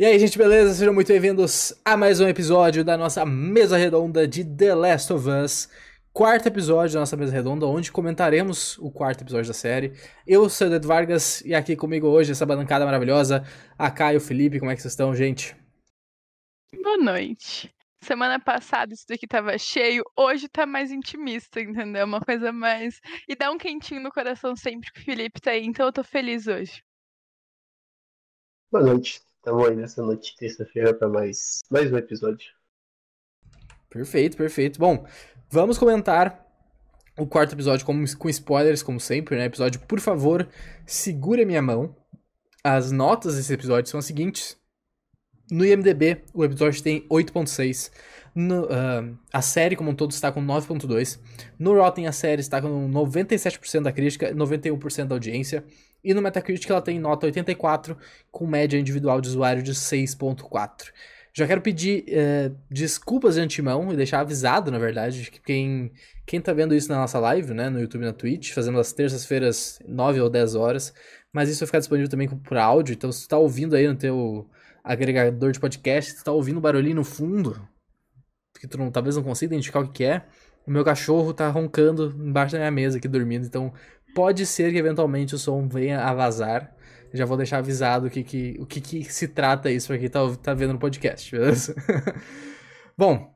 E 0.00 0.04
aí, 0.04 0.16
gente, 0.16 0.38
beleza? 0.38 0.74
Sejam 0.74 0.94
muito 0.94 1.08
bem-vindos 1.08 1.74
a 1.84 1.96
mais 1.96 2.20
um 2.20 2.28
episódio 2.28 2.84
da 2.84 2.96
nossa 2.96 3.26
mesa 3.26 3.76
redonda 3.76 4.28
de 4.28 4.44
The 4.44 4.72
Last 4.72 5.12
of 5.12 5.28
Us. 5.28 5.68
Quarto 6.12 6.46
episódio 6.46 6.94
da 6.94 7.00
nossa 7.00 7.16
mesa 7.16 7.32
redonda, 7.32 7.66
onde 7.66 7.90
comentaremos 7.90 8.78
o 8.78 8.92
quarto 8.92 9.24
episódio 9.24 9.48
da 9.48 9.54
série. 9.54 9.92
Eu 10.24 10.48
sou 10.48 10.68
o 10.68 10.72
Ed 10.72 10.86
Vargas 10.86 11.40
e 11.40 11.52
aqui 11.52 11.74
comigo 11.74 12.06
hoje 12.06 12.30
essa 12.30 12.46
bancada 12.46 12.84
maravilhosa, 12.84 13.44
a 13.76 13.90
Caio 13.90 14.14
e 14.14 14.18
o 14.18 14.20
Felipe. 14.20 14.60
Como 14.60 14.70
é 14.70 14.76
que 14.76 14.82
vocês 14.82 14.92
estão, 14.92 15.12
gente? 15.16 15.56
Boa 16.80 16.96
noite. 16.96 17.74
Semana 18.00 18.38
passada 18.38 18.94
isso 18.94 19.04
daqui 19.08 19.26
tava 19.26 19.58
cheio, 19.58 20.04
hoje 20.16 20.48
tá 20.48 20.64
mais 20.64 20.92
intimista, 20.92 21.60
entendeu? 21.60 22.06
Uma 22.06 22.20
coisa 22.20 22.52
mais. 22.52 23.00
E 23.28 23.34
dá 23.34 23.50
um 23.50 23.58
quentinho 23.58 24.00
no 24.00 24.12
coração 24.12 24.54
sempre 24.54 24.92
que 24.92 25.00
o 25.00 25.04
Felipe 25.04 25.40
tá 25.40 25.50
aí, 25.50 25.64
então 25.64 25.86
eu 25.86 25.92
tô 25.92 26.04
feliz 26.04 26.46
hoje. 26.46 26.84
Boa 28.70 28.84
noite. 28.84 29.27
Estamos 29.38 29.68
aí 29.68 29.76
nessa 29.76 30.02
noite 30.02 30.34
terça-feira 30.36 30.92
para 30.92 31.08
mais, 31.08 31.60
mais 31.70 31.90
um 31.92 31.96
episódio. 31.96 32.50
Perfeito, 33.88 34.36
perfeito. 34.36 34.78
Bom, 34.80 35.06
vamos 35.48 35.78
comentar 35.78 36.44
o 37.16 37.26
quarto 37.26 37.54
episódio 37.54 37.86
com, 37.86 38.04
com 38.18 38.28
spoilers, 38.28 38.82
como 38.82 38.98
sempre, 38.98 39.36
né? 39.36 39.44
Episódio, 39.44 39.80
por 39.80 40.00
favor, 40.00 40.48
segure 40.84 41.42
a 41.42 41.46
minha 41.46 41.62
mão. 41.62 41.94
As 42.64 42.90
notas 42.90 43.36
desse 43.36 43.52
episódio 43.52 43.88
são 43.88 43.98
as 43.98 44.06
seguintes. 44.06 44.56
No 45.50 45.64
IMDB, 45.64 46.24
o 46.34 46.44
episódio 46.44 46.82
tem 46.82 47.06
8.6. 47.08 47.90
Uh, 48.36 49.16
a 49.32 49.40
série 49.40 49.76
como 49.76 49.90
um 49.90 49.94
todo 49.94 50.10
está 50.10 50.30
com 50.32 50.44
9.2. 50.44 51.18
No 51.58 51.74
Rotten, 51.74 52.08
a 52.08 52.12
série 52.12 52.40
está 52.40 52.60
com 52.60 52.90
97% 52.90 53.82
da 53.82 53.92
crítica 53.92 54.30
e 54.30 54.34
91% 54.34 55.06
da 55.06 55.14
audiência. 55.14 55.64
E 56.02 56.14
no 56.14 56.22
Metacritic 56.22 56.70
ela 56.70 56.80
tem 56.80 56.98
nota 56.98 57.26
84, 57.26 57.96
com 58.30 58.46
média 58.46 58.78
individual 58.78 59.20
de 59.20 59.28
usuário 59.28 59.62
de 59.62 59.74
6.4. 59.74 60.92
Já 61.32 61.46
quero 61.46 61.60
pedir 61.60 62.04
uh, 62.08 62.56
desculpas 62.68 63.36
de 63.36 63.40
antemão 63.40 63.92
e 63.92 63.96
deixar 63.96 64.20
avisado, 64.20 64.70
na 64.70 64.78
verdade, 64.78 65.30
que 65.30 65.40
quem, 65.40 65.92
quem 66.26 66.40
tá 66.40 66.52
vendo 66.52 66.74
isso 66.74 66.88
na 66.88 66.96
nossa 66.96 67.18
live, 67.20 67.54
né, 67.54 67.68
no 67.68 67.80
YouTube 67.80 68.02
e 68.02 68.06
na 68.06 68.12
Twitch, 68.12 68.52
fazendo 68.52 68.78
as 68.80 68.92
terças-feiras 68.92 69.78
9 69.86 70.20
ou 70.20 70.28
10 70.28 70.54
horas, 70.56 70.92
mas 71.32 71.48
isso 71.48 71.60
vai 71.60 71.66
ficar 71.66 71.78
disponível 71.78 72.10
também 72.10 72.28
por 72.28 72.56
áudio, 72.56 72.92
então 72.92 73.12
se 73.12 73.22
tu 73.22 73.28
tá 73.28 73.38
ouvindo 73.38 73.76
aí 73.76 73.86
no 73.86 73.94
teu 73.94 74.50
agregador 74.82 75.52
de 75.52 75.60
podcast, 75.60 76.16
tu 76.16 76.24
tá 76.24 76.32
ouvindo 76.32 76.60
barulhinho 76.60 76.96
no 76.96 77.04
fundo, 77.04 77.68
que 78.58 78.66
tu 78.66 78.76
não, 78.76 78.90
talvez 78.90 79.14
não 79.14 79.22
consiga 79.22 79.54
identificar 79.54 79.80
o 79.80 79.86
que, 79.86 79.92
que 79.92 80.04
é, 80.04 80.24
o 80.66 80.70
meu 80.70 80.84
cachorro 80.84 81.32
tá 81.32 81.48
roncando 81.48 82.14
embaixo 82.18 82.52
da 82.52 82.58
minha 82.58 82.70
mesa 82.70 82.98
aqui 82.98 83.06
dormindo, 83.06 83.46
então 83.46 83.72
pode 84.18 84.44
ser 84.46 84.72
que 84.72 84.78
eventualmente 84.78 85.36
o 85.36 85.38
som 85.38 85.68
venha 85.68 86.00
a 86.00 86.12
vazar. 86.12 86.74
Já 87.14 87.24
vou 87.24 87.36
deixar 87.36 87.58
avisado 87.58 88.08
o 88.08 88.10
que, 88.10 88.24
que, 88.24 88.56
o 88.58 88.66
que, 88.66 88.80
que 88.80 89.04
se 89.04 89.28
trata 89.28 89.70
isso 89.70 89.96
quem 89.96 90.08
tá, 90.08 90.18
tá 90.42 90.54
vendo 90.54 90.72
no 90.72 90.78
podcast, 90.80 91.30
beleza? 91.30 91.72
Bom, 92.98 93.32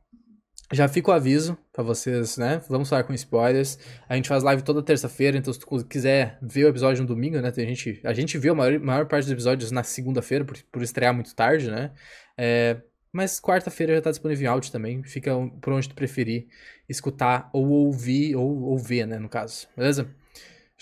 já 0.72 0.88
fica 0.88 1.12
o 1.12 1.14
aviso 1.14 1.56
para 1.72 1.84
vocês, 1.84 2.36
né? 2.36 2.60
Vamos 2.68 2.88
falar 2.88 3.04
com 3.04 3.14
spoilers. 3.14 3.78
A 4.08 4.16
gente 4.16 4.28
faz 4.28 4.42
live 4.42 4.62
toda 4.62 4.82
terça-feira, 4.82 5.38
então 5.38 5.52
se 5.52 5.60
tu 5.60 5.84
quiser 5.84 6.36
ver 6.42 6.64
o 6.64 6.68
episódio 6.68 7.00
no 7.02 7.06
domingo, 7.06 7.40
né? 7.40 7.52
Tem 7.52 7.64
gente, 7.68 8.00
a 8.02 8.12
gente 8.12 8.36
viu 8.36 8.52
a 8.52 8.56
maior, 8.56 8.80
maior 8.80 9.06
parte 9.06 9.26
dos 9.26 9.32
episódios 9.32 9.70
na 9.70 9.84
segunda-feira, 9.84 10.44
por, 10.44 10.60
por 10.64 10.82
estrear 10.82 11.14
muito 11.14 11.32
tarde, 11.32 11.70
né? 11.70 11.92
É, 12.36 12.82
mas 13.12 13.40
quarta-feira 13.40 13.94
já 13.94 14.02
tá 14.02 14.10
disponível 14.10 14.46
em 14.46 14.48
áudio 14.48 14.72
também. 14.72 15.00
Fica 15.04 15.30
por 15.60 15.72
onde 15.72 15.88
tu 15.88 15.94
preferir 15.94 16.48
escutar 16.88 17.48
ou 17.52 17.68
ouvir, 17.68 18.34
ou, 18.34 18.62
ou 18.62 18.76
ver, 18.76 19.06
né? 19.06 19.20
No 19.20 19.28
caso, 19.28 19.68
beleza? 19.76 20.12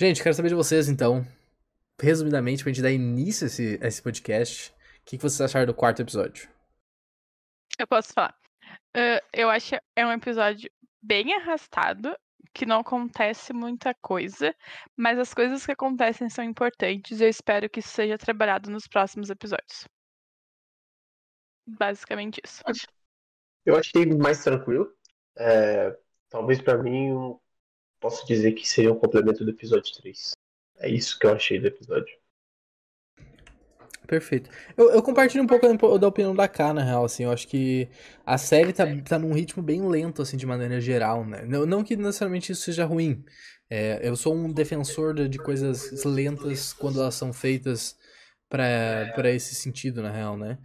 Gente, 0.01 0.23
quero 0.23 0.35
saber 0.35 0.49
de 0.49 0.55
vocês 0.55 0.89
então, 0.89 1.27
resumidamente, 2.01 2.63
pra 2.63 2.73
gente 2.73 2.81
dar 2.81 2.91
início 2.91 3.45
a 3.45 3.49
esse, 3.49 3.79
a 3.83 3.87
esse 3.87 4.03
podcast, 4.03 4.71
o 4.71 4.75
que, 5.05 5.19
que 5.19 5.23
vocês 5.23 5.43
acharam 5.43 5.67
do 5.67 5.75
quarto 5.75 6.01
episódio? 6.01 6.49
Eu 7.79 7.87
posso 7.87 8.11
falar. 8.15 8.35
Uh, 8.97 9.21
eu 9.31 9.51
acho 9.51 9.69
que 9.69 9.83
é 9.95 10.07
um 10.07 10.11
episódio 10.11 10.71
bem 11.03 11.35
arrastado, 11.35 12.17
que 12.55 12.65
não 12.65 12.81
acontece 12.81 13.53
muita 13.53 13.93
coisa, 14.01 14.57
mas 14.97 15.19
as 15.19 15.35
coisas 15.35 15.67
que 15.67 15.73
acontecem 15.73 16.31
são 16.31 16.43
importantes 16.43 17.21
e 17.21 17.25
eu 17.25 17.29
espero 17.29 17.69
que 17.69 17.81
isso 17.81 17.91
seja 17.91 18.17
trabalhado 18.17 18.71
nos 18.71 18.89
próximos 18.89 19.29
episódios. 19.29 19.87
Basicamente 21.67 22.41
isso. 22.43 22.63
Eu 23.67 23.77
achei 23.77 24.07
mais 24.07 24.43
tranquilo. 24.43 24.91
É, 25.37 25.95
talvez 26.31 26.59
para 26.63 26.83
mim 26.83 27.39
posso 28.01 28.27
dizer 28.27 28.53
que 28.53 28.67
seria 28.67 28.93
um 28.93 28.99
complemento 28.99 29.45
do 29.45 29.51
episódio 29.51 29.93
3. 30.01 30.33
É 30.79 30.89
isso 30.89 31.19
que 31.19 31.27
eu 31.27 31.33
achei 31.33 31.61
do 31.61 31.67
episódio. 31.67 32.19
Perfeito. 34.07 34.51
Eu, 34.77 34.91
eu 34.91 35.03
compartilho 35.03 35.45
um 35.45 35.47
pouco 35.47 35.99
da 35.99 36.09
opinião 36.09 36.35
da 36.35 36.49
K, 36.49 36.75
na 36.75 36.83
real, 36.83 37.05
assim, 37.05 37.23
eu 37.23 37.31
acho 37.31 37.47
que 37.47 37.89
a 38.27 38.37
série 38.37 38.73
tá, 38.73 38.85
tá 39.09 39.19
num 39.21 39.33
ritmo 39.33 39.63
bem 39.63 39.87
lento, 39.87 40.21
assim, 40.21 40.37
de 40.37 40.47
maneira 40.47 40.81
geral, 40.81 41.25
né? 41.25 41.45
Não, 41.47 41.65
não 41.65 41.85
que 41.85 41.95
necessariamente 41.95 42.51
isso 42.51 42.63
seja 42.63 42.85
ruim. 42.85 43.25
É, 43.69 44.01
eu 44.03 44.17
sou 44.17 44.35
um 44.35 44.53
defensor 44.53 45.15
de, 45.15 45.29
de 45.29 45.39
coisas 45.39 46.05
lentas 46.05 46.73
quando 46.73 47.01
elas 47.01 47.15
são 47.15 47.33
feitas 47.33 47.97
para 48.49 49.31
esse 49.31 49.55
sentido, 49.55 50.03
na 50.03 50.11
real, 50.11 50.37
né? 50.37 50.59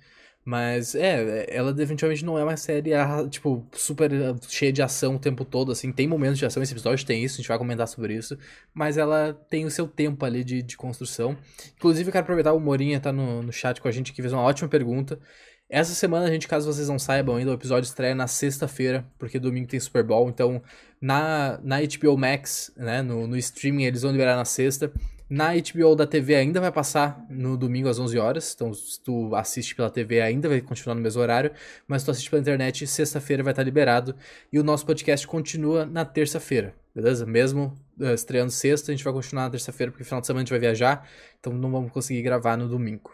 Mas 0.45 0.94
é, 0.94 1.47
ela 1.50 1.73
definitivamente 1.73 2.23
não 2.23 2.38
é 2.38 2.44
uma 2.44 2.56
série, 2.56 2.94
ah, 2.94 3.28
tipo, 3.28 3.66
super 3.73 4.13
ah, 4.13 4.35
cheia 4.47 4.72
de 4.72 4.79
ação 4.79 5.16
o 5.16 5.19
tempo 5.19 5.44
todo, 5.44 5.72
assim. 5.72 5.91
Tem 5.91 6.07
momentos 6.07 6.38
de 6.38 6.45
ação, 6.45 6.61
esse 6.61 6.72
episódio 6.72 7.03
tem 7.03 7.23
isso, 7.23 7.35
a 7.35 7.38
gente 7.38 7.47
vai 7.47 7.57
comentar 7.57 7.88
sobre 7.88 8.13
isso. 8.13 8.38
Mas 8.72 8.95
ela 8.95 9.34
tem 9.50 9.66
o 9.66 9.72
seu 9.72 9.88
tempo 9.88 10.23
ali 10.23 10.44
de, 10.44 10.61
de 10.61 10.78
construção. 10.78 11.35
Inclusive, 11.75 12.09
eu 12.09 12.11
quero 12.11 12.23
aproveitar, 12.23 12.53
o 12.53 12.59
Morinha 12.59 13.00
tá 13.00 13.11
no, 13.11 13.41
no 13.41 13.51
chat 13.51 13.81
com 13.81 13.88
a 13.88 13.91
gente 13.91 14.13
que 14.13 14.22
fez 14.22 14.31
uma 14.31 14.44
ótima 14.44 14.69
pergunta. 14.69 15.19
Essa 15.67 15.95
semana, 15.95 16.28
a 16.28 16.31
gente, 16.31 16.47
caso 16.47 16.72
vocês 16.72 16.88
não 16.88 17.00
saibam 17.00 17.38
ainda, 17.38 17.50
o 17.50 17.55
episódio 17.55 17.88
estreia 17.88 18.13
na 18.13 18.28
sexta-feira, 18.28 19.03
porque 19.17 19.39
domingo 19.39 19.67
tem 19.67 19.79
Super 19.79 20.03
Bowl. 20.03 20.29
Então, 20.29 20.61
na, 21.01 21.59
na 21.63 21.78
HBO 21.81 22.16
Max, 22.16 22.72
né, 22.78 23.01
no, 23.01 23.25
no 23.25 23.35
streaming, 23.35 23.85
eles 23.85 24.03
vão 24.03 24.11
liberar 24.11 24.35
na 24.35 24.45
sexta. 24.45 24.91
Na 25.27 25.53
HBO 25.53 25.95
da 25.95 26.05
TV 26.05 26.35
ainda 26.35 26.61
vai 26.61 26.71
passar 26.71 27.25
no 27.29 27.57
domingo 27.57 27.89
às 27.89 27.97
11 27.97 28.17
horas. 28.19 28.53
Então, 28.53 28.71
se 28.73 29.01
tu 29.01 29.33
assiste 29.35 29.73
pela 29.73 29.89
TV, 29.89 30.21
ainda 30.21 30.47
vai 30.47 30.61
continuar 30.61 30.93
no 30.93 31.01
mesmo 31.01 31.19
horário. 31.19 31.51
Mas 31.87 32.01
se 32.01 32.05
tu 32.05 32.11
assiste 32.11 32.29
pela 32.29 32.41
internet, 32.41 32.85
sexta-feira 32.85 33.41
vai 33.41 33.51
estar 33.51 33.63
liberado. 33.63 34.15
E 34.53 34.59
o 34.59 34.63
nosso 34.63 34.85
podcast 34.85 35.25
continua 35.25 35.83
na 35.83 36.05
terça-feira, 36.05 36.75
beleza? 36.93 37.25
Mesmo 37.25 37.75
uh, 37.99 38.13
estreando 38.13 38.51
sexta, 38.51 38.91
a 38.91 38.95
gente 38.95 39.03
vai 39.03 39.13
continuar 39.13 39.45
na 39.45 39.49
terça-feira, 39.49 39.91
porque 39.91 40.03
final 40.03 40.21
de 40.21 40.27
semana 40.27 40.41
a 40.41 40.43
gente 40.43 40.51
vai 40.51 40.59
viajar. 40.59 41.09
Então, 41.39 41.53
não 41.53 41.71
vamos 41.71 41.91
conseguir 41.91 42.21
gravar 42.21 42.55
no 42.55 42.69
domingo. 42.69 43.11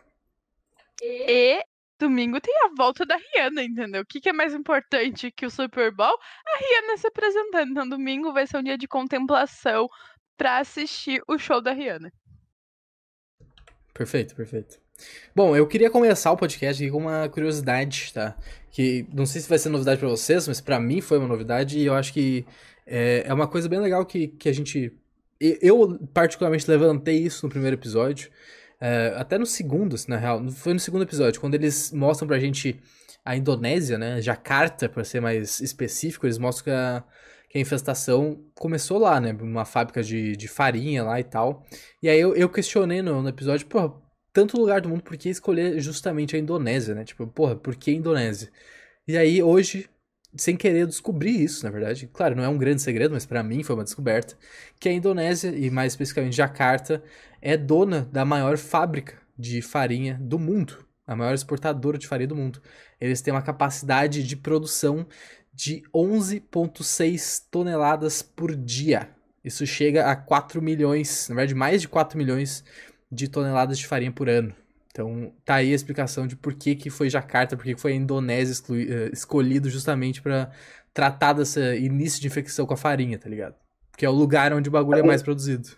E 1.01 1.63
domingo 1.97 2.41
tem 2.41 2.53
a 2.65 2.75
volta 2.75 3.05
da 3.05 3.15
Rihanna, 3.15 3.63
entendeu? 3.63 4.01
O 4.01 4.05
que, 4.05 4.19
que, 4.19 4.29
é 4.29 4.33
mais 4.33 4.53
importante 4.53 5.31
que 5.31 5.45
o 5.45 5.51
Super 5.51 5.93
Bowl? 5.93 6.17
A 6.45 6.57
Rihanna 6.57 6.97
se 6.97 7.07
apresentando. 7.07 7.71
Então, 7.71 7.87
domingo 7.87 8.33
vai 8.33 8.47
ser 8.47 8.57
um 8.57 8.63
dia 8.63 8.77
de 8.77 8.87
contemplação 8.87 9.87
para 10.41 10.57
assistir 10.57 11.21
o 11.27 11.37
show 11.37 11.61
da 11.61 11.71
Rihanna. 11.71 12.11
Perfeito, 13.93 14.35
perfeito. 14.35 14.79
Bom, 15.35 15.55
eu 15.55 15.67
queria 15.67 15.87
começar 15.87 16.31
o 16.31 16.37
podcast 16.37 16.81
aqui 16.81 16.91
com 16.91 16.97
uma 16.97 17.29
curiosidade, 17.29 18.11
tá? 18.11 18.35
Que 18.71 19.05
não 19.13 19.27
sei 19.27 19.39
se 19.39 19.47
vai 19.47 19.59
ser 19.59 19.69
novidade 19.69 19.99
para 19.99 20.09
vocês, 20.09 20.47
mas 20.47 20.59
para 20.59 20.79
mim 20.79 20.99
foi 20.99 21.19
uma 21.19 21.27
novidade 21.27 21.77
e 21.77 21.85
eu 21.85 21.93
acho 21.93 22.11
que 22.11 22.43
é, 22.87 23.21
é 23.27 23.31
uma 23.31 23.47
coisa 23.47 23.69
bem 23.69 23.79
legal 23.79 24.03
que, 24.03 24.29
que 24.29 24.49
a 24.49 24.51
gente. 24.51 24.91
Eu, 25.39 25.99
particularmente, 26.11 26.67
levantei 26.67 27.19
isso 27.19 27.45
no 27.45 27.51
primeiro 27.51 27.75
episódio. 27.75 28.31
É, 28.79 29.13
até 29.17 29.37
no 29.37 29.45
segundo, 29.45 29.95
na 30.07 30.17
real. 30.17 30.49
Foi 30.49 30.73
no 30.73 30.79
segundo 30.79 31.03
episódio, 31.03 31.39
quando 31.39 31.53
eles 31.53 31.91
mostram 31.91 32.27
pra 32.27 32.39
gente 32.39 32.81
a 33.23 33.35
Indonésia, 33.35 33.95
né? 33.95 34.19
Jakarta, 34.19 34.89
para 34.89 35.03
ser 35.03 35.21
mais 35.21 35.59
específico, 35.59 36.25
eles 36.25 36.39
mostram 36.39 36.63
que 36.63 36.71
a, 36.71 37.03
que 37.51 37.57
a 37.57 37.61
infestação 37.61 38.41
começou 38.55 38.97
lá, 38.97 39.19
né? 39.19 39.33
Uma 39.41 39.65
fábrica 39.65 40.01
de, 40.01 40.37
de 40.37 40.47
farinha 40.47 41.03
lá 41.03 41.19
e 41.19 41.23
tal. 41.23 41.65
E 42.01 42.07
aí 42.07 42.17
eu, 42.17 42.33
eu 42.33 42.47
questionei 42.47 43.01
no, 43.01 43.21
no 43.21 43.27
episódio, 43.27 43.67
porra, 43.67 43.93
tanto 44.31 44.57
lugar 44.57 44.79
do 44.79 44.87
mundo, 44.87 45.03
por 45.03 45.17
que 45.17 45.27
escolher 45.27 45.77
justamente 45.81 46.33
a 46.33 46.39
Indonésia, 46.39 46.95
né? 46.95 47.03
Tipo, 47.03 47.27
porra, 47.27 47.53
por 47.57 47.75
que 47.75 47.91
Indonésia? 47.91 48.49
E 49.05 49.17
aí 49.17 49.43
hoje, 49.43 49.89
sem 50.33 50.55
querer, 50.55 50.83
eu 50.83 50.87
descobri 50.87 51.43
isso, 51.43 51.65
na 51.65 51.71
verdade. 51.71 52.07
Claro, 52.13 52.37
não 52.37 52.43
é 52.43 52.47
um 52.47 52.57
grande 52.57 52.81
segredo, 52.81 53.13
mas 53.13 53.25
para 53.25 53.43
mim 53.43 53.63
foi 53.63 53.75
uma 53.75 53.83
descoberta. 53.83 54.37
Que 54.79 54.87
a 54.87 54.93
Indonésia, 54.93 55.49
e 55.49 55.69
mais 55.69 55.91
especificamente 55.91 56.37
Jakarta, 56.37 57.03
é 57.41 57.57
dona 57.57 58.07
da 58.13 58.23
maior 58.23 58.57
fábrica 58.57 59.17
de 59.37 59.61
farinha 59.61 60.17
do 60.21 60.39
mundo. 60.39 60.85
A 61.05 61.17
maior 61.17 61.33
exportadora 61.33 61.97
de 61.97 62.07
farinha 62.07 62.29
do 62.29 62.35
mundo. 62.35 62.61
Eles 63.01 63.19
têm 63.21 63.33
uma 63.33 63.41
capacidade 63.41 64.23
de 64.23 64.37
produção 64.37 65.05
de 65.53 65.83
11,6 65.93 67.47
toneladas 67.49 68.21
por 68.21 68.55
dia. 68.55 69.09
Isso 69.43 69.65
chega 69.65 70.05
a 70.09 70.15
4 70.15 70.61
milhões, 70.61 71.27
na 71.29 71.35
verdade, 71.35 71.55
mais 71.55 71.81
de 71.81 71.87
4 71.87 72.17
milhões 72.17 72.63
de 73.11 73.27
toneladas 73.27 73.77
de 73.77 73.87
farinha 73.87 74.11
por 74.11 74.29
ano. 74.29 74.55
Então, 74.91 75.33
tá 75.45 75.55
aí 75.55 75.71
a 75.71 75.75
explicação 75.75 76.27
de 76.27 76.35
por 76.35 76.53
que, 76.53 76.75
que 76.75 76.89
foi 76.89 77.09
Jakarta, 77.09 77.55
por 77.55 77.63
que, 77.63 77.75
foi 77.75 77.93
a 77.93 77.95
Indonésia 77.95 78.51
exclui, 78.51 78.85
uh, 78.85 79.11
escolhido 79.13 79.69
justamente 79.69 80.21
para 80.21 80.51
tratar 80.93 81.33
desse 81.33 81.77
início 81.77 82.19
de 82.21 82.27
infecção 82.27 82.65
com 82.65 82.73
a 82.73 82.77
farinha, 82.77 83.17
tá 83.17 83.29
ligado? 83.29 83.55
Porque 83.89 84.05
é 84.05 84.09
o 84.09 84.13
lugar 84.13 84.53
onde 84.53 84.69
o 84.69 84.71
bagulho 84.71 84.99
é 84.99 85.03
mais 85.03 85.23
produzido. 85.23 85.69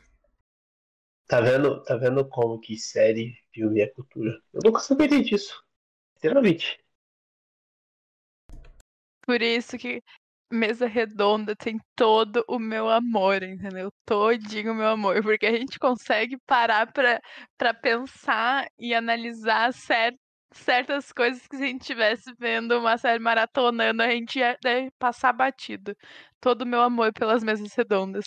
Tá 1.28 1.40
vendo, 1.42 1.82
tá 1.84 1.96
vendo 1.96 2.28
como 2.28 2.60
que 2.60 2.78
série, 2.78 3.34
filme 3.54 3.82
é 3.82 3.88
cultura? 3.88 4.32
Eu 4.54 4.62
nunca 4.64 4.80
saberia 4.80 5.24
disso. 5.24 5.64
Literalmente. 6.16 6.83
Por 9.26 9.42
isso 9.42 9.78
que 9.78 10.02
mesa 10.52 10.86
redonda 10.86 11.56
tem 11.56 11.80
todo 11.96 12.44
o 12.48 12.60
meu 12.60 12.90
amor, 12.90 13.42
entendeu? 13.42 13.92
Todinho 14.06 14.72
o 14.72 14.76
meu 14.76 14.88
amor, 14.88 15.22
porque 15.24 15.48
a 15.48 15.52
gente 15.52 15.80
consegue 15.80 16.38
parar 16.46 16.92
pra, 16.92 17.20
pra 17.58 17.74
pensar 17.74 18.68
e 18.78 18.94
analisar 18.94 19.74
cer 19.74 20.16
certas 20.54 21.12
coisas 21.12 21.48
que 21.48 21.58
se 21.58 21.64
a 21.64 21.66
gente 21.66 21.82
estivesse 21.82 22.32
vendo 22.40 22.78
uma 22.78 22.96
série 22.96 23.18
maratonando, 23.18 24.04
a 24.04 24.10
gente 24.12 24.38
ia 24.38 24.56
deve 24.62 24.92
passar 25.00 25.34
batido. 25.34 25.96
Todo 26.40 26.62
o 26.62 26.68
meu 26.68 26.82
amor 26.82 27.12
pelas 27.12 27.44
mesas 27.44 27.74
redondas. 27.74 28.26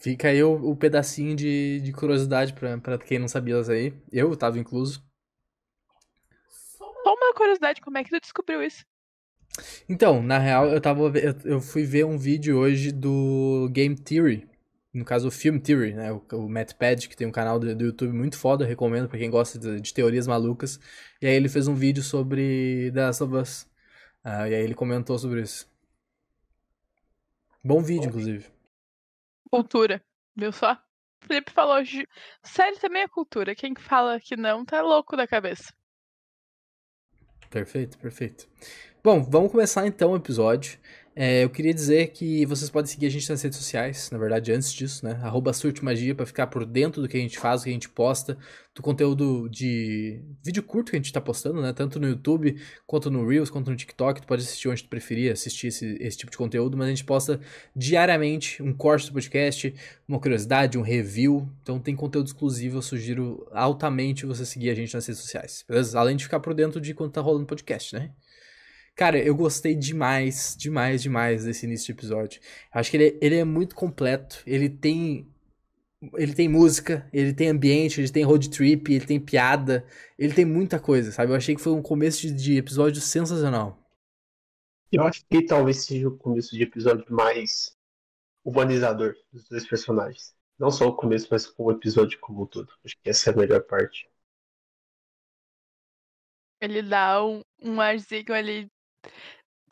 Fica 0.00 0.28
aí 0.28 0.42
o, 0.42 0.52
o 0.52 0.76
pedacinho 0.76 1.36
de, 1.36 1.80
de 1.80 1.92
curiosidade 1.92 2.52
pra, 2.52 2.76
pra 2.78 2.98
quem 2.98 3.18
não 3.18 3.28
sabia 3.28 3.60
isso 3.60 3.70
aí. 3.70 3.94
Eu 4.10 4.36
tava 4.36 4.58
incluso. 4.58 5.02
Só 6.48 7.14
uma 7.14 7.32
curiosidade, 7.34 7.80
como 7.80 7.96
é 7.96 8.04
que 8.04 8.10
tu 8.10 8.20
descobriu 8.20 8.60
isso? 8.62 8.84
Então, 9.88 10.22
na 10.22 10.38
real, 10.38 10.66
eu 10.66 10.80
tava. 10.80 11.02
Eu, 11.18 11.34
eu 11.44 11.60
fui 11.60 11.84
ver 11.84 12.04
um 12.04 12.18
vídeo 12.18 12.58
hoje 12.58 12.90
do 12.90 13.68
Game 13.72 13.96
Theory. 13.96 14.48
No 14.92 15.04
caso, 15.04 15.26
o 15.28 15.30
Film 15.30 15.58
Theory, 15.58 15.94
né? 15.94 16.12
O, 16.12 16.24
o 16.32 16.48
Matt 16.48 16.74
Pad, 16.74 17.08
que 17.08 17.16
tem 17.16 17.26
um 17.26 17.32
canal 17.32 17.58
do, 17.58 17.74
do 17.74 17.84
YouTube 17.84 18.12
muito 18.12 18.38
foda, 18.38 18.64
recomendo 18.64 19.08
pra 19.08 19.18
quem 19.18 19.30
gosta 19.30 19.58
de, 19.58 19.80
de, 19.80 19.94
teorias 19.94 20.26
malucas. 20.26 20.78
E 21.20 21.26
aí 21.26 21.34
ele 21.34 21.48
fez 21.48 21.66
um 21.66 21.74
vídeo 21.74 22.02
sobre 22.02 22.92
The 22.92 23.06
Last 23.06 23.22
of 23.24 23.34
Us. 23.34 23.66
Ah, 24.22 24.48
e 24.48 24.54
aí 24.54 24.62
ele 24.62 24.74
comentou 24.74 25.18
sobre 25.18 25.42
isso. 25.42 25.68
Bom 27.62 27.82
vídeo, 27.82 28.08
inclusive. 28.08 28.46
Cultura, 29.50 30.02
viu 30.36 30.52
só? 30.52 30.74
O 31.22 31.26
Felipe 31.26 31.50
falou, 31.50 31.82
série 32.42 32.78
também 32.78 33.02
é 33.02 33.08
cultura. 33.08 33.54
Quem 33.54 33.74
fala 33.74 34.20
que 34.20 34.36
não 34.36 34.64
tá 34.64 34.82
louco 34.82 35.16
da 35.16 35.26
cabeça. 35.26 35.72
Perfeito, 37.50 37.98
perfeito. 37.98 38.48
Bom, 39.04 39.22
vamos 39.22 39.52
começar 39.52 39.86
então 39.86 40.12
o 40.12 40.16
episódio. 40.16 40.78
É, 41.14 41.44
eu 41.44 41.50
queria 41.50 41.74
dizer 41.74 42.06
que 42.08 42.46
vocês 42.46 42.70
podem 42.70 42.90
seguir 42.90 43.04
a 43.04 43.10
gente 43.10 43.28
nas 43.28 43.42
redes 43.42 43.58
sociais, 43.58 44.10
na 44.10 44.16
verdade, 44.16 44.50
antes 44.50 44.72
disso, 44.72 45.04
né? 45.04 45.20
Arroba 45.22 45.52
Surtmagia 45.52 46.14
para 46.14 46.24
ficar 46.24 46.46
por 46.46 46.64
dentro 46.64 47.02
do 47.02 47.06
que 47.06 47.18
a 47.18 47.20
gente 47.20 47.38
faz, 47.38 47.60
do 47.60 47.64
que 47.64 47.70
a 47.70 47.72
gente 47.74 47.90
posta, 47.90 48.38
do 48.74 48.80
conteúdo 48.80 49.46
de 49.50 50.22
vídeo 50.42 50.62
curto 50.62 50.90
que 50.90 50.96
a 50.96 50.98
gente 50.98 51.12
tá 51.12 51.20
postando, 51.20 51.60
né? 51.60 51.74
Tanto 51.74 52.00
no 52.00 52.08
YouTube, 52.08 52.58
quanto 52.86 53.10
no 53.10 53.28
Reels, 53.28 53.50
quanto 53.50 53.70
no 53.70 53.76
TikTok. 53.76 54.22
Tu 54.22 54.26
pode 54.26 54.40
assistir 54.42 54.70
onde 54.70 54.82
tu 54.82 54.88
preferir 54.88 55.30
assistir 55.30 55.66
esse, 55.66 55.98
esse 56.00 56.16
tipo 56.16 56.32
de 56.32 56.38
conteúdo, 56.38 56.74
mas 56.74 56.86
a 56.86 56.90
gente 56.90 57.04
posta 57.04 57.38
diariamente 57.76 58.62
um 58.62 58.72
corte 58.72 59.08
do 59.08 59.12
podcast, 59.12 59.74
uma 60.08 60.18
curiosidade, 60.18 60.78
um 60.78 60.82
review. 60.82 61.46
Então 61.62 61.78
tem 61.78 61.94
conteúdo 61.94 62.28
exclusivo, 62.28 62.78
eu 62.78 62.82
sugiro 62.82 63.46
altamente 63.52 64.24
você 64.24 64.46
seguir 64.46 64.70
a 64.70 64.74
gente 64.74 64.94
nas 64.94 65.06
redes 65.06 65.20
sociais, 65.20 65.62
beleza? 65.68 66.00
Além 66.00 66.16
de 66.16 66.24
ficar 66.24 66.40
por 66.40 66.54
dentro 66.54 66.80
de 66.80 66.94
quando 66.94 67.12
tá 67.12 67.20
rolando 67.20 67.44
podcast, 67.44 67.94
né? 67.94 68.10
Cara, 68.96 69.18
eu 69.18 69.34
gostei 69.34 69.74
demais, 69.74 70.54
demais, 70.56 71.02
demais 71.02 71.44
desse 71.44 71.66
início 71.66 71.86
de 71.86 71.92
episódio. 71.92 72.40
Acho 72.72 72.90
que 72.90 72.96
ele, 72.96 73.18
ele 73.20 73.36
é 73.36 73.44
muito 73.44 73.74
completo. 73.74 74.42
Ele 74.46 74.68
tem. 74.68 75.28
Ele 76.16 76.34
tem 76.34 76.48
música, 76.48 77.08
ele 77.12 77.32
tem 77.32 77.48
ambiente, 77.48 77.98
ele 77.98 78.10
tem 78.10 78.24
road 78.24 78.50
trip, 78.50 78.92
ele 78.92 79.06
tem 79.06 79.18
piada, 79.18 79.86
ele 80.18 80.34
tem 80.34 80.44
muita 80.44 80.78
coisa, 80.78 81.10
sabe? 81.10 81.32
Eu 81.32 81.36
achei 81.36 81.54
que 81.54 81.62
foi 81.62 81.72
um 81.72 81.80
começo 81.80 82.20
de, 82.20 82.34
de 82.34 82.56
episódio 82.58 83.00
sensacional. 83.00 83.78
Eu 84.92 85.02
acho 85.02 85.24
que 85.24 85.46
talvez 85.46 85.86
seja 85.86 86.08
o 86.08 86.16
começo 86.18 86.54
de 86.54 86.62
episódio 86.62 87.06
mais 87.08 87.74
humanizador 88.44 89.14
dos 89.32 89.48
dois 89.48 89.66
personagens. 89.66 90.34
Não 90.58 90.70
só 90.70 90.86
o 90.88 90.94
começo, 90.94 91.26
mas 91.30 91.52
o 91.56 91.70
episódio 91.72 92.18
como 92.20 92.42
um 92.42 92.46
todo. 92.46 92.70
Acho 92.84 92.96
que 93.02 93.08
essa 93.08 93.30
é 93.30 93.32
a 93.32 93.36
melhor 93.36 93.62
parte. 93.62 94.06
Ele 96.60 96.82
dá 96.82 97.24
um, 97.24 97.40
um 97.62 97.80
arzinho 97.80 98.34
ali 98.34 98.70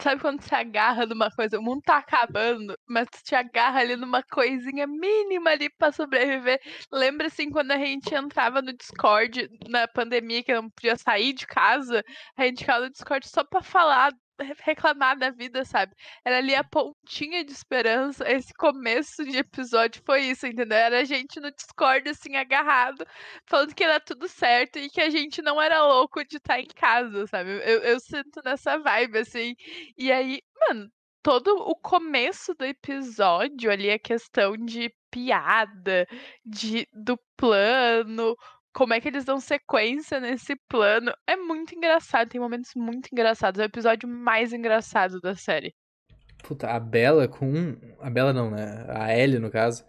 Sabe 0.00 0.20
quando 0.20 0.40
você 0.42 0.54
agarra 0.54 1.06
numa 1.06 1.30
coisa, 1.30 1.58
o 1.58 1.62
mundo 1.62 1.82
tá 1.82 1.98
acabando, 1.98 2.74
mas 2.88 3.06
tu 3.08 3.22
te 3.22 3.34
agarra 3.36 3.80
ali 3.80 3.94
numa 3.94 4.22
coisinha 4.22 4.86
mínima 4.86 5.50
ali 5.50 5.70
pra 5.78 5.92
sobreviver. 5.92 6.60
Lembra 6.90 7.28
assim 7.28 7.50
quando 7.50 7.70
a 7.70 7.78
gente 7.78 8.12
entrava 8.14 8.60
no 8.60 8.72
Discord 8.72 9.48
na 9.68 9.86
pandemia, 9.86 10.42
que 10.42 10.52
não 10.54 10.68
podia 10.70 10.96
sair 10.96 11.32
de 11.34 11.46
casa, 11.46 12.02
a 12.36 12.44
gente 12.44 12.60
ficava 12.60 12.86
no 12.86 12.90
Discord 12.90 13.28
só 13.28 13.44
pra 13.44 13.62
falar 13.62 14.12
reclamar 14.64 15.16
da 15.18 15.30
vida, 15.30 15.64
sabe? 15.64 15.94
Era 16.24 16.38
ali 16.38 16.54
a 16.54 16.64
pontinha 16.64 17.44
de 17.44 17.52
esperança. 17.52 18.28
Esse 18.30 18.52
começo 18.54 19.24
de 19.24 19.38
episódio 19.38 20.02
foi 20.04 20.22
isso, 20.22 20.46
entendeu? 20.46 20.78
Era 20.78 21.00
a 21.00 21.04
gente 21.04 21.40
no 21.40 21.50
Discord, 21.52 22.08
assim, 22.08 22.36
agarrado, 22.36 23.06
falando 23.46 23.74
que 23.74 23.84
era 23.84 24.00
tudo 24.00 24.28
certo 24.28 24.78
e 24.78 24.90
que 24.90 25.00
a 25.00 25.10
gente 25.10 25.42
não 25.42 25.60
era 25.60 25.84
louco 25.84 26.24
de 26.24 26.36
estar 26.36 26.60
em 26.60 26.66
casa, 26.66 27.26
sabe? 27.26 27.50
Eu, 27.50 27.80
eu 27.82 28.00
sinto 28.00 28.40
nessa 28.44 28.78
vibe, 28.78 29.18
assim. 29.18 29.54
E 29.96 30.10
aí, 30.12 30.40
mano, 30.68 30.90
todo 31.22 31.48
o 31.56 31.74
começo 31.76 32.54
do 32.54 32.64
episódio 32.64 33.70
ali, 33.70 33.90
a 33.90 33.98
questão 33.98 34.56
de 34.56 34.92
piada, 35.10 36.06
de 36.44 36.86
do 36.92 37.18
plano, 37.36 38.34
como 38.72 38.94
é 38.94 39.00
que 39.00 39.08
eles 39.08 39.24
dão 39.24 39.38
sequência 39.38 40.18
nesse 40.20 40.56
plano. 40.68 41.12
É 41.26 41.36
muito 41.36 41.74
engraçado, 41.74 42.28
tem 42.28 42.40
momentos 42.40 42.70
muito 42.74 43.08
engraçados. 43.12 43.60
É 43.60 43.64
o 43.64 43.66
episódio 43.66 44.08
mais 44.08 44.52
engraçado 44.52 45.20
da 45.20 45.34
série. 45.34 45.74
Puta, 46.42 46.68
a 46.68 46.80
Bela 46.80 47.28
com. 47.28 47.76
A 48.00 48.10
Bela 48.10 48.32
não, 48.32 48.50
né? 48.50 48.84
A 48.88 49.16
Ellie, 49.16 49.38
no 49.38 49.50
caso. 49.50 49.84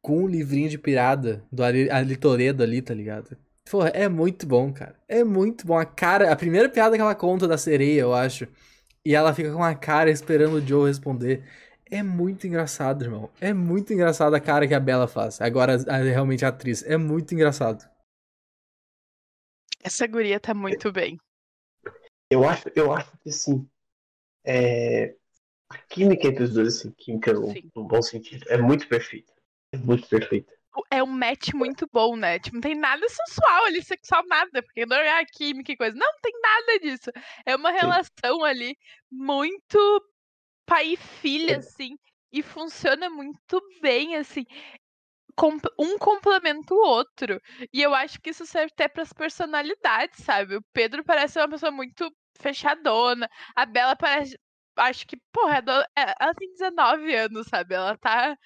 Com 0.00 0.24
um 0.24 0.26
livrinho 0.26 0.68
de 0.68 0.78
pirada 0.78 1.44
do 1.52 1.62
Ali 1.62 2.16
Toledo 2.16 2.62
ali, 2.62 2.80
tá 2.80 2.94
ligado? 2.94 3.36
Porra, 3.70 3.90
é 3.90 4.08
muito 4.08 4.46
bom, 4.46 4.72
cara. 4.72 4.96
É 5.06 5.22
muito 5.22 5.66
bom. 5.66 5.78
A 5.78 5.84
cara. 5.84 6.32
A 6.32 6.36
primeira 6.36 6.68
piada 6.68 6.96
que 6.96 7.02
ela 7.02 7.14
conta 7.14 7.46
da 7.46 7.58
sereia, 7.58 8.00
eu 8.00 8.14
acho. 8.14 8.48
E 9.04 9.14
ela 9.14 9.34
fica 9.34 9.52
com 9.52 9.62
a 9.62 9.74
cara 9.74 10.10
esperando 10.10 10.54
o 10.54 10.66
Joe 10.66 10.88
responder. 10.88 11.44
É 11.90 12.02
muito 12.02 12.46
engraçado, 12.46 13.04
irmão. 13.04 13.30
É 13.40 13.52
muito 13.52 13.92
engraçado 13.92 14.34
a 14.34 14.40
cara 14.40 14.66
que 14.66 14.74
a 14.74 14.80
Bela 14.80 15.08
faz. 15.08 15.40
Agora, 15.40 15.76
a, 15.88 15.96
realmente 15.98 16.44
a 16.44 16.48
atriz. 16.48 16.84
É 16.86 16.96
muito 16.96 17.34
engraçado. 17.34 17.89
Essa 19.82 20.06
guria 20.06 20.38
tá 20.38 20.52
muito 20.54 20.92
bem. 20.92 21.18
Eu 22.30 22.48
acho, 22.48 22.70
eu 22.76 22.92
acho 22.92 23.10
que 23.18 23.30
assim. 23.30 23.68
É... 24.44 25.14
A 25.68 25.78
química 25.78 26.26
entre 26.26 26.42
os 26.42 26.52
dois, 26.52 26.78
assim, 26.78 26.90
química 26.90 27.32
no, 27.32 27.54
no, 27.76 27.84
bom 27.84 28.02
sentido, 28.02 28.44
é 28.48 28.56
muito 28.56 28.88
perfeita. 28.88 29.32
É 29.72 29.76
muito 29.76 30.08
perfeita. 30.08 30.52
É 30.90 31.00
um 31.00 31.06
match 31.06 31.52
muito 31.52 31.88
bom, 31.92 32.16
né? 32.16 32.40
Tipo, 32.40 32.56
não 32.56 32.60
tem 32.60 32.74
nada 32.74 33.08
sensual 33.08 33.66
ali, 33.66 33.82
sexual, 33.82 34.24
nada, 34.26 34.62
porque 34.62 34.84
não 34.84 34.96
é 34.96 35.20
a 35.20 35.24
química 35.24 35.70
e 35.70 35.76
coisa. 35.76 35.96
Não, 35.96 36.06
não 36.06 36.20
tem 36.20 36.32
nada 36.40 36.78
disso. 36.80 37.10
É 37.46 37.54
uma 37.54 37.70
relação 37.70 38.36
Sim. 38.36 38.44
ali 38.44 38.78
muito 39.10 40.04
pai 40.66 40.94
e 40.94 40.96
filha, 40.96 41.54
é. 41.54 41.58
assim, 41.58 41.96
e 42.32 42.42
funciona 42.42 43.08
muito 43.08 43.60
bem, 43.80 44.16
assim 44.16 44.44
um 45.78 45.98
complementa 45.98 46.74
o 46.74 46.78
outro. 46.78 47.40
E 47.72 47.82
eu 47.82 47.94
acho 47.94 48.20
que 48.20 48.30
isso 48.30 48.46
serve 48.46 48.72
até 48.72 48.88
para 48.88 49.02
as 49.02 49.12
personalidades, 49.12 50.24
sabe? 50.24 50.56
O 50.56 50.62
Pedro 50.72 51.04
parece 51.04 51.38
uma 51.38 51.48
pessoa 51.48 51.72
muito 51.72 52.10
fechadona. 52.38 53.28
A 53.56 53.66
Bela 53.66 53.96
parece. 53.96 54.38
Acho 54.76 55.06
que, 55.06 55.16
porra, 55.32 55.58
é, 55.96 56.14
ela 56.20 56.34
tem 56.34 56.50
19 56.52 57.14
anos, 57.14 57.46
sabe? 57.48 57.74
Ela 57.74 57.96
tá 57.98 58.36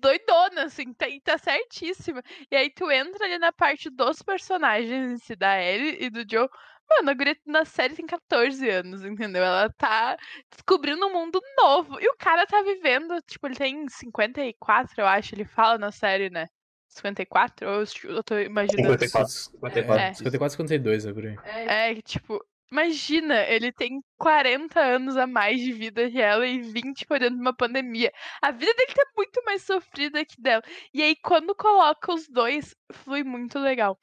doidona, 0.00 0.64
assim, 0.64 0.92
tá, 0.94 1.06
tá 1.24 1.38
certíssima. 1.38 2.22
E 2.50 2.56
aí 2.56 2.70
tu 2.70 2.90
entra 2.90 3.24
ali 3.26 3.38
na 3.38 3.52
parte 3.52 3.90
dos 3.90 4.22
personagens, 4.22 5.22
da 5.38 5.62
Ellie 5.62 5.98
e 6.00 6.10
do 6.10 6.24
Joe. 6.30 6.48
Mano, 6.90 7.10
a 7.10 7.14
guria 7.14 7.36
na 7.46 7.64
série 7.64 7.94
tem 7.94 8.04
14 8.04 8.68
anos, 8.68 9.04
entendeu? 9.04 9.44
Ela 9.44 9.70
tá 9.70 10.16
descobrindo 10.50 11.06
um 11.06 11.12
mundo 11.12 11.40
novo. 11.56 12.00
E 12.00 12.08
o 12.08 12.16
cara 12.16 12.46
tá 12.46 12.62
vivendo, 12.62 13.20
tipo, 13.22 13.46
ele 13.46 13.54
tem 13.54 13.88
54, 13.88 15.00
eu 15.00 15.06
acho, 15.06 15.34
ele 15.34 15.44
fala 15.44 15.78
na 15.78 15.92
série, 15.92 16.28
né? 16.28 16.48
54? 16.88 17.68
Ou 17.68 17.84
eu 18.04 18.22
tô 18.24 18.38
imaginando. 18.38 18.98
54, 18.98 19.28
54. 19.28 20.02
É. 20.02 20.14
54, 20.14 20.50
52, 20.50 21.06
é 21.06 21.12
por 21.12 21.26
aí. 21.26 21.36
É, 21.44 22.02
tipo, 22.02 22.44
imagina, 22.72 23.40
ele 23.44 23.70
tem 23.70 24.02
40 24.18 24.80
anos 24.80 25.16
a 25.16 25.26
mais 25.26 25.60
de 25.60 25.72
vida 25.72 26.10
que 26.10 26.20
ela 26.20 26.46
e 26.46 26.60
20 26.60 27.06
por 27.06 27.20
dentro 27.20 27.36
de 27.36 27.40
uma 27.40 27.54
pandemia. 27.54 28.12
A 28.42 28.50
vida 28.50 28.74
dele 28.74 28.92
tá 28.94 29.04
muito 29.16 29.42
mais 29.44 29.62
sofrida 29.62 30.24
que 30.24 30.40
dela. 30.40 30.62
E 30.92 31.02
aí, 31.02 31.14
quando 31.22 31.54
coloca 31.54 32.12
os 32.12 32.28
dois, 32.28 32.74
flui 32.92 33.22
muito 33.22 33.58
legal. 33.60 33.96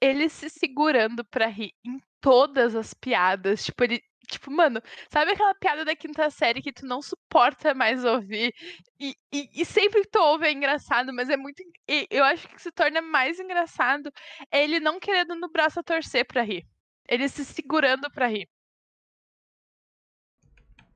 Ele 0.00 0.28
se 0.30 0.48
segurando 0.48 1.22
pra 1.26 1.46
rir 1.46 1.72
em 1.84 2.00
todas 2.20 2.74
as 2.74 2.94
piadas. 2.94 3.64
Tipo, 3.64 3.84
ele. 3.84 4.02
Tipo, 4.28 4.50
mano, 4.50 4.80
sabe 5.10 5.32
aquela 5.32 5.54
piada 5.56 5.84
da 5.84 5.96
quinta 5.96 6.30
série 6.30 6.62
que 6.62 6.72
tu 6.72 6.86
não 6.86 7.02
suporta 7.02 7.74
mais 7.74 8.04
ouvir? 8.04 8.54
E, 8.98 9.16
e, 9.32 9.50
e 9.60 9.64
sempre 9.64 10.02
que 10.02 10.08
tu 10.08 10.20
ouve 10.20 10.46
é 10.46 10.52
engraçado, 10.52 11.12
mas 11.12 11.28
é 11.28 11.36
muito. 11.36 11.62
eu 12.08 12.22
acho 12.24 12.48
que 12.48 12.62
se 12.62 12.70
torna 12.70 13.02
mais 13.02 13.40
engraçado 13.40 14.12
é 14.52 14.62
ele 14.62 14.78
não 14.78 15.00
querendo 15.00 15.34
no 15.34 15.50
braço 15.50 15.80
a 15.80 15.82
torcer 15.82 16.24
pra 16.26 16.42
rir. 16.42 16.64
Ele 17.08 17.28
se 17.28 17.44
segurando 17.44 18.08
pra 18.12 18.28
rir. 18.28 18.48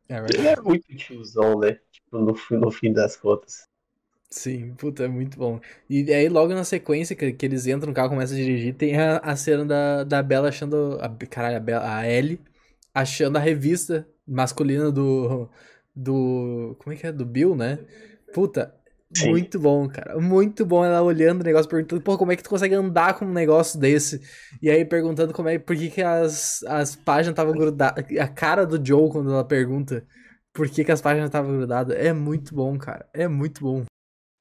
É 0.08 0.16
ele 0.18 0.46
é 0.46 0.60
muito 0.60 0.94
tiozão, 0.96 1.58
né? 1.58 1.80
Tipo, 1.90 2.18
no, 2.18 2.34
no 2.60 2.70
fim 2.70 2.92
das 2.92 3.16
contas. 3.16 3.68
Sim, 4.34 4.74
puta, 4.74 5.04
é 5.04 5.08
muito 5.08 5.38
bom. 5.38 5.60
E 5.88 6.12
aí, 6.12 6.28
logo 6.28 6.52
na 6.52 6.64
sequência 6.64 7.14
que, 7.14 7.32
que 7.32 7.46
eles 7.46 7.68
entram 7.68 7.90
no 7.90 7.94
carro 7.94 8.08
começam 8.08 8.36
a 8.36 8.40
dirigir, 8.40 8.74
tem 8.74 8.96
a, 8.98 9.18
a 9.18 9.36
cena 9.36 9.64
da, 9.64 10.02
da 10.02 10.22
Bella 10.24 10.48
achando. 10.48 10.98
A, 11.00 11.08
caralho, 11.26 11.56
a, 11.56 11.60
Bella, 11.60 11.98
a 11.98 12.10
Ellie 12.10 12.40
achando 12.92 13.36
a 13.36 13.40
revista 13.40 14.04
masculina 14.26 14.90
do. 14.90 15.48
Do. 15.94 16.76
Como 16.80 16.92
é 16.92 16.96
que 16.96 17.06
é? 17.06 17.12
Do 17.12 17.24
Bill, 17.24 17.54
né? 17.54 17.78
Puta, 18.34 18.74
Sim. 19.16 19.30
muito 19.30 19.60
bom, 19.60 19.88
cara. 19.88 20.18
Muito 20.20 20.66
bom 20.66 20.84
ela 20.84 21.00
olhando 21.00 21.42
o 21.42 21.44
negócio, 21.44 21.70
perguntando, 21.70 22.02
pô, 22.02 22.18
como 22.18 22.32
é 22.32 22.36
que 22.36 22.42
tu 22.42 22.50
consegue 22.50 22.74
andar 22.74 23.14
com 23.16 23.24
um 23.24 23.32
negócio 23.32 23.78
desse? 23.78 24.20
E 24.60 24.68
aí 24.68 24.84
perguntando 24.84 25.32
como 25.32 25.48
é, 25.48 25.60
por 25.60 25.76
que, 25.76 25.90
que 25.90 26.02
as, 26.02 26.64
as 26.64 26.96
páginas 26.96 27.34
estavam 27.34 27.52
grudadas. 27.52 28.04
A 28.18 28.26
cara 28.26 28.66
do 28.66 28.84
Joe 28.84 29.08
quando 29.10 29.30
ela 29.32 29.44
pergunta 29.44 30.04
por 30.52 30.68
que, 30.68 30.84
que 30.84 30.90
as 30.90 31.00
páginas 31.00 31.28
estavam 31.28 31.52
grudadas. 31.52 31.96
É 31.96 32.12
muito 32.12 32.52
bom, 32.52 32.76
cara. 32.76 33.06
É 33.14 33.28
muito 33.28 33.62
bom. 33.62 33.84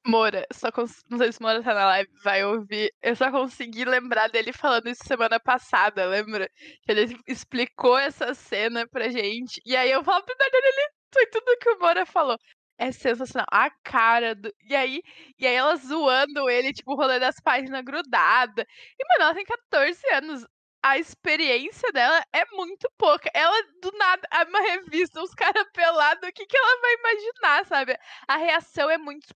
Moura, 0.06 0.46
só 0.52 0.70
cons... 0.70 1.02
não 1.08 1.18
sei 1.18 1.32
se 1.32 1.40
Moura 1.40 1.62
tá 1.62 1.72
na 1.74 1.86
live, 1.86 2.10
vai 2.22 2.44
ouvir. 2.44 2.92
Eu 3.02 3.16
só 3.16 3.30
consegui 3.30 3.84
lembrar 3.84 4.28
dele 4.28 4.52
falando 4.52 4.88
isso 4.88 5.04
semana 5.04 5.40
passada, 5.40 6.06
lembra? 6.06 6.48
Que 6.82 6.92
ele 6.92 7.18
explicou 7.26 7.96
essa 7.98 8.34
cena 8.34 8.86
pra 8.88 9.08
gente. 9.08 9.60
E 9.64 9.74
aí 9.76 9.90
eu 9.90 10.04
falo 10.04 10.22
pro 10.24 10.36
dele, 10.36 10.90
foi 11.12 11.26
tudo 11.26 11.58
que 11.58 11.70
o 11.70 11.78
Moura 11.78 12.04
falou. 12.06 12.38
É 12.78 12.90
sensacional. 12.92 13.46
A 13.52 13.70
cara 13.84 14.34
do. 14.34 14.52
E 14.68 14.74
aí, 14.74 15.00
e 15.38 15.46
aí 15.46 15.54
ela 15.54 15.76
zoando 15.76 16.50
ele, 16.50 16.72
tipo, 16.72 16.94
rolando 16.96 17.24
as 17.24 17.36
páginas 17.40 17.84
grudada. 17.84 18.66
E, 18.98 19.04
mano, 19.08 19.24
ela 19.24 19.34
tem 19.34 19.44
14 19.44 20.00
anos 20.14 20.44
a 20.84 20.98
experiência 20.98 21.90
dela 21.92 22.22
é 22.30 22.44
muito 22.52 22.86
pouca. 22.98 23.30
Ela, 23.32 23.56
do 23.80 23.90
nada, 23.92 24.28
é 24.30 24.44
uma 24.44 24.60
revista, 24.60 25.22
os 25.22 25.32
caras 25.32 25.66
pelados, 25.72 26.28
o 26.28 26.32
que, 26.32 26.44
que 26.44 26.56
ela 26.58 26.80
vai 26.82 26.92
imaginar, 26.92 27.64
sabe? 27.64 27.98
A 28.28 28.36
reação 28.36 28.90
é 28.90 28.98
muito 28.98 29.26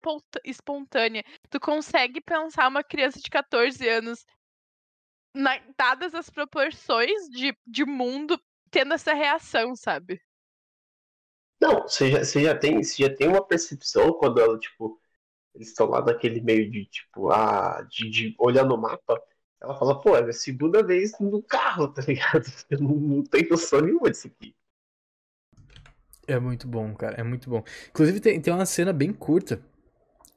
espontânea. 0.44 1.24
Tu 1.48 1.58
consegue 1.58 2.20
pensar 2.20 2.68
uma 2.68 2.84
criança 2.84 3.18
de 3.18 3.30
14 3.30 3.88
anos, 3.88 4.26
na, 5.34 5.58
dadas 5.78 6.14
as 6.14 6.28
proporções 6.28 7.30
de, 7.30 7.56
de 7.66 7.86
mundo, 7.86 8.38
tendo 8.70 8.92
essa 8.92 9.14
reação, 9.14 9.74
sabe? 9.74 10.20
Não, 11.58 11.80
você 11.80 12.10
já, 12.10 12.24
você 12.24 12.42
já, 12.42 12.58
tem, 12.58 12.82
você 12.82 13.04
já 13.04 13.16
tem 13.16 13.26
uma 13.26 13.42
percepção 13.42 14.12
quando 14.12 14.38
ela, 14.38 14.58
tipo, 14.58 15.00
eles 15.54 15.68
estão 15.68 15.86
lá 15.86 16.04
naquele 16.04 16.42
meio 16.42 16.70
de, 16.70 16.84
tipo, 16.84 17.30
ah, 17.30 17.80
de, 17.88 18.10
de 18.10 18.34
olhar 18.38 18.66
no 18.66 18.76
mapa 18.76 19.18
ela 19.60 19.76
fala, 19.76 20.00
pô, 20.00 20.16
é 20.16 20.22
a 20.22 20.32
segunda 20.32 20.82
vez 20.82 21.18
no 21.18 21.42
carro, 21.42 21.88
tá 21.88 22.02
ligado? 22.02 22.44
Eu 22.70 22.80
não, 22.80 22.94
não 22.94 23.22
tenho 23.24 23.50
noção 23.50 23.80
nenhuma 23.80 24.10
disso 24.10 24.28
aqui. 24.28 24.54
É 26.26 26.38
muito 26.38 26.68
bom, 26.68 26.94
cara, 26.94 27.16
é 27.16 27.22
muito 27.22 27.48
bom. 27.48 27.64
Inclusive 27.88 28.20
tem, 28.20 28.40
tem 28.40 28.52
uma 28.52 28.66
cena 28.66 28.92
bem 28.92 29.12
curta, 29.12 29.60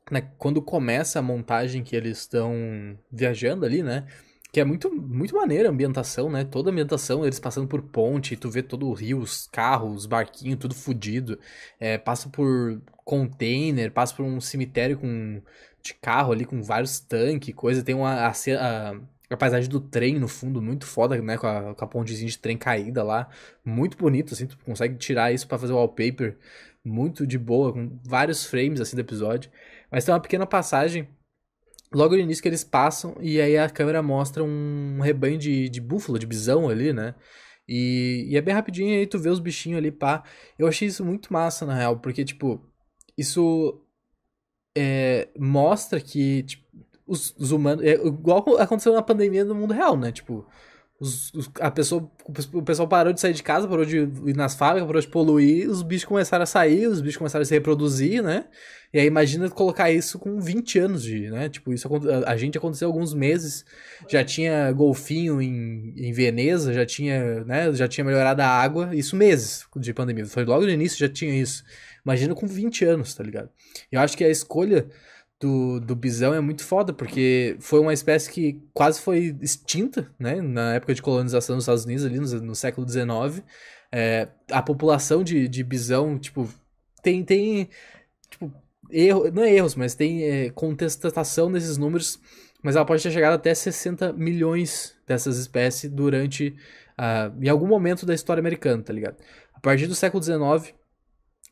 né? 0.10 0.32
Quando 0.38 0.62
começa 0.62 1.20
a 1.20 1.22
montagem 1.22 1.84
que 1.84 1.96
eles 1.96 2.20
estão 2.20 2.98
viajando 3.12 3.66
ali, 3.66 3.84
né? 3.84 4.08
Que 4.54 4.60
é 4.62 4.66
muito, 4.66 4.90
muito 4.94 5.36
maneira 5.36 5.70
a 5.70 5.72
ambientação, 5.72 6.30
né? 6.30 6.46
Toda 6.46 6.70
a 6.70 6.72
ambientação, 6.72 7.24
eles 7.26 7.40
passando 7.40 7.68
por 7.68 7.82
ponte, 7.82 8.38
tu 8.38 8.50
vê 8.50 8.64
todo 8.64 8.88
o 8.88 8.94
rio, 8.94 9.20
os 9.20 9.48
carros, 9.48 9.98
os 9.98 10.06
barquinhos, 10.06 10.60
tudo 10.60 10.74
fodido. 10.74 11.38
É, 11.80 11.98
passa 11.98 12.30
por 12.30 12.82
container, 13.04 13.92
passa 13.92 14.16
por 14.16 14.24
um 14.24 14.40
cemitério 14.40 14.98
com 14.98 15.42
de 15.82 15.94
carro 15.96 16.32
ali 16.32 16.46
com 16.46 16.62
vários 16.62 17.00
tanques, 17.00 17.54
coisa. 17.56 17.84
Tem 17.84 17.96
uma, 17.96 18.14
a, 18.14 18.30
a, 18.30 18.96
a, 19.30 19.38
paisagem 19.38 19.70
do 19.70 19.80
trem 19.80 20.20
no 20.20 20.28
fundo, 20.28 20.62
muito 20.62 20.86
foda, 20.86 21.20
né? 21.22 21.38
Com 21.38 21.48
a, 21.48 21.76
com 21.76 21.86
a 21.86 21.88
pontezinha 21.88 22.30
de 22.30 22.38
trem 22.38 22.58
caída 22.58 23.04
lá. 23.04 23.30
Muito 23.66 23.98
bonito, 23.98 24.34
assim. 24.34 24.48
Tu 24.48 24.58
consegue 24.60 24.96
tirar 24.98 25.32
isso 25.32 25.48
para 25.48 25.58
fazer 25.58 25.74
wallpaper 25.74 26.38
muito 26.84 27.28
de 27.28 27.38
boa, 27.38 27.74
com 27.74 28.00
vários 28.04 28.46
frames, 28.46 28.82
assim, 28.82 28.96
do 28.96 29.02
episódio. 29.02 29.52
Mas 29.92 30.06
tem 30.06 30.14
uma 30.14 30.20
pequena 30.22 30.48
passagem 30.48 31.08
logo 31.94 32.16
no 32.16 32.22
início 32.22 32.42
que 32.42 32.50
eles 32.50 32.64
passam 32.64 33.16
e 33.20 33.42
aí 33.42 33.58
a 33.58 33.70
câmera 33.70 34.02
mostra 34.02 34.44
um 34.44 35.00
rebanho 35.02 35.38
de, 35.38 35.70
de 35.70 35.82
búfalo, 35.82 36.18
de 36.18 36.26
bisão 36.26 36.70
ali, 36.70 36.94
né? 36.94 37.16
E, 37.68 38.28
e 38.30 38.38
é 38.38 38.42
bem 38.42 38.54
rapidinho 38.54 38.98
aí 38.98 39.08
tu 39.08 39.20
vê 39.20 39.30
os 39.30 39.40
bichinhos 39.40 39.78
ali, 39.78 39.92
pá. 39.92 40.24
Eu 40.58 40.68
achei 40.68 40.88
isso 40.88 41.06
muito 41.06 41.32
massa, 41.32 41.66
na 41.66 41.76
real, 41.76 42.00
porque, 42.00 42.24
tipo, 42.26 42.62
isso 43.18 43.82
é, 44.76 45.28
mostra 45.38 46.00
que 46.00 46.44
tipo, 46.44 46.64
os, 47.06 47.36
os, 47.38 47.52
humanos. 47.52 47.84
É, 47.84 47.94
igual 47.94 48.58
aconteceu 48.58 48.94
na 48.94 49.02
pandemia 49.02 49.44
no 49.44 49.56
mundo 49.56 49.74
real, 49.74 49.98
né? 49.98 50.12
Tipo, 50.12 50.46
os, 51.02 51.34
os, 51.34 51.52
a 51.60 51.72
pessoa, 51.72 52.10
o 52.54 52.62
pessoal 52.62 52.88
parou 52.88 53.12
de 53.12 53.20
sair 53.20 53.34
de 53.34 53.42
casa, 53.42 53.68
parou 53.68 53.84
de 53.84 53.98
ir 53.98 54.36
nas 54.36 54.54
fábricas, 54.54 54.86
parou 54.86 55.02
de 55.02 55.08
poluir, 55.08 55.68
os 55.68 55.82
bichos 55.82 56.06
começaram 56.06 56.44
a 56.44 56.46
sair, 56.46 56.86
os 56.86 57.02
bichos 57.02 57.18
começaram 57.18 57.42
a 57.42 57.46
se 57.46 57.54
reproduzir, 57.56 58.22
né? 58.22 58.46
E 58.94 59.00
aí 59.00 59.08
imagina 59.08 59.50
colocar 59.50 59.90
isso 59.90 60.20
com 60.20 60.40
20 60.40 60.78
anos 60.78 61.02
de, 61.02 61.32
né? 61.32 61.50
Tipo, 61.50 61.74
isso 61.74 61.90
a, 61.90 62.32
a 62.32 62.38
gente 62.38 62.56
aconteceu 62.58 62.88
alguns 62.88 63.16
meses, 63.16 63.66
já 64.08 64.24
tinha 64.24 64.72
golfinho 64.72 65.42
em, 65.42 65.92
em 65.98 66.14
Veneza, 66.14 66.72
já 66.72 66.86
tinha, 66.86 67.44
né, 67.46 67.74
já 67.74 67.88
tinha 67.88 68.06
melhorado 68.06 68.42
a 68.44 68.48
água, 68.48 68.96
isso 68.96 69.16
meses 69.16 69.66
de 69.78 69.94
pandemia. 69.94 70.26
Foi 70.28 70.46
logo 70.46 70.66
no 70.66 70.72
início 70.72 71.00
já 71.00 71.10
tinha 71.10 71.34
isso. 71.34 71.64
Imagina 72.06 72.36
com 72.36 72.48
20 72.48 72.86
anos, 72.86 73.14
tá 73.14 73.24
ligado? 73.24 73.50
Eu 73.92 74.00
acho 74.00 74.18
que 74.18 74.24
a 74.24 74.30
escolha 74.30 74.88
do, 75.40 75.80
do 75.80 75.96
bisão 75.96 76.34
é 76.34 76.40
muito 76.40 76.64
foda, 76.64 76.94
porque 76.94 77.58
foi 77.60 77.80
uma 77.80 77.94
espécie 77.94 78.32
que 78.32 78.62
quase 78.74 79.02
foi 79.02 79.36
extinta, 79.42 80.10
né? 80.20 80.40
Na 80.42 80.76
época 80.76 80.94
de 80.94 81.02
colonização 81.02 81.56
dos 81.56 81.64
Estados 81.64 81.86
Unidos, 81.86 82.06
ali 82.06 82.20
no, 82.20 82.28
no 82.42 82.56
século 82.56 82.88
XIX. 82.88 83.44
É, 83.92 84.28
a 84.52 84.62
população 84.62 85.24
de, 85.24 85.48
de 85.48 85.64
bisão, 85.64 86.18
tipo, 86.18 86.48
tem, 87.02 87.24
tem 87.24 87.70
tipo, 88.30 88.54
erro, 88.90 89.32
não 89.32 89.44
é 89.44 89.54
erros, 89.54 89.76
mas 89.76 89.96
tem 89.96 90.24
é, 90.24 90.50
contestação 90.52 91.50
nesses 91.50 91.78
números, 91.78 92.20
mas 92.64 92.76
ela 92.76 92.86
pode 92.86 93.02
ter 93.02 93.12
chegado 93.12 93.34
até 93.34 93.54
60 93.54 94.14
milhões 94.14 94.96
dessas 95.08 95.38
espécies 95.38 95.90
durante, 95.90 96.56
uh, 96.98 97.44
em 97.44 97.50
algum 97.50 97.68
momento 97.68 98.06
da 98.06 98.14
história 98.14 98.40
americana, 98.40 98.84
tá 98.84 98.94
ligado? 98.94 99.18
A 99.54 99.60
partir 99.60 99.88
do 99.88 99.96
século 99.96 100.22
XIX, 100.22 100.74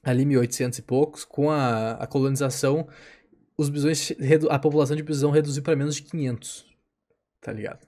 ali 0.04 0.26
1800 0.26 0.80
e 0.80 0.82
poucos, 0.82 1.26
com 1.26 1.50
a, 1.50 1.92
a 1.94 2.08
colonização, 2.08 2.88
os 3.58 3.70
bisões, 3.70 4.14
a 4.50 4.58
população 4.58 4.96
de 4.96 5.04
bisão 5.04 5.32
reduziu 5.32 5.62
para 5.62 5.76
menos 5.76 5.96
de 5.96 6.04
500, 6.04 6.66
tá 7.42 7.52
ligado? 7.52 7.88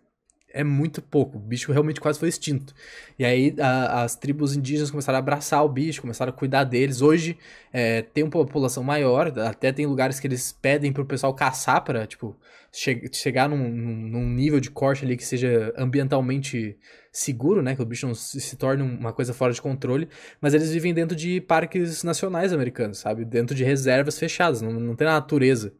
É 0.53 0.65
muito 0.65 1.01
pouco, 1.01 1.37
o 1.37 1.39
bicho 1.39 1.71
realmente 1.71 2.01
quase 2.01 2.19
foi 2.19 2.27
extinto. 2.27 2.73
E 3.17 3.23
aí 3.23 3.55
a, 3.57 4.03
as 4.03 4.15
tribos 4.17 4.53
indígenas 4.53 4.91
começaram 4.91 5.15
a 5.15 5.19
abraçar 5.19 5.63
o 5.63 5.69
bicho, 5.69 6.01
começaram 6.01 6.29
a 6.29 6.35
cuidar 6.35 6.65
deles. 6.65 7.01
Hoje 7.01 7.37
é, 7.71 8.01
tem 8.01 8.25
uma 8.25 8.31
população 8.31 8.83
maior, 8.83 9.27
até 9.39 9.71
tem 9.71 9.85
lugares 9.85 10.19
que 10.19 10.27
eles 10.27 10.51
pedem 10.51 10.91
pro 10.91 11.05
pessoal 11.05 11.33
caçar 11.33 11.81
para 11.85 12.05
tipo, 12.05 12.35
che 12.71 13.09
chegar 13.13 13.47
num, 13.47 13.69
num, 13.69 14.29
nível 14.29 14.59
de 14.59 14.69
corte 14.69 15.05
ali 15.05 15.15
que 15.15 15.25
seja 15.25 15.73
ambientalmente 15.77 16.77
seguro, 17.11 17.61
né? 17.61 17.75
Que 17.75 17.81
o 17.81 17.85
bicho 17.85 18.07
não 18.07 18.15
se, 18.15 18.55
torne 18.55 18.83
uma 18.83 19.13
coisa 19.13 19.33
fora 19.33 19.53
de 19.53 19.61
controle. 19.61 20.07
Mas 20.39 20.53
eles 20.53 20.71
vivem 20.71 20.93
dentro 20.93 21.15
de 21.15 21.41
parques 21.41 22.03
nacionais 22.03 22.53
americanos, 22.53 22.99
sabe? 22.99 23.25
Dentro 23.25 23.55
de 23.55 23.63
reservas 23.63 24.17
fechadas, 24.17 24.61
não, 24.61 24.71
não 24.73 24.95
tem 24.95 25.05
na 25.07 25.13
natureza. 25.13 25.73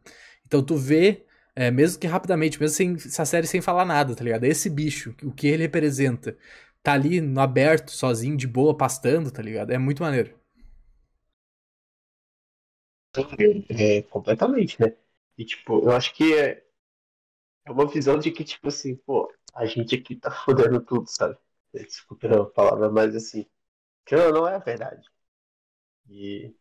Então 0.46 0.62
tu 0.62 0.76
vê, 0.76 1.24
é, 1.56 1.70
mesmo 1.70 1.98
que 2.00 2.06
rapidamente, 2.06 2.60
mesmo 2.60 2.74
sem 2.76 2.94
essa 2.94 3.24
série 3.24 3.46
sem 3.46 3.60
falar 3.62 3.84
nada, 3.84 4.14
tá 4.14 4.24
ligado? 4.24 4.44
Esse 4.44 4.68
bicho, 4.70 5.14
o 5.22 5.32
que 5.32 5.46
ele 5.48 5.62
representa, 5.64 6.36
tá 6.82 6.92
ali 6.92 7.20
no 7.20 7.40
aberto, 7.40 7.90
sozinho, 7.92 8.36
de 8.36 8.46
boa, 8.46 8.76
pastando, 8.76 9.30
tá 9.30 9.42
ligado? 9.42 9.70
É 9.72 9.78
muito 9.78 10.02
maneiro. 10.02 10.34
É, 13.68 14.02
completamente, 14.02 14.80
né? 14.80 14.94
E, 15.36 15.44
tipo, 15.44 15.80
eu 15.84 15.92
acho 15.92 16.14
que 16.14 16.34
é, 16.34 16.62
é 17.64 17.70
uma 17.70 17.86
visão 17.86 18.18
de 18.18 18.30
que, 18.30 18.44
tipo 18.44 18.68
assim, 18.68 18.96
pô, 18.96 19.30
a 19.54 19.66
gente 19.66 19.94
aqui 19.96 20.16
tá 20.16 20.30
fodendo 20.30 20.80
tudo, 20.84 21.06
sabe? 21.08 21.36
Desculpa 21.72 22.28
a 22.28 22.46
palavra, 22.46 22.90
mas 22.90 23.14
assim, 23.16 23.46
que 24.06 24.16
não 24.16 24.46
é 24.48 24.56
a 24.56 24.58
verdade. 24.58 25.08
E 26.08 26.54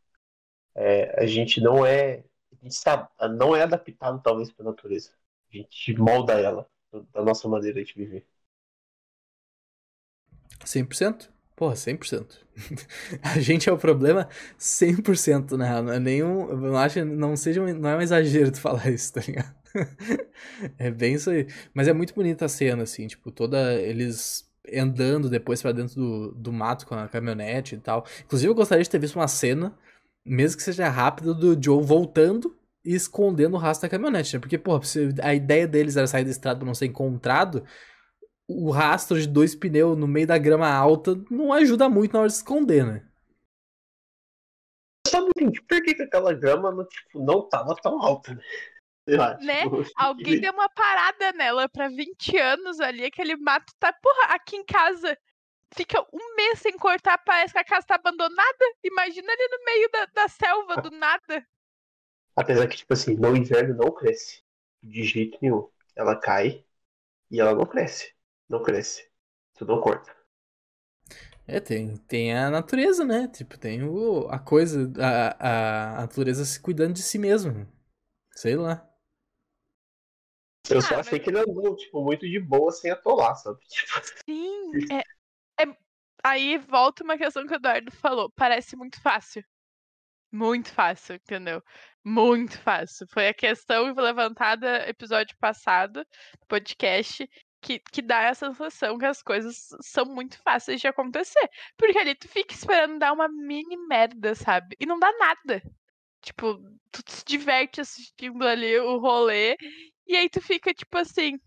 é, 0.76 1.22
a 1.24 1.26
gente 1.26 1.62
não 1.62 1.86
é. 1.86 2.24
A 2.54 2.56
gente 2.64 2.76
sabe, 2.76 3.10
não 3.38 3.56
é 3.56 3.64
adaptado 3.64 4.22
talvez 4.24 4.52
pra 4.52 4.66
natureza. 4.66 5.12
A 5.52 5.58
gente 5.58 5.94
molda 5.96 6.34
ela 6.40 6.70
da 7.14 7.24
nossa 7.24 7.48
maneira 7.48 7.84
de 7.84 7.94
viver. 7.94 8.28
100%? 10.66 11.30
Porra, 11.56 11.76
100%. 11.76 12.46
a 13.24 13.40
gente 13.40 13.70
é 13.70 13.72
o 13.74 13.78
problema 13.78 14.28
100%, 14.58 15.58
né? 15.58 15.82
Não 15.82 15.94
é 15.94 16.00
nenhum. 16.00 16.56
Não 16.56 16.78
acho, 16.78 17.04
não 17.06 17.36
seja, 17.36 17.62
não 17.74 17.90
é 17.90 17.98
um 17.98 18.02
exagero 18.02 18.52
tu 18.52 18.60
falar 18.60 18.90
isso, 18.90 19.14
tá 19.14 19.22
ligado? 19.22 19.61
é 20.78 20.92
bem 20.92 21.16
isso 21.16 21.30
aí. 21.30 21.48
Mas 21.74 21.88
é 21.88 21.94
muito 21.94 22.14
bonita 22.14 22.46
a 22.46 22.50
cena, 22.50 22.84
assim, 22.84 23.08
tipo, 23.08 23.32
toda. 23.32 23.74
Eles 23.74 24.50
andando 24.74 25.30
depois 25.30 25.62
para 25.62 25.72
dentro 25.72 25.96
do, 25.96 26.32
do 26.34 26.54
mato 26.54 26.86
com 26.86 26.96
a 26.96 27.08
caminhonete 27.08 27.76
e 27.76 27.80
tal. 27.80 28.06
Inclusive, 28.24 28.52
eu 28.52 28.56
gostaria 28.56 28.84
de 28.84 28.90
ter 28.90 29.00
visto 29.00 29.16
uma 29.16 29.28
cena, 29.28 29.76
mesmo 30.26 30.58
que 30.58 30.64
seja 30.64 30.88
rápida, 30.90 31.34
do 31.34 31.62
Joe 31.62 31.84
voltando 31.84 32.56
e 32.86 32.96
escondendo 32.96 33.56
o 33.56 33.60
rastro 33.60 33.88
da 33.88 33.92
caminhonete, 33.92 34.36
né? 34.36 34.40
Porque, 34.40 34.58
porra, 34.58 34.82
a 35.24 35.34
ideia 35.34 35.68
deles 35.68 35.98
era 35.98 36.08
sair 36.08 36.24
da 36.24 36.32
estrada 36.32 36.60
pra 36.60 36.66
não 36.66 36.76
ser 36.76 36.86
encontrado. 36.88 37.64
O 38.48 38.72
rastro 38.72 39.20
de 39.20 39.28
dois 39.28 39.56
pneus 39.56 39.98
no 39.98 40.08
meio 40.08 40.28
da 40.28 40.38
grama 40.38 40.70
alta 40.70 41.20
não 41.30 41.54
ajuda 41.54 41.90
muito 41.90 42.14
na 42.14 42.20
hora 42.20 42.30
de 42.30 42.36
esconder, 42.36 42.86
né? 42.86 43.04
só 45.12 45.20
não 45.20 45.30
entendi 45.36 45.62
por 45.62 45.82
que, 45.84 45.94
que 45.94 46.04
aquela 46.04 46.34
grama 46.34 46.72
não, 46.72 46.86
tipo, 46.86 47.24
não 47.24 47.48
tava 47.48 47.76
tão 47.76 48.02
alta, 48.02 48.34
né? 48.34 48.42
Sei 49.08 49.18
lá, 49.18 49.38
Né? 49.38 49.62
tipo, 49.62 49.84
Alguém 49.96 50.40
deu 50.40 50.54
uma 50.54 50.70
parada 50.70 51.32
nela 51.34 51.68
pra 51.70 51.90
20 51.90 52.38
anos 52.38 52.80
ali, 52.80 53.06
aquele 53.06 53.36
mato 53.36 53.74
tá. 53.80 53.92
Porra, 53.94 54.36
aqui 54.36 54.56
em 54.56 54.66
casa 54.66 55.18
fica 55.76 56.02
um 56.14 56.36
mês 56.36 56.60
sem 56.60 56.74
cortar, 56.78 57.18
parece 57.20 57.54
que 57.54 57.60
a 57.60 57.66
casa 57.66 57.88
tá 57.88 57.96
abandonada. 57.96 58.66
Imagina 58.84 59.32
ali 59.34 59.48
no 59.50 59.66
meio 59.66 59.90
da, 59.92 60.06
da 60.08 60.28
selva, 60.30 60.78
do 60.78 60.92
nada. 60.92 61.46
Apesar 62.36 62.68
que, 62.68 62.76
tipo 62.78 62.92
assim, 62.94 63.16
no 63.16 63.36
inverno 63.36 63.76
não 63.76 63.90
cresce. 63.94 64.44
De 64.84 65.04
jeito 65.04 65.38
nenhum. 65.42 65.70
Ela 65.96 66.20
cai 66.20 66.66
e 67.32 67.40
ela 67.42 67.56
não 67.56 67.66
cresce. 67.68 68.14
Não 68.50 68.64
cresce. 68.64 69.10
Tu 69.56 69.66
não 69.66 69.82
corta. 69.82 70.16
É, 71.48 71.60
tem, 71.60 71.98
tem 72.08 72.36
a 72.38 72.50
natureza, 72.50 73.04
né? 73.04 73.28
Tipo, 73.28 73.58
tem 73.58 73.84
o, 73.84 74.28
a 74.30 74.40
coisa, 74.40 74.92
a, 75.00 75.98
a 76.00 76.02
natureza 76.02 76.46
se 76.46 76.60
cuidando 76.60 76.94
de 76.94 77.02
si 77.04 77.18
mesmo. 77.20 77.68
Sei 78.36 78.56
lá. 78.58 78.88
Eu 80.70 80.78
Ah, 80.78 80.82
só 80.82 80.98
mas- 80.98 81.08
achei 81.08 81.20
que 81.20 81.30
ele 81.30 81.40
andou, 81.40 81.76
tipo, 81.76 82.04
muito 82.04 82.28
de 82.30 82.40
boa 82.40 82.72
sem 82.72 82.92
atolar, 82.92 83.36
sabe? 83.36 83.60
Tipo, 83.70 84.02
Sim, 84.26 84.72
é, 84.92 85.64
é- 85.64 85.78
Aí 86.24 86.58
volta 86.60 87.04
uma 87.04 87.18
questão 87.18 87.48
que 87.48 87.54
o 87.54 87.56
Eduardo 87.56 87.92
falou. 87.92 88.32
Parece 88.36 88.76
muito 88.76 89.02
fácil. 89.02 89.44
Muito 90.32 90.72
fácil, 90.72 91.16
entendeu? 91.16 91.64
Muito 92.06 92.60
fácil. 92.62 93.08
Foi 93.10 93.28
a 93.28 93.34
questão 93.34 93.92
levantada 93.96 94.88
episódio 94.88 95.36
passado, 95.40 96.06
do 96.40 96.48
podcast, 96.48 97.28
que, 97.60 97.80
que 97.80 98.02
dá 98.04 98.30
a 98.30 98.34
sensação 98.36 99.00
que 99.00 99.06
as 99.06 99.22
coisas 99.24 99.70
são 99.82 100.06
muito 100.06 100.40
fáceis 100.44 100.80
de 100.80 100.88
acontecer. 100.88 101.50
Porque 101.76 101.98
ali 101.98 102.14
tu 102.16 102.28
fica 102.28 102.54
esperando 102.54 103.00
dar 103.00 103.14
uma 103.14 103.28
mini 103.28 103.76
merda, 103.88 104.36
sabe? 104.36 104.76
E 104.80 104.86
não 104.86 105.00
dá 105.00 105.12
nada. 105.18 105.62
Tipo, 106.22 106.56
tu 106.92 107.02
se 107.08 107.26
diverte 107.26 107.82
assistindo 107.82 108.48
ali 108.48 108.78
o 108.80 109.00
rolê, 109.00 109.58
e 110.08 110.16
aí 110.16 110.30
tu 110.30 110.42
fica 110.42 110.74
tipo 110.74 110.98
assim. 110.98 111.40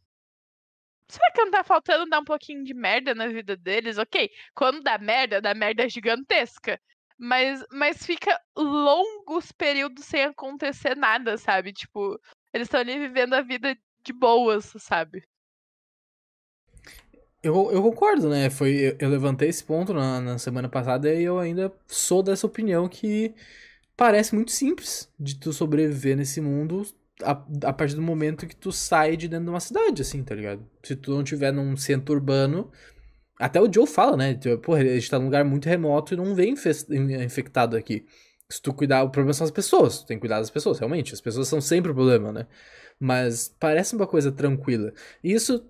Será 1.08 1.30
que 1.32 1.44
não 1.44 1.50
tá 1.50 1.62
faltando 1.62 2.08
dar 2.08 2.20
um 2.20 2.24
pouquinho 2.24 2.64
de 2.64 2.72
merda 2.74 3.14
na 3.14 3.28
vida 3.28 3.56
deles? 3.56 3.98
Ok, 3.98 4.30
quando 4.54 4.82
dá 4.82 4.98
merda, 4.98 5.40
dá 5.40 5.54
merda 5.54 5.88
gigantesca. 5.88 6.80
Mas, 7.18 7.64
mas 7.70 8.04
fica 8.04 8.40
longos 8.56 9.52
períodos 9.52 10.04
sem 10.04 10.24
acontecer 10.24 10.96
nada, 10.96 11.36
sabe? 11.38 11.72
Tipo, 11.72 12.18
eles 12.52 12.66
estão 12.66 12.80
ali 12.80 12.98
vivendo 12.98 13.34
a 13.34 13.42
vida 13.42 13.76
de 14.02 14.12
boas, 14.12 14.72
sabe? 14.78 15.22
Eu, 17.42 17.70
eu 17.70 17.82
concordo, 17.82 18.28
né? 18.30 18.48
Foi, 18.48 18.96
eu, 18.98 19.08
levantei 19.08 19.48
esse 19.48 19.62
ponto 19.62 19.92
na, 19.92 20.20
na 20.20 20.38
semana 20.38 20.68
passada 20.68 21.12
e 21.12 21.22
eu 21.22 21.38
ainda 21.38 21.70
sou 21.86 22.22
dessa 22.22 22.46
opinião 22.46 22.88
que 22.88 23.34
parece 23.96 24.34
muito 24.34 24.50
simples 24.50 25.12
de 25.20 25.38
tu 25.38 25.52
sobreviver 25.52 26.16
nesse 26.16 26.40
mundo 26.40 26.86
a, 27.24 27.68
a 27.68 27.72
partir 27.72 27.94
do 27.94 28.02
momento 28.02 28.46
que 28.46 28.56
tu 28.56 28.70
sai 28.70 29.16
de 29.16 29.28
dentro 29.28 29.46
de 29.46 29.50
uma 29.50 29.60
cidade, 29.60 30.02
assim, 30.02 30.22
tá 30.22 30.34
ligado? 30.34 30.64
Se 30.82 30.94
tu 30.94 31.12
não 31.12 31.24
tiver 31.24 31.52
num 31.52 31.76
centro 31.76 32.14
urbano. 32.14 32.70
Até 33.38 33.60
o 33.60 33.72
Joe 33.72 33.86
fala, 33.86 34.16
né? 34.16 34.34
Tipo, 34.34 34.58
Porra, 34.58 34.80
a 34.80 34.84
gente 34.84 35.10
tá 35.10 35.18
num 35.18 35.24
lugar 35.24 35.44
muito 35.44 35.68
remoto 35.68 36.14
e 36.14 36.16
não 36.16 36.34
vem 36.34 36.54
infectado 37.24 37.76
aqui. 37.76 38.06
Se 38.48 38.62
tu 38.62 38.72
cuidar, 38.72 39.02
o 39.02 39.10
problema 39.10 39.32
são 39.32 39.44
as 39.44 39.50
pessoas. 39.50 40.00
Tu 40.00 40.06
tem 40.06 40.16
que 40.16 40.20
cuidar 40.20 40.38
das 40.38 40.50
pessoas, 40.50 40.78
realmente. 40.78 41.14
As 41.14 41.20
pessoas 41.20 41.48
são 41.48 41.60
sempre 41.60 41.90
o 41.90 41.94
problema, 41.94 42.30
né? 42.30 42.46
Mas 43.00 43.54
parece 43.58 43.96
uma 43.96 44.06
coisa 44.06 44.30
tranquila. 44.30 44.92
E 45.22 45.32
isso, 45.32 45.68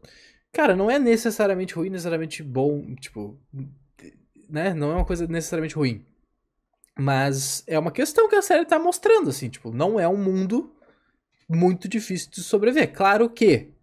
cara, 0.53 0.77
não 0.77 0.91
é 0.91 0.99
necessariamente 0.99 1.75
ruim, 1.75 1.89
necessariamente 1.89 2.43
bom, 2.43 2.95
tipo, 2.97 3.41
né? 4.49 4.75
Não 4.75 4.91
é 4.91 4.95
uma 4.97 5.05
coisa 5.05 5.27
necessariamente 5.27 5.75
ruim. 5.75 6.05
Mas 6.99 7.65
é 7.67 7.79
uma 7.79 7.91
questão 7.91 8.29
que 8.29 8.37
a 8.37 8.43
série 8.43 8.65
tá 8.65 8.79
mostrando, 8.79 9.31
assim, 9.31 9.49
tipo, 9.49 9.73
não 9.73 9.99
é 9.99 10.07
um 10.09 10.17
mundo 10.17 10.75
muito 11.49 11.89
difícil 11.89 12.31
de 12.31 12.43
sobreviver. 12.43 12.93
Claro 12.93 13.29
que 13.31 13.75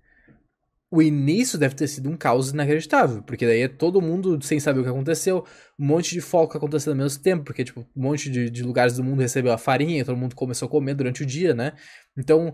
o 0.91 1.01
início 1.01 1.57
deve 1.57 1.73
ter 1.73 1.87
sido 1.87 2.09
um 2.09 2.17
caos 2.17 2.51
inacreditável, 2.51 3.23
porque 3.23 3.45
daí 3.45 3.61
é 3.61 3.67
todo 3.69 4.01
mundo 4.01 4.37
sem 4.43 4.59
saber 4.59 4.81
o 4.81 4.83
que 4.83 4.89
aconteceu, 4.89 5.45
um 5.79 5.85
monte 5.85 6.11
de 6.11 6.19
foco 6.19 6.57
acontecendo 6.57 6.91
ao 6.91 6.97
mesmo 6.97 7.23
tempo, 7.23 7.45
porque, 7.45 7.63
tipo, 7.63 7.87
um 7.95 8.01
monte 8.01 8.29
de, 8.29 8.49
de 8.49 8.61
lugares 8.61 8.97
do 8.97 9.03
mundo 9.03 9.21
recebeu 9.21 9.53
a 9.53 9.57
farinha, 9.57 10.03
todo 10.03 10.17
mundo 10.17 10.35
começou 10.35 10.67
a 10.67 10.69
comer 10.69 10.93
durante 10.93 11.23
o 11.23 11.25
dia, 11.25 11.53
né? 11.53 11.73
Então, 12.17 12.53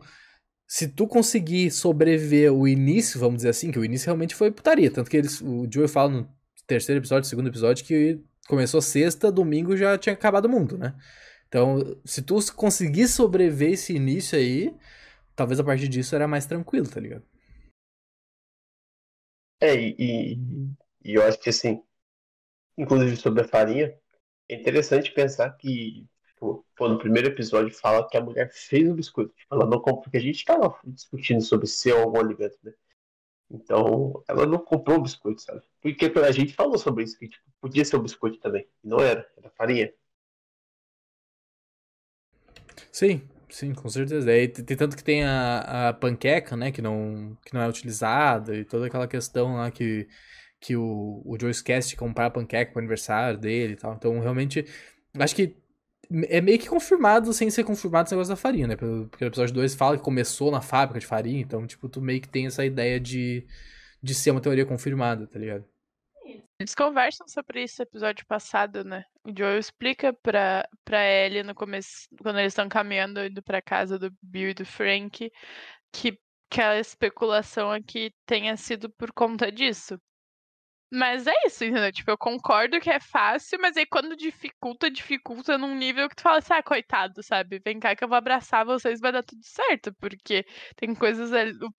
se 0.67 0.87
tu 0.87 1.07
conseguir 1.07 1.71
sobreviver 1.71 2.53
o 2.53 2.67
início, 2.67 3.19
vamos 3.19 3.37
dizer 3.37 3.49
assim, 3.49 3.71
que 3.71 3.79
o 3.79 3.85
início 3.85 4.05
realmente 4.05 4.35
foi 4.35 4.51
putaria, 4.51 4.91
tanto 4.91 5.09
que 5.09 5.17
eles, 5.17 5.41
o 5.41 5.67
Joey 5.71 5.87
fala 5.87 6.11
no 6.11 6.29
terceiro 6.67 6.99
episódio, 6.99 7.27
segundo 7.27 7.47
episódio, 7.47 7.83
que 7.85 8.19
começou 8.47 8.81
sexta, 8.81 9.31
domingo 9.31 9.75
já 9.75 9.97
tinha 9.97 10.13
acabado 10.13 10.45
o 10.45 10.49
mundo, 10.49 10.77
né? 10.77 10.93
Então, 11.47 11.97
se 12.03 12.21
tu 12.21 12.37
conseguir 12.53 13.07
sobreviver 13.07 13.71
esse 13.71 13.95
início 13.95 14.37
aí, 14.37 14.75
talvez 15.35 15.59
a 15.59 15.63
partir 15.63 15.87
disso 15.87 16.15
era 16.15 16.27
mais 16.27 16.45
tranquilo, 16.45 16.89
tá 16.89 16.99
ligado? 16.99 17.23
É, 19.61 19.73
e, 19.75 20.33
e, 21.03 21.13
eu 21.13 21.23
acho 21.23 21.39
que 21.39 21.49
assim, 21.49 21.81
inclusive 22.77 23.15
sobre 23.15 23.41
a 23.41 23.47
farinha, 23.47 23.97
é 24.49 24.55
interessante 24.55 25.11
pensar 25.13 25.51
que, 25.51 26.05
tipo, 26.27 26.65
pô, 26.75 26.87
no 26.87 26.99
primeiro 26.99 27.29
episódio 27.29 27.73
fala 27.73 28.07
que 28.07 28.17
a 28.17 28.21
mulher 28.21 28.51
fez 28.53 28.89
o 28.89 28.93
biscoito. 28.93 29.33
Tipo, 29.35 29.55
ela 29.55 29.65
não 29.65 29.79
comprou, 29.79 30.01
porque 30.01 30.17
a 30.17 30.21
gente 30.21 30.45
tava 30.45 30.77
discutindo 30.85 31.41
sobre 31.41 31.67
ser 31.67 31.93
algum 31.93 32.19
alimento, 32.19 32.57
né? 32.63 32.73
Então, 33.49 34.23
ela 34.27 34.45
não 34.45 34.59
comprou 34.59 34.97
o 34.97 35.01
biscoito, 35.01 35.41
sabe? 35.41 35.61
Porque 35.81 36.05
a 36.19 36.31
gente 36.31 36.53
falou 36.53 36.77
sobre 36.77 37.03
isso, 37.05 37.17
que 37.17 37.29
tipo, 37.29 37.45
podia 37.61 37.85
ser 37.85 37.95
o 37.95 38.01
biscoito 38.01 38.39
também. 38.39 38.67
E 38.83 38.87
não 38.87 38.99
era, 38.99 39.27
era 39.37 39.49
farinha. 39.51 39.93
Sim, 42.97 43.21
sim, 43.47 43.75
com 43.75 43.87
certeza. 43.89 44.31
Aí 44.31 44.47
tem, 44.47 44.75
tanto 44.75 44.97
que 44.97 45.03
tem 45.03 45.23
a, 45.23 45.89
a 45.89 45.93
panqueca, 45.93 46.57
né, 46.57 46.71
que 46.71 46.81
não, 46.81 47.37
que 47.45 47.53
não 47.53 47.61
é 47.61 47.69
utilizada 47.69 48.55
e 48.57 48.65
toda 48.65 48.87
aquela 48.87 49.07
questão 49.07 49.55
lá 49.57 49.69
que, 49.69 50.07
que 50.59 50.75
o, 50.75 51.21
o 51.23 51.37
Joe 51.39 51.51
esquece 51.51 51.89
de 51.89 51.95
comprar 51.95 52.25
a 52.25 52.31
panqueca 52.31 52.71
pro 52.71 52.79
aniversário 52.79 53.37
dele 53.37 53.73
e 53.73 53.75
tal. 53.75 53.93
Então, 53.93 54.19
realmente, 54.19 54.65
acho 55.19 55.35
que 55.35 55.55
é 56.27 56.41
meio 56.41 56.57
que 56.57 56.67
confirmado 56.67 57.31
sem 57.33 57.51
ser 57.51 57.63
confirmado 57.63 58.07
esse 58.07 58.15
negócio 58.15 58.33
da 58.33 58.35
farinha, 58.35 58.65
né? 58.67 58.75
Porque 58.75 59.25
o 59.25 59.27
episódio 59.27 59.53
2 59.53 59.75
fala 59.75 59.97
que 59.97 60.03
começou 60.03 60.49
na 60.51 60.61
fábrica 60.61 60.99
de 60.99 61.05
farinha, 61.05 61.41
então, 61.41 61.67
tipo, 61.67 61.87
tu 61.87 62.01
meio 62.01 62.19
que 62.21 62.29
tem 62.29 62.47
essa 62.47 62.65
ideia 62.65 62.99
de, 62.99 63.45
de 64.01 64.15
ser 64.15 64.31
uma 64.31 64.41
teoria 64.41 64.65
confirmada, 64.65 65.27
tá 65.27 65.37
ligado? 65.37 65.65
Eles 66.59 66.73
conversam 66.73 67.27
sobre 67.27 67.63
isso 67.63 67.75
no 67.79 67.83
episódio 67.83 68.25
passado, 68.25 68.83
né? 68.83 69.03
O 69.23 69.31
Joel 69.37 69.59
explica 69.59 70.13
pra, 70.13 70.67
pra 70.83 71.05
Ellie 71.05 71.43
no 71.43 71.53
começo, 71.53 72.07
quando 72.21 72.39
eles 72.39 72.51
estão 72.51 72.67
caminhando, 72.67 73.23
indo 73.23 73.43
pra 73.43 73.61
casa 73.61 73.99
do 73.99 74.11
Bill 74.21 74.49
e 74.49 74.53
do 74.53 74.65
Frank, 74.65 75.31
que, 75.91 76.19
que 76.49 76.61
a 76.61 76.79
especulação 76.79 77.71
aqui 77.71 78.11
tenha 78.25 78.57
sido 78.57 78.89
por 78.89 79.11
conta 79.13 79.51
disso. 79.51 79.99
Mas 80.91 81.27
é 81.27 81.33
isso, 81.45 81.65
entendeu? 81.65 81.91
Tipo, 81.91 82.11
eu 82.11 82.17
concordo 82.17 82.79
que 82.79 82.89
é 82.89 82.99
fácil, 82.99 83.59
mas 83.61 83.75
aí 83.75 83.85
quando 83.85 84.15
dificulta, 84.15 84.89
dificulta 84.89 85.57
num 85.57 85.75
nível 85.75 86.07
que 86.07 86.15
tu 86.15 86.21
fala 86.21 86.37
assim, 86.37 86.53
ah, 86.53 86.63
coitado, 86.63 87.21
sabe? 87.21 87.59
Vem 87.63 87.77
cá 87.79 87.93
que 87.95 88.03
eu 88.03 88.07
vou 88.07 88.17
abraçar 88.17 88.65
vocês, 88.65 89.01
vai 89.01 89.11
dar 89.11 89.23
tudo 89.23 89.43
certo, 89.43 89.93
porque 89.95 90.45
tem 90.77 90.95
coisas 90.95 91.33
ali, 91.33 91.51
o 91.61 91.69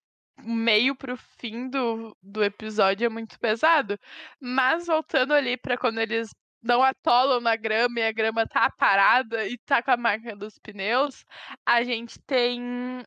meio 0.44 0.94
pro 0.96 1.16
fim 1.16 1.68
do, 1.68 2.16
do 2.22 2.42
episódio 2.44 3.06
é 3.06 3.08
muito 3.08 3.38
pesado. 3.38 3.98
Mas 4.40 4.86
voltando 4.86 5.34
ali 5.34 5.56
pra 5.56 5.76
quando 5.78 5.98
eles 5.98 6.30
não 6.62 6.82
atolam 6.82 7.40
na 7.40 7.56
grama 7.56 8.00
e 8.00 8.06
a 8.06 8.12
grama 8.12 8.46
tá 8.46 8.70
parada 8.70 9.46
e 9.46 9.56
tá 9.58 9.82
com 9.82 9.92
a 9.92 9.96
marca 9.96 10.34
dos 10.36 10.58
pneus, 10.58 11.24
a 11.66 11.82
gente 11.84 12.18
tem 12.26 13.02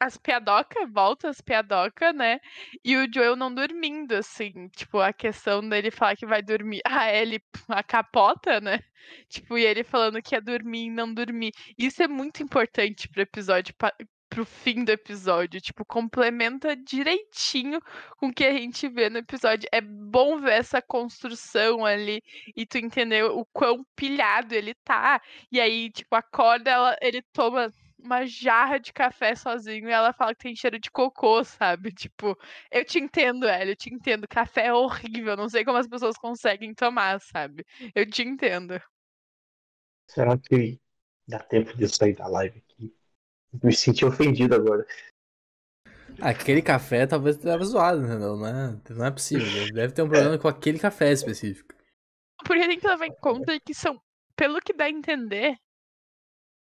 as 0.00 0.16
piadoca, 0.16 0.86
volta 0.86 1.28
as 1.28 1.40
piadoca, 1.40 2.12
né? 2.12 2.38
E 2.84 2.96
o 2.96 3.06
Joel 3.12 3.36
não 3.36 3.52
dormindo, 3.54 4.12
assim, 4.12 4.68
tipo, 4.68 4.98
a 5.00 5.12
questão 5.12 5.66
dele 5.66 5.90
falar 5.90 6.16
que 6.16 6.26
vai 6.26 6.42
dormir, 6.42 6.80
a 6.86 7.12
Ellie, 7.14 7.40
a 7.68 7.82
capota, 7.82 8.60
né? 8.60 8.80
Tipo, 9.28 9.56
e 9.58 9.64
ele 9.64 9.84
falando 9.84 10.20
que 10.22 10.34
ia 10.34 10.40
dormir 10.40 10.86
e 10.86 10.90
não 10.90 11.12
dormir. 11.12 11.52
Isso 11.78 12.02
é 12.02 12.08
muito 12.08 12.42
importante 12.42 13.08
pro 13.08 13.22
episódio, 13.22 13.74
pro 14.36 14.44
fim 14.44 14.84
do 14.84 14.90
episódio, 14.92 15.58
tipo, 15.62 15.82
complementa 15.82 16.76
direitinho 16.76 17.80
com 18.18 18.26
o 18.26 18.34
que 18.34 18.44
a 18.44 18.52
gente 18.52 18.86
vê 18.86 19.08
no 19.08 19.16
episódio. 19.16 19.66
É 19.72 19.80
bom 19.80 20.38
ver 20.38 20.52
essa 20.52 20.82
construção 20.82 21.86
ali 21.86 22.22
e 22.54 22.66
tu 22.66 22.76
entender 22.76 23.24
o 23.24 23.46
quão 23.46 23.82
pilhado 23.96 24.54
ele 24.54 24.74
tá. 24.84 25.22
E 25.50 25.58
aí, 25.58 25.90
tipo, 25.90 26.14
acorda, 26.14 26.70
ela, 26.70 26.96
ele 27.00 27.22
toma 27.32 27.72
uma 27.98 28.26
jarra 28.26 28.76
de 28.78 28.92
café 28.92 29.34
sozinho 29.34 29.88
e 29.88 29.92
ela 29.92 30.12
fala 30.12 30.34
que 30.34 30.42
tem 30.42 30.54
cheiro 30.54 30.78
de 30.78 30.90
cocô, 30.90 31.42
sabe? 31.42 31.90
Tipo, 31.90 32.38
eu 32.70 32.84
te 32.84 32.98
entendo, 32.98 33.48
Ellie, 33.48 33.70
eu 33.70 33.76
te 33.76 33.88
entendo. 33.88 34.28
Café 34.28 34.66
é 34.66 34.74
horrível, 34.74 35.34
não 35.34 35.48
sei 35.48 35.64
como 35.64 35.78
as 35.78 35.88
pessoas 35.88 36.18
conseguem 36.18 36.74
tomar, 36.74 37.18
sabe? 37.22 37.64
Eu 37.94 38.04
te 38.04 38.20
entendo. 38.20 38.78
Será 40.06 40.36
que 40.36 40.78
dá 41.26 41.38
tempo 41.38 41.74
de 41.74 41.88
sair 41.88 42.14
da 42.14 42.26
live 42.28 42.58
aqui? 42.58 42.94
Me 43.62 43.72
senti 43.72 44.04
ofendido 44.04 44.54
agora. 44.54 44.86
Aquele 46.20 46.62
café 46.62 47.06
talvez 47.06 47.36
tava 47.36 47.64
zoado, 47.64 48.02
entendeu? 48.02 48.36
Não 48.36 48.46
é, 48.46 48.80
não 48.90 49.04
é 49.04 49.10
possível. 49.10 49.72
Deve 49.72 49.92
ter 49.92 50.02
um 50.02 50.08
problema 50.08 50.38
com 50.38 50.48
aquele 50.48 50.78
café 50.78 51.12
específico. 51.12 51.74
Porque 52.44 52.66
tem 52.66 52.78
que 52.78 52.86
levar 52.86 53.06
em 53.06 53.14
conta 53.16 53.58
que 53.60 53.74
são, 53.74 54.00
pelo 54.36 54.60
que 54.60 54.72
dá 54.72 54.84
a 54.84 54.90
entender, 54.90 55.56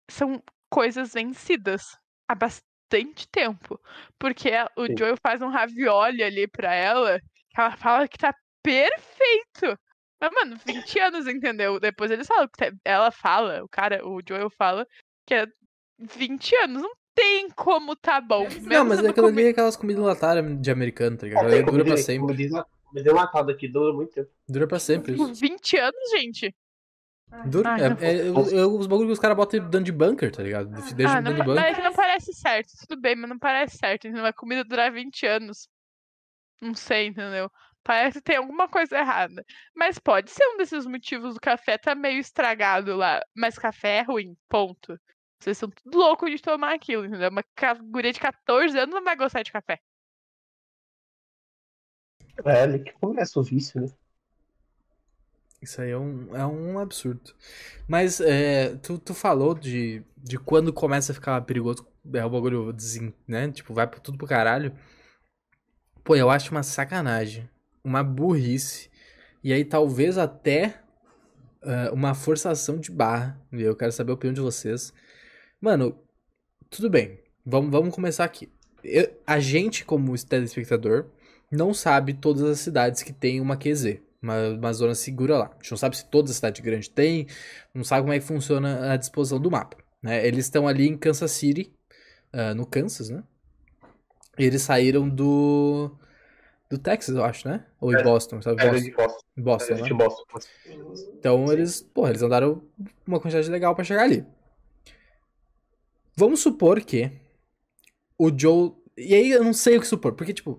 são 0.09 0.41
coisas 0.71 1.13
vencidas 1.13 1.97
há 2.27 2.35
bastante 2.35 3.27
tempo. 3.31 3.79
Porque 4.17 4.51
o 4.77 4.87
Sim. 4.87 4.95
Joel 4.97 5.17
faz 5.21 5.41
um 5.41 5.49
ravioli 5.49 6.23
ali 6.23 6.47
pra 6.47 6.73
ela, 6.73 7.19
que 7.19 7.59
ela 7.59 7.75
fala 7.77 8.07
que 8.07 8.17
tá 8.17 8.33
perfeito. 8.63 9.77
Mas, 10.19 10.31
mano, 10.31 10.57
20 10.65 10.99
anos, 10.99 11.27
entendeu? 11.27 11.79
Depois 11.79 12.09
eles 12.09 12.27
falam, 12.27 12.47
que 12.47 12.73
ela 12.85 13.11
fala, 13.11 13.63
o 13.63 13.69
cara, 13.69 14.07
o 14.07 14.21
Joel 14.27 14.49
fala 14.49 14.87
que 15.27 15.33
é 15.33 15.45
20 16.03 16.55
anos. 16.57 16.81
Não 16.83 16.91
tem 17.15 17.49
como 17.51 17.95
tá 17.95 18.19
bom. 18.19 18.47
Não, 18.63 18.85
mas 18.85 18.99
aquilo 18.99 19.27
comi- 19.27 19.39
ali 19.41 19.47
é 19.47 19.51
aquelas 19.51 19.75
comidas 19.75 20.01
enlatadas 20.03 20.61
de 20.61 20.71
americano, 20.71 21.17
tá 21.17 21.25
ligado? 21.27 21.49
É, 21.49 21.57
Ela 21.57 21.63
dura 21.63 21.65
pra 21.71 21.83
comida, 21.83 21.97
sempre. 21.97 22.27
comida, 22.35 22.65
comida 22.85 23.09
enlatada 23.11 23.51
aqui 23.51 23.67
dura 23.67 23.93
muito 23.93 24.13
tempo. 24.13 24.29
Dura 24.47 24.67
pra 24.67 24.79
sempre 24.79 25.13
isso. 25.13 25.33
20 25.35 25.77
anos, 25.77 26.09
gente. 26.17 26.55
Dura, 27.45 27.71
Ai, 27.71 27.81
é, 27.81 27.85
é, 27.85 28.15
é- 28.17 28.27
é 28.27 28.65
os 28.65 28.85
bagulhos 28.85 29.07
que 29.09 29.13
os 29.13 29.19
caras 29.19 29.35
botam 29.37 29.59
dentro 29.61 29.83
de 29.83 29.91
bunker, 29.91 30.31
tá 30.31 30.43
ligado? 30.43 30.69
Deixa 30.93 31.17
Ah, 31.17 31.21
não, 31.21 31.33
de 31.33 31.39
bunker. 31.39 31.55
mas 31.55 31.65
é 31.65 31.73
que 31.75 31.81
não 31.81 31.93
parece 31.93 32.33
certo. 32.33 32.69
Tudo 32.87 33.01
bem, 33.01 33.15
mas 33.15 33.29
não 33.29 33.39
parece 33.39 33.77
certo. 33.77 34.07
Entendeu? 34.07 34.25
A 34.25 34.33
comida 34.33 34.63
durar 34.63 34.91
20 34.91 35.25
anos. 35.25 35.67
Não 36.61 36.75
sei, 36.75 37.07
entendeu? 37.07 37.49
Parece 37.83 38.19
que 38.19 38.23
tem 38.25 38.37
alguma 38.37 38.67
coisa 38.67 38.97
errada. 38.97 39.43
Mas 39.75 39.97
pode 39.99 40.29
ser 40.31 40.45
um 40.47 40.57
desses 40.57 40.85
motivos 40.85 41.33
do 41.33 41.39
café 41.39 41.77
tá 41.77 41.93
meio 41.95 42.19
estragado 42.19 42.95
lá. 42.95 43.19
Mas 43.35 43.57
café 43.57 43.97
é 43.97 44.01
ruim, 44.03 44.35
ponto. 44.47 44.95
Vocês 45.43 45.57
são 45.57 45.69
tudo 45.69 45.97
loucos 45.97 46.31
de 46.31 46.41
tomar 46.41 46.73
aquilo, 46.73 47.05
entendeu? 47.05 47.29
Uma 47.29 47.43
ca- 47.53 47.73
guria 47.73 48.13
de 48.13 48.19
14 48.19 48.77
anos 48.77 48.95
não 48.95 49.03
vai 49.03 49.13
gostar 49.15 49.43
de 49.43 49.51
café. 49.51 49.77
É 52.45 52.61
ali 52.61 52.79
que 52.83 52.93
começa 52.93 53.37
o 53.37 53.43
vício, 53.43 53.81
né? 53.81 53.87
Isso 55.61 55.81
aí 55.81 55.91
é 55.91 55.97
um, 55.97 56.35
é 56.35 56.45
um 56.45 56.79
absurdo. 56.79 57.35
Mas 57.87 58.21
é, 58.21 58.75
tu, 58.77 58.97
tu 58.97 59.13
falou 59.13 59.53
de, 59.53 60.01
de 60.17 60.37
quando 60.39 60.71
começa 60.71 61.11
a 61.11 61.15
ficar 61.15 61.41
perigoso, 61.41 61.85
é 62.13 62.25
o 62.25 62.29
bagulho, 62.29 62.71
desen- 62.71 63.13
né? 63.27 63.51
Tipo, 63.51 63.73
vai 63.73 63.85
pro- 63.85 63.99
tudo 63.99 64.17
pro 64.17 64.27
caralho. 64.27 64.73
Pô, 66.05 66.15
eu 66.15 66.29
acho 66.29 66.51
uma 66.51 66.63
sacanagem, 66.63 67.49
uma 67.83 68.01
burrice. 68.01 68.89
E 69.43 69.51
aí 69.51 69.65
talvez 69.65 70.17
até 70.17 70.81
é, 71.61 71.91
uma 71.91 72.13
forçação 72.13 72.77
de 72.77 72.91
barra. 72.91 73.37
Eu 73.51 73.75
quero 73.75 73.91
saber 73.91 74.11
a 74.11 74.15
opinião 74.15 74.33
de 74.33 74.41
vocês. 74.41 74.93
Mano, 75.63 75.97
tudo 76.69 76.89
bem. 76.89 77.17
Vamos, 77.45 77.71
vamos 77.71 77.95
começar 77.95 78.25
aqui. 78.25 78.49
Eu- 78.83 79.09
a 79.25 79.39
gente, 79.39 79.85
como 79.85 80.13
telespectador, 80.21 81.05
não 81.49 81.73
sabe 81.73 82.13
todas 82.13 82.43
as 82.43 82.59
cidades 82.59 83.01
que 83.01 83.13
tem 83.13 83.39
uma 83.39 83.55
QZ, 83.55 84.01
uma, 84.21 84.49
uma 84.49 84.73
zona 84.73 84.93
segura 84.93 85.37
lá. 85.37 85.45
A 85.45 85.53
gente 85.61 85.71
não 85.71 85.77
sabe 85.77 85.95
se 85.95 86.05
toda 86.09 86.33
cidade 86.33 86.61
grande 86.61 86.89
tem, 86.89 87.27
não 87.73 87.85
sabe 87.85 88.01
como 88.01 88.11
é 88.11 88.19
que 88.19 88.25
funciona 88.25 88.91
a 88.91 88.97
disposição 88.97 89.39
do 89.39 89.49
mapa. 89.49 89.77
Né? 90.01 90.27
Eles 90.27 90.43
estão 90.47 90.67
ali 90.67 90.85
em 90.85 90.97
Kansas 90.97 91.31
City, 91.31 91.71
ah, 92.33 92.53
no 92.53 92.65
Kansas, 92.65 93.07
né? 93.09 93.23
E 94.37 94.43
eles 94.43 94.63
saíram 94.63 95.07
do. 95.07 95.95
do 96.69 96.77
Texas, 96.77 97.15
eu 97.15 97.23
acho, 97.23 97.47
né? 97.47 97.65
Ou 97.79 97.93
em 97.93 97.95
É. 97.95 98.03
Boston, 98.03 98.41
sabe? 98.41 98.61
Era 98.61 98.71
Boston, 98.73 98.83
de 98.89 98.91
Boston. 98.91 99.19
Boston, 99.37 99.73
Era 99.75 99.81
né? 99.81 99.87
de 99.87 99.93
Boston. 99.93 100.23
Então 101.17 101.53
eles, 101.53 101.81
porra, 101.81 102.09
eles 102.09 102.21
andaram 102.21 102.61
uma 103.07 103.17
quantidade 103.21 103.49
legal 103.49 103.73
pra 103.73 103.85
chegar 103.85 104.03
ali. 104.03 104.25
Vamos 106.15 106.41
supor 106.41 106.81
que 106.81 107.11
o 108.17 108.31
Joe. 108.37 108.71
E 108.97 109.13
aí 109.15 109.31
eu 109.31 109.43
não 109.43 109.53
sei 109.53 109.77
o 109.77 109.81
que 109.81 109.87
supor, 109.87 110.13
porque, 110.13 110.33
tipo, 110.33 110.57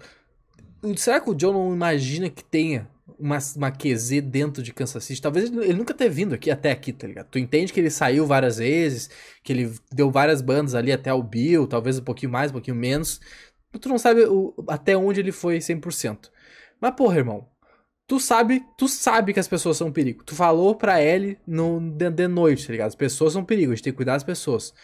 será 0.96 1.20
que 1.20 1.30
o 1.30 1.38
Joe 1.38 1.52
não 1.52 1.72
imagina 1.72 2.28
que 2.28 2.44
tenha 2.44 2.88
uma, 3.18 3.38
uma 3.56 3.70
QZ 3.70 4.20
dentro 4.22 4.62
de 4.62 4.72
Kansas 4.72 5.04
City? 5.04 5.22
Talvez 5.22 5.50
ele, 5.50 5.64
ele 5.64 5.74
nunca 5.74 5.94
tenha 5.94 6.10
vindo 6.10 6.34
aqui 6.34 6.50
até 6.50 6.70
aqui, 6.72 6.92
tá 6.92 7.06
ligado? 7.06 7.28
Tu 7.30 7.38
entende 7.38 7.72
que 7.72 7.80
ele 7.80 7.90
saiu 7.90 8.26
várias 8.26 8.58
vezes, 8.58 9.10
que 9.42 9.52
ele 9.52 9.72
deu 9.92 10.10
várias 10.10 10.40
bandas 10.42 10.74
ali 10.74 10.92
até 10.92 11.12
o 11.12 11.22
Bill, 11.22 11.66
talvez 11.66 11.98
um 11.98 12.04
pouquinho 12.04 12.32
mais, 12.32 12.50
um 12.50 12.54
pouquinho 12.54 12.76
menos. 12.76 13.20
Tu 13.80 13.88
não 13.88 13.98
sabe 13.98 14.24
o- 14.26 14.54
até 14.68 14.96
onde 14.96 15.20
ele 15.20 15.32
foi 15.32 15.60
100%. 15.60 16.30
Mas, 16.80 16.94
porra, 16.96 17.18
irmão, 17.18 17.48
tu 18.06 18.20
sabe, 18.20 18.62
tu 18.78 18.88
sabe 18.88 19.32
que 19.34 19.40
as 19.40 19.48
pessoas 19.48 19.76
são 19.76 19.88
um 19.88 19.92
perigo. 19.92 20.24
Tu 20.24 20.34
falou 20.34 20.74
pra 20.76 21.02
ele 21.02 21.38
no, 21.46 21.80
de, 21.80 22.10
de 22.10 22.28
noite, 22.28 22.66
tá 22.66 22.72
ligado? 22.72 22.88
As 22.88 22.94
pessoas 22.96 23.32
são 23.34 23.42
um 23.42 23.44
perigo, 23.44 23.72
a 23.72 23.74
gente 23.74 23.84
tem 23.84 23.92
que 23.92 23.96
cuidar 23.96 24.14
das 24.14 24.24
pessoas. 24.24 24.74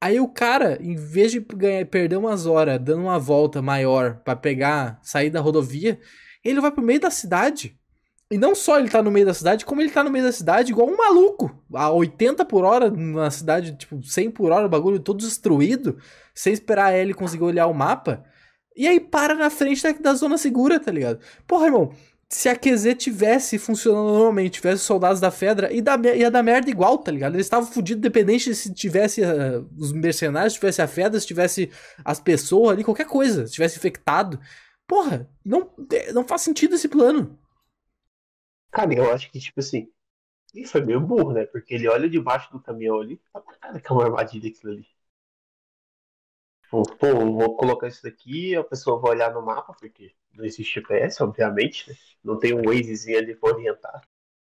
Aí 0.00 0.20
o 0.20 0.28
cara, 0.28 0.78
em 0.80 0.94
vez 0.94 1.32
de 1.32 1.40
ganhar, 1.40 1.84
perder 1.86 2.16
umas 2.16 2.46
horas 2.46 2.80
dando 2.80 3.02
uma 3.02 3.18
volta 3.18 3.60
maior 3.60 4.20
pra 4.24 4.36
pegar, 4.36 4.98
sair 5.02 5.28
da 5.28 5.40
rodovia, 5.40 5.98
ele 6.44 6.60
vai 6.60 6.70
pro 6.70 6.82
meio 6.82 7.00
da 7.00 7.10
cidade. 7.10 7.76
E 8.30 8.36
não 8.36 8.54
só 8.54 8.78
ele 8.78 8.90
tá 8.90 9.02
no 9.02 9.10
meio 9.10 9.24
da 9.24 9.32
cidade, 9.32 9.64
como 9.64 9.80
ele 9.80 9.90
tá 9.90 10.04
no 10.04 10.10
meio 10.10 10.24
da 10.24 10.32
cidade 10.32 10.70
igual 10.70 10.86
um 10.88 10.96
maluco. 10.96 11.64
A 11.74 11.90
80 11.90 12.44
por 12.44 12.62
hora 12.62 12.90
na 12.90 13.30
cidade, 13.30 13.74
tipo, 13.74 14.02
100 14.02 14.30
por 14.30 14.52
hora, 14.52 14.66
o 14.66 14.68
bagulho 14.68 15.00
todo 15.00 15.18
destruído, 15.18 15.98
sem 16.34 16.52
esperar 16.52 16.94
ele 16.94 17.14
conseguir 17.14 17.44
olhar 17.44 17.66
o 17.66 17.74
mapa. 17.74 18.22
E 18.76 18.86
aí 18.86 19.00
para 19.00 19.34
na 19.34 19.50
frente 19.50 19.82
da, 19.82 19.92
da 19.92 20.14
zona 20.14 20.38
segura, 20.38 20.78
tá 20.78 20.92
ligado? 20.92 21.20
Porra, 21.46 21.66
irmão, 21.66 21.92
se 22.30 22.48
a 22.48 22.56
QZ 22.56 22.94
tivesse 22.96 23.58
funcionando 23.58 24.12
normalmente, 24.12 24.54
tivesse 24.54 24.84
soldados 24.84 25.18
da 25.18 25.30
Fedra, 25.30 25.72
ia 25.72 25.82
dar, 25.82 26.04
ia 26.04 26.30
dar 26.30 26.42
merda 26.42 26.68
igual, 26.68 26.98
tá 26.98 27.10
ligado? 27.10 27.34
Eles 27.34 27.46
estavam 27.46 27.70
fodidos, 27.70 27.98
independente 27.98 28.54
se 28.54 28.72
tivesse 28.74 29.24
ah, 29.24 29.64
os 29.78 29.92
mercenários, 29.92 30.52
se 30.52 30.58
tivesse 30.58 30.82
a 30.82 30.88
Fedra, 30.88 31.18
se 31.18 31.26
tivesse 31.26 31.70
as 32.04 32.20
pessoas 32.20 32.72
ali, 32.72 32.84
qualquer 32.84 33.06
coisa, 33.06 33.46
se 33.46 33.54
tivesse 33.54 33.78
infectado. 33.78 34.38
Porra, 34.86 35.28
não, 35.44 35.72
é, 35.90 36.12
não 36.12 36.26
faz 36.26 36.42
sentido 36.42 36.74
esse 36.74 36.88
plano. 36.88 37.38
Cara, 38.70 38.92
eu 38.94 39.10
acho 39.10 39.30
que, 39.30 39.40
tipo 39.40 39.60
assim, 39.60 39.90
ele 40.54 40.66
foi 40.66 40.82
meio 40.82 41.00
burro, 41.00 41.32
né? 41.32 41.46
Porque 41.46 41.74
ele 41.74 41.88
olha 41.88 42.10
debaixo 42.10 42.50
do 42.52 42.60
caminhão 42.60 43.00
ali, 43.00 43.18
cara 43.60 43.80
que 43.80 43.90
é 43.90 43.94
uma 43.94 44.04
armadilha 44.04 44.50
aquilo 44.50 44.72
ali. 44.72 44.86
Pô, 46.70 46.82
pô, 46.82 47.06
vou 47.32 47.56
colocar 47.56 47.88
isso 47.88 48.02
daqui, 48.02 48.54
a 48.54 48.62
pessoa 48.62 49.00
vai 49.00 49.12
olhar 49.12 49.32
no 49.32 49.40
mapa, 49.42 49.72
porque 49.72 50.14
não 50.38 50.44
existe 50.44 50.74
GPS, 50.80 51.22
obviamente, 51.22 51.90
né? 51.90 51.96
Não 52.24 52.38
tem 52.38 52.54
um 52.54 52.62
Wazezinho 52.62 53.18
ali 53.18 53.34
pra 53.34 53.54
orientar. 53.54 54.00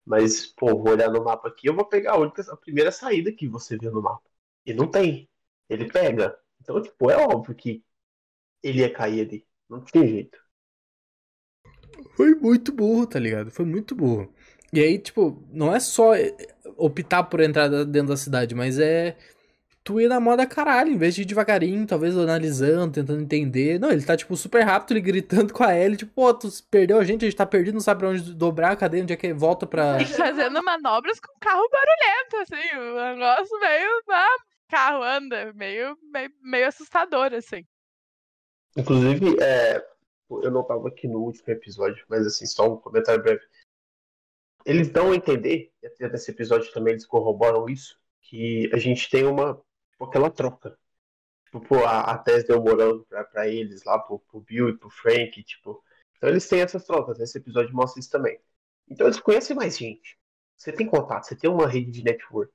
Mas, 0.06 0.48
pô, 0.48 0.68
vou 0.68 0.92
olhar 0.92 1.10
no 1.10 1.24
mapa 1.24 1.48
aqui, 1.48 1.68
eu 1.68 1.76
vou 1.76 1.86
pegar 1.86 2.14
a, 2.14 2.20
única, 2.20 2.42
a 2.52 2.58
primeira 2.58 2.92
saída 2.92 3.32
que 3.32 3.48
você 3.48 3.78
viu 3.78 3.92
no 3.92 4.02
mapa. 4.02 4.24
E 4.66 4.74
não 4.74 4.90
tem. 4.90 5.30
Ele 5.70 5.90
pega. 5.92 6.38
Então, 6.62 6.82
tipo, 6.82 7.10
é 7.12 7.18
óbvio 7.18 7.56
que 7.56 7.84
ele 8.62 8.80
ia 8.80 8.92
cair 8.92 9.28
ali. 9.28 9.48
Não 9.70 9.84
tinha 9.84 10.06
jeito. 10.08 10.38
Foi 12.16 12.36
muito 12.36 12.72
burro, 12.72 13.08
tá 13.08 13.20
ligado? 13.20 13.52
Foi 13.52 13.66
muito 13.66 13.96
burro. 13.96 14.34
E 14.72 14.80
aí, 14.80 14.98
tipo, 14.98 15.44
não 15.52 15.74
é 15.74 15.80
só 15.80 16.14
optar 16.78 17.24
por 17.24 17.40
entrar 17.42 17.68
dentro 17.86 18.10
da 18.10 18.18
cidade, 18.18 18.56
mas 18.56 18.80
é 18.80 19.18
tu 19.84 20.00
ir 20.00 20.08
na 20.08 20.20
moda 20.20 20.48
caralho, 20.48 20.92
em 20.92 20.98
vez 20.98 21.14
de 21.14 21.24
ir 21.24 21.26
devagarinho, 21.26 21.86
talvez 21.86 22.18
analisando, 22.18 22.94
tentando 22.94 23.22
entender. 23.22 23.80
Não, 23.80 23.92
ele 23.92 24.04
tá, 24.04 24.16
tipo, 24.16 24.36
super 24.38 24.64
rápido, 24.64 24.94
ele 24.94 25.02
gritando 25.02 25.54
com 25.54 25.64
a 25.64 25.76
Ellie, 25.76 25.98
tipo, 25.98 26.14
pô, 26.14 26.34
tu 26.34 26.48
perdeu 26.72 26.98
a 26.98 27.04
gente, 27.04 27.26
a 27.26 27.30
gente 27.30 27.38
tá 27.38 27.46
perdido, 27.46 27.74
não 27.74 27.82
sabe 27.82 28.00
pra 28.00 28.10
onde 28.10 28.34
dobrar, 28.34 28.78
cadê, 28.78 29.02
onde 29.02 29.14
é 29.14 29.18
que 29.18 29.34
volta 29.34 29.68
pra... 29.68 30.02
E 30.02 30.06
fazendo 30.08 30.64
manobras 30.64 31.20
com 31.20 31.38
carro 31.40 31.68
barulhento, 31.70 32.38
assim. 32.38 32.78
O 32.78 33.16
negócio 33.16 33.60
meio. 33.60 34.04
Ah, 34.10 34.38
carro 34.70 35.04
anda. 35.04 35.54
Meio, 35.54 35.98
meio, 36.12 36.32
meio 36.42 36.68
assustador, 36.68 37.34
assim. 37.34 37.66
Inclusive, 38.78 39.38
é, 39.42 39.84
eu 40.30 40.50
não 40.50 40.62
estava 40.62 40.88
aqui 40.88 41.08
no 41.08 41.20
último 41.20 41.52
episódio, 41.52 42.06
mas 42.08 42.26
assim, 42.26 42.46
só 42.46 42.72
um 42.72 42.78
comentário 42.78 43.22
breve. 43.22 43.42
Eles 44.66 44.90
dão 44.90 45.12
a 45.12 45.16
entender, 45.16 45.72
e 45.82 45.88
até 45.88 46.08
nesse 46.10 46.32
episódio 46.32 46.72
também 46.72 46.94
eles 46.94 47.06
corroboram 47.06 47.68
isso, 47.70 48.00
que 48.22 48.70
a 48.74 48.78
gente 48.78 49.10
tem 49.10 49.26
uma, 49.26 49.62
tipo, 49.94 50.06
aquela 50.06 50.30
troca. 50.30 50.78
Tipo, 51.52 51.76
a, 51.86 52.02
a 52.02 52.18
Tess 52.18 52.46
deu 52.46 52.62
moral 52.62 53.02
pra, 53.06 53.24
pra 53.24 53.48
eles 53.48 53.84
lá, 53.84 54.00
pro, 54.00 54.20
pro 54.20 54.42
Bill 54.42 54.70
e 54.70 54.78
pro 54.78 54.90
Frank, 54.90 55.42
tipo. 55.44 55.84
Então 56.18 56.30
eles 56.30 56.48
têm 56.48 56.62
essas 56.62 56.86
trocas, 56.86 57.20
esse 57.20 57.38
episódio 57.38 57.76
mostra 57.76 58.00
isso 58.00 58.10
também. 58.10 58.40
Então 58.90 59.08
eles 59.08 59.20
conhecem 59.20 59.56
mais 59.56 59.78
gente. 59.78 60.18
Você 60.58 60.72
tem 60.72 60.88
contato, 60.88 61.26
você 61.26 61.36
tem 61.36 61.50
uma 61.50 61.68
rede 61.68 61.92
de 61.92 62.04
network. 62.04 62.52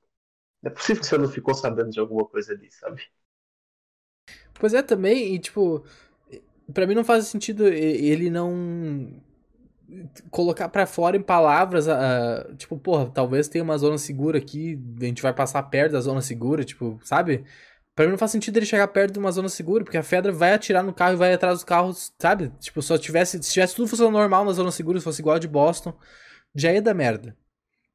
Não 0.61 0.71
é 0.71 0.73
possível 0.73 1.01
que 1.01 1.07
você 1.07 1.17
não 1.17 1.29
ficou 1.29 1.53
sabendo 1.53 1.91
de 1.91 1.99
alguma 1.99 2.25
coisa 2.25 2.53
ali, 2.53 2.69
sabe? 2.71 3.07
Pois 4.53 4.73
é, 4.73 4.81
também, 4.81 5.35
e 5.35 5.39
tipo, 5.39 5.85
pra 6.73 6.85
mim 6.85 6.95
não 6.95 7.05
faz 7.05 7.27
sentido 7.27 7.67
ele 7.67 8.29
não 8.29 9.23
colocar 10.29 10.69
pra 10.69 10.85
fora 10.85 11.17
em 11.17 11.21
palavras, 11.21 11.87
ah, 11.87 12.47
tipo, 12.57 12.77
porra, 12.77 13.09
talvez 13.09 13.47
tenha 13.47 13.63
uma 13.63 13.77
zona 13.77 13.97
segura 13.97 14.37
aqui, 14.37 14.79
a 15.01 15.05
gente 15.05 15.21
vai 15.21 15.33
passar 15.33 15.63
perto 15.63 15.93
da 15.93 16.01
zona 16.01 16.21
segura, 16.21 16.63
tipo, 16.63 16.99
sabe? 17.03 17.43
Pra 17.95 18.05
mim 18.05 18.11
não 18.11 18.17
faz 18.17 18.31
sentido 18.31 18.57
ele 18.57 18.65
chegar 18.65 18.87
perto 18.87 19.13
de 19.13 19.19
uma 19.19 19.31
zona 19.31 19.49
segura, 19.49 19.83
porque 19.83 19.97
a 19.97 20.03
Fedra 20.03 20.31
vai 20.31 20.53
atirar 20.53 20.83
no 20.83 20.93
carro 20.93 21.13
e 21.13 21.17
vai 21.17 21.33
atrás 21.33 21.55
dos 21.55 21.63
carros, 21.63 22.13
sabe? 22.17 22.51
Tipo, 22.59 22.81
só 22.81 22.97
tivesse, 22.97 23.41
se 23.43 23.51
tivesse 23.51 23.75
tudo 23.75 23.87
funcionando 23.89 24.13
normal 24.13 24.45
na 24.45 24.53
zona 24.53 24.71
segura, 24.71 24.99
se 24.99 25.03
fosse 25.03 25.21
igual 25.21 25.35
a 25.35 25.39
de 25.39 25.47
Boston, 25.47 25.93
já 26.55 26.71
ia 26.71 26.81
dar 26.81 26.93
merda. 26.93 27.35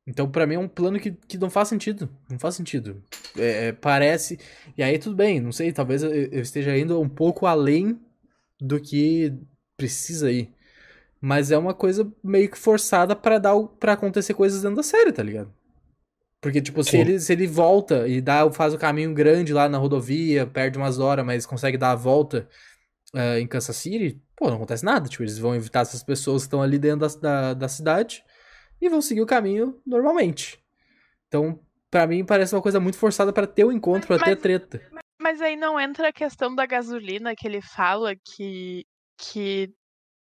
Então, 0.06 0.30
pra 0.30 0.46
mim 0.46 0.56
é 0.56 0.58
um 0.58 0.68
plano 0.68 1.00
que, 1.00 1.12
que 1.12 1.38
não 1.38 1.48
faz 1.48 1.68
sentido. 1.68 2.10
Não 2.28 2.38
faz 2.38 2.54
sentido. 2.54 3.02
É, 3.38 3.68
é, 3.68 3.72
parece. 3.72 4.38
E 4.76 4.82
aí, 4.82 4.98
tudo 4.98 5.16
bem, 5.16 5.40
não 5.40 5.52
sei, 5.52 5.72
talvez 5.72 6.02
eu, 6.02 6.12
eu 6.12 6.42
esteja 6.42 6.76
indo 6.76 7.00
um 7.00 7.08
pouco 7.08 7.46
além 7.46 7.98
do 8.60 8.78
que 8.78 9.32
precisa 9.76 10.30
ir. 10.30 10.53
Mas 11.26 11.50
é 11.50 11.56
uma 11.56 11.72
coisa 11.72 12.12
meio 12.22 12.50
que 12.50 12.58
forçada 12.58 13.16
pra 13.16 13.38
dar 13.38 13.58
para 13.80 13.94
acontecer 13.94 14.34
coisas 14.34 14.60
dentro 14.60 14.76
da 14.76 14.82
série, 14.82 15.10
tá 15.10 15.22
ligado? 15.22 15.50
Porque, 16.38 16.60
tipo, 16.60 16.84
se 16.84 16.98
ele, 16.98 17.18
se 17.18 17.32
ele 17.32 17.46
volta 17.46 18.06
e 18.06 18.20
dá, 18.20 18.50
faz 18.50 18.74
o 18.74 18.78
caminho 18.78 19.14
grande 19.14 19.50
lá 19.50 19.66
na 19.66 19.78
rodovia, 19.78 20.46
perde 20.46 20.76
umas 20.76 20.98
horas, 20.98 21.24
mas 21.24 21.46
consegue 21.46 21.78
dar 21.78 21.92
a 21.92 21.94
volta 21.94 22.46
eh, 23.14 23.40
em 23.40 23.46
Kansas 23.46 23.74
City, 23.74 24.20
pô, 24.36 24.48
não 24.48 24.56
acontece 24.56 24.84
nada. 24.84 25.08
Tipo, 25.08 25.22
eles 25.22 25.38
vão 25.38 25.54
evitar 25.54 25.80
essas 25.80 26.02
pessoas 26.02 26.42
que 26.42 26.48
estão 26.48 26.60
ali 26.60 26.78
dentro 26.78 27.08
da, 27.08 27.14
da, 27.18 27.54
da 27.54 27.68
cidade 27.68 28.22
e 28.78 28.90
vão 28.90 29.00
seguir 29.00 29.22
o 29.22 29.26
caminho 29.26 29.80
normalmente. 29.86 30.62
Então, 31.28 31.58
pra 31.90 32.06
mim, 32.06 32.22
parece 32.22 32.54
uma 32.54 32.60
coisa 32.60 32.78
muito 32.78 32.98
forçada 32.98 33.32
pra 33.32 33.46
ter 33.46 33.64
o 33.64 33.72
encontro, 33.72 34.06
pra 34.08 34.18
ter 34.18 34.24
a 34.32 34.34
Mas- 34.34 34.42
treta. 34.42 34.82
Mas 35.18 35.40
aí 35.40 35.56
não 35.56 35.80
entra 35.80 36.08
a 36.08 36.12
questão 36.12 36.54
da 36.54 36.66
gasolina 36.66 37.34
que 37.34 37.48
ele 37.48 37.62
fala 37.62 38.14
que, 38.14 38.84
que, 39.16 39.72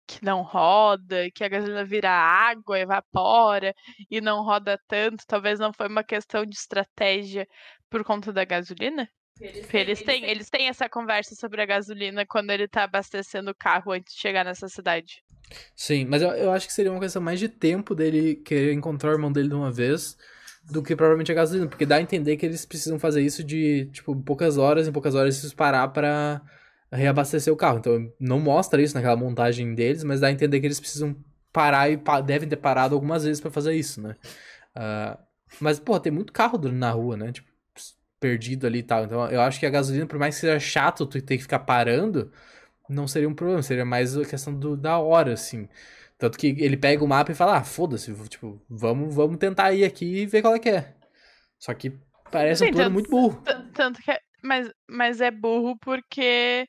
que 0.06 0.24
não 0.24 0.42
roda, 0.42 1.30
que 1.34 1.44
a 1.44 1.48
gasolina 1.48 1.84
vira 1.84 2.10
água, 2.10 2.78
evapora 2.78 3.74
e 4.10 4.20
não 4.20 4.42
roda 4.42 4.78
tanto. 4.86 5.24
Talvez 5.26 5.58
não 5.58 5.72
foi 5.72 5.88
uma 5.88 6.04
questão 6.04 6.44
de 6.44 6.54
estratégia 6.54 7.46
por 7.90 8.04
conta 8.04 8.32
da 8.32 8.44
gasolina? 8.44 9.08
Porque 9.36 9.76
eles 9.76 10.00
têm, 10.02 10.24
eles 10.24 10.48
têm 10.48 10.68
essa 10.68 10.88
conversa 10.88 11.34
sobre 11.34 11.60
a 11.60 11.66
gasolina 11.66 12.24
quando 12.24 12.50
ele 12.50 12.68
tá 12.68 12.84
abastecendo 12.84 13.50
o 13.50 13.54
carro 13.54 13.92
antes 13.92 14.14
de 14.14 14.20
chegar 14.20 14.44
nessa 14.44 14.68
cidade. 14.68 15.22
Sim, 15.74 16.04
mas 16.04 16.22
eu, 16.22 16.30
eu 16.30 16.52
acho 16.52 16.66
que 16.66 16.72
seria 16.72 16.90
uma 16.90 17.00
questão 17.00 17.20
mais 17.20 17.40
de 17.40 17.48
tempo 17.48 17.94
dele 17.94 18.36
querer 18.36 18.72
encontrar 18.72 19.10
o 19.10 19.14
irmão 19.14 19.32
dele 19.32 19.48
de 19.48 19.54
uma 19.54 19.72
vez 19.72 20.16
do 20.70 20.82
que 20.82 20.96
provavelmente 20.96 21.30
a 21.30 21.34
gasolina, 21.34 21.68
porque 21.68 21.84
dá 21.84 21.96
a 21.96 22.00
entender 22.00 22.36
que 22.36 22.46
eles 22.46 22.64
precisam 22.64 22.98
fazer 22.98 23.22
isso 23.22 23.44
de, 23.44 23.86
tipo, 23.92 24.12
em 24.12 24.22
poucas 24.22 24.56
horas, 24.56 24.88
em 24.88 24.92
poucas 24.92 25.14
horas 25.14 25.38
eles 25.40 25.52
parar 25.52 25.88
pra 25.88 26.40
reabastecer 26.94 27.52
o 27.52 27.56
carro. 27.56 27.78
Então, 27.78 28.12
não 28.20 28.38
mostra 28.40 28.80
isso 28.82 28.94
naquela 28.94 29.16
montagem 29.16 29.74
deles, 29.74 30.04
mas 30.04 30.20
dá 30.20 30.28
a 30.28 30.32
entender 30.32 30.60
que 30.60 30.66
eles 30.66 30.80
precisam 30.80 31.16
parar 31.52 31.90
e 31.90 31.96
pa- 31.96 32.20
devem 32.20 32.48
ter 32.48 32.56
parado 32.56 32.94
algumas 32.94 33.24
vezes 33.24 33.40
pra 33.40 33.50
fazer 33.50 33.74
isso, 33.74 34.00
né? 34.00 34.16
Ah, 34.74 35.18
mas, 35.60 35.78
pô, 35.78 35.98
tem 36.00 36.12
muito 36.12 36.32
carro 36.32 36.58
na 36.70 36.90
rua, 36.90 37.16
né? 37.16 37.32
Tipo, 37.32 37.48
perdido 38.20 38.66
ali 38.66 38.78
e 38.78 38.82
tal. 38.82 39.04
Então, 39.04 39.28
eu 39.30 39.40
acho 39.40 39.60
que 39.60 39.66
a 39.66 39.70
gasolina, 39.70 40.06
por 40.06 40.18
mais 40.18 40.34
que 40.34 40.40
seja 40.42 40.58
chato 40.58 41.06
tu 41.06 41.20
ter 41.20 41.36
que 41.36 41.42
ficar 41.42 41.60
parando, 41.60 42.32
não 42.88 43.06
seria 43.06 43.28
um 43.28 43.34
problema, 43.34 43.62
seria 43.62 43.84
mais 43.84 44.16
a 44.16 44.24
questão 44.24 44.54
do, 44.54 44.76
da 44.76 44.98
hora, 44.98 45.32
assim. 45.34 45.68
Tanto 46.18 46.38
que 46.38 46.48
ele 46.58 46.76
pega 46.76 47.04
o 47.04 47.08
mapa 47.08 47.32
e 47.32 47.34
fala, 47.34 47.58
ah, 47.58 47.64
foda-se, 47.64 48.12
tipo, 48.28 48.60
vamos, 48.68 49.14
vamos 49.14 49.36
tentar 49.36 49.72
ir 49.72 49.84
aqui 49.84 50.22
e 50.22 50.26
ver 50.26 50.42
qual 50.42 50.54
é 50.54 50.58
que 50.58 50.70
é. 50.70 50.94
Só 51.58 51.74
que 51.74 51.92
parece 52.30 52.62
um 52.62 52.66
Sim, 52.66 52.72
plano 52.72 52.86
tanto- 52.86 52.92
muito 52.94 53.10
burro. 53.10 53.42
Tan- 53.42 53.70
Tanto 53.74 54.02
que. 54.02 54.10
é- 54.10 54.20
Mas, 54.42 54.70
mas 54.88 55.20
é 55.20 55.30
burro 55.30 55.76
porque. 55.80 56.66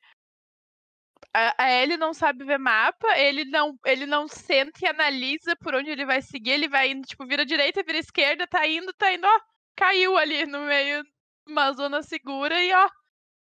A, 1.38 1.70
Ellie 1.70 1.98
não 1.98 2.14
sabe 2.14 2.46
ver 2.46 2.58
mapa, 2.58 3.08
ele 3.18 3.44
não, 3.44 3.78
ele 3.86 4.06
não 4.06 4.26
senta 4.26 4.80
e 4.86 4.88
analisa 4.88 5.54
por 5.58 5.76
onde 5.76 5.90
ele 5.90 6.06
vai 6.06 6.22
seguir, 6.22 6.52
ele 6.52 6.70
vai 6.70 6.92
indo, 6.92 7.06
tipo, 7.06 7.26
vira 7.26 7.46
direita, 7.46 7.84
vira 7.84 7.98
esquerda, 7.98 8.48
tá 8.48 8.66
indo, 8.66 8.94
tá 8.94 9.14
indo, 9.14 9.28
ó, 9.28 9.40
caiu 9.76 10.18
ali 10.18 10.46
no 10.46 10.62
meio 10.62 11.04
uma 11.46 11.74
zona 11.74 12.02
segura 12.04 12.62
e 12.64 12.74
ó, 12.74 12.90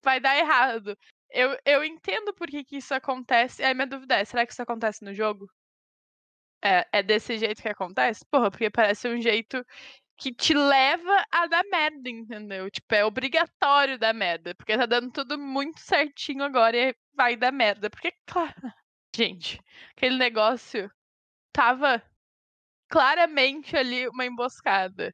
vai 0.02 0.20
dar 0.20 0.36
errado. 0.36 0.96
Eu, 1.30 1.56
eu 1.64 1.84
entendo 1.84 2.34
por 2.34 2.48
que, 2.48 2.64
que 2.64 2.76
isso 2.76 2.94
acontece. 2.94 3.62
Aí 3.64 3.74
minha 3.74 3.86
dúvida 3.86 4.16
é, 4.16 4.24
será 4.24 4.46
que 4.46 4.52
isso 4.52 4.62
acontece 4.62 5.04
no 5.04 5.14
jogo? 5.14 5.46
É, 6.62 6.86
é 6.92 7.02
desse 7.02 7.38
jeito 7.38 7.62
que 7.62 7.68
acontece? 7.68 8.24
Porra, 8.30 8.50
porque 8.50 8.70
parece 8.70 9.08
um 9.08 9.20
jeito 9.20 9.64
que 10.18 10.34
te 10.34 10.52
leva 10.52 11.24
a 11.30 11.46
dar 11.46 11.64
merda, 11.70 12.10
entendeu? 12.10 12.70
Tipo, 12.70 12.94
é 12.94 13.04
obrigatório 13.04 13.98
dar 13.98 14.12
merda. 14.12 14.54
Porque 14.54 14.76
tá 14.76 14.86
dando 14.86 15.12
tudo 15.12 15.38
muito 15.38 15.80
certinho 15.80 16.42
agora 16.44 16.76
e 16.76 16.94
vai 17.18 17.36
dar 17.36 17.52
merda. 17.52 17.90
Porque, 17.90 18.12
claro, 18.24 18.72
gente, 19.14 19.60
aquele 19.94 20.16
negócio 20.16 20.90
tava 21.52 22.00
claramente 22.88 23.76
ali 23.76 24.08
uma 24.08 24.24
emboscada. 24.24 25.12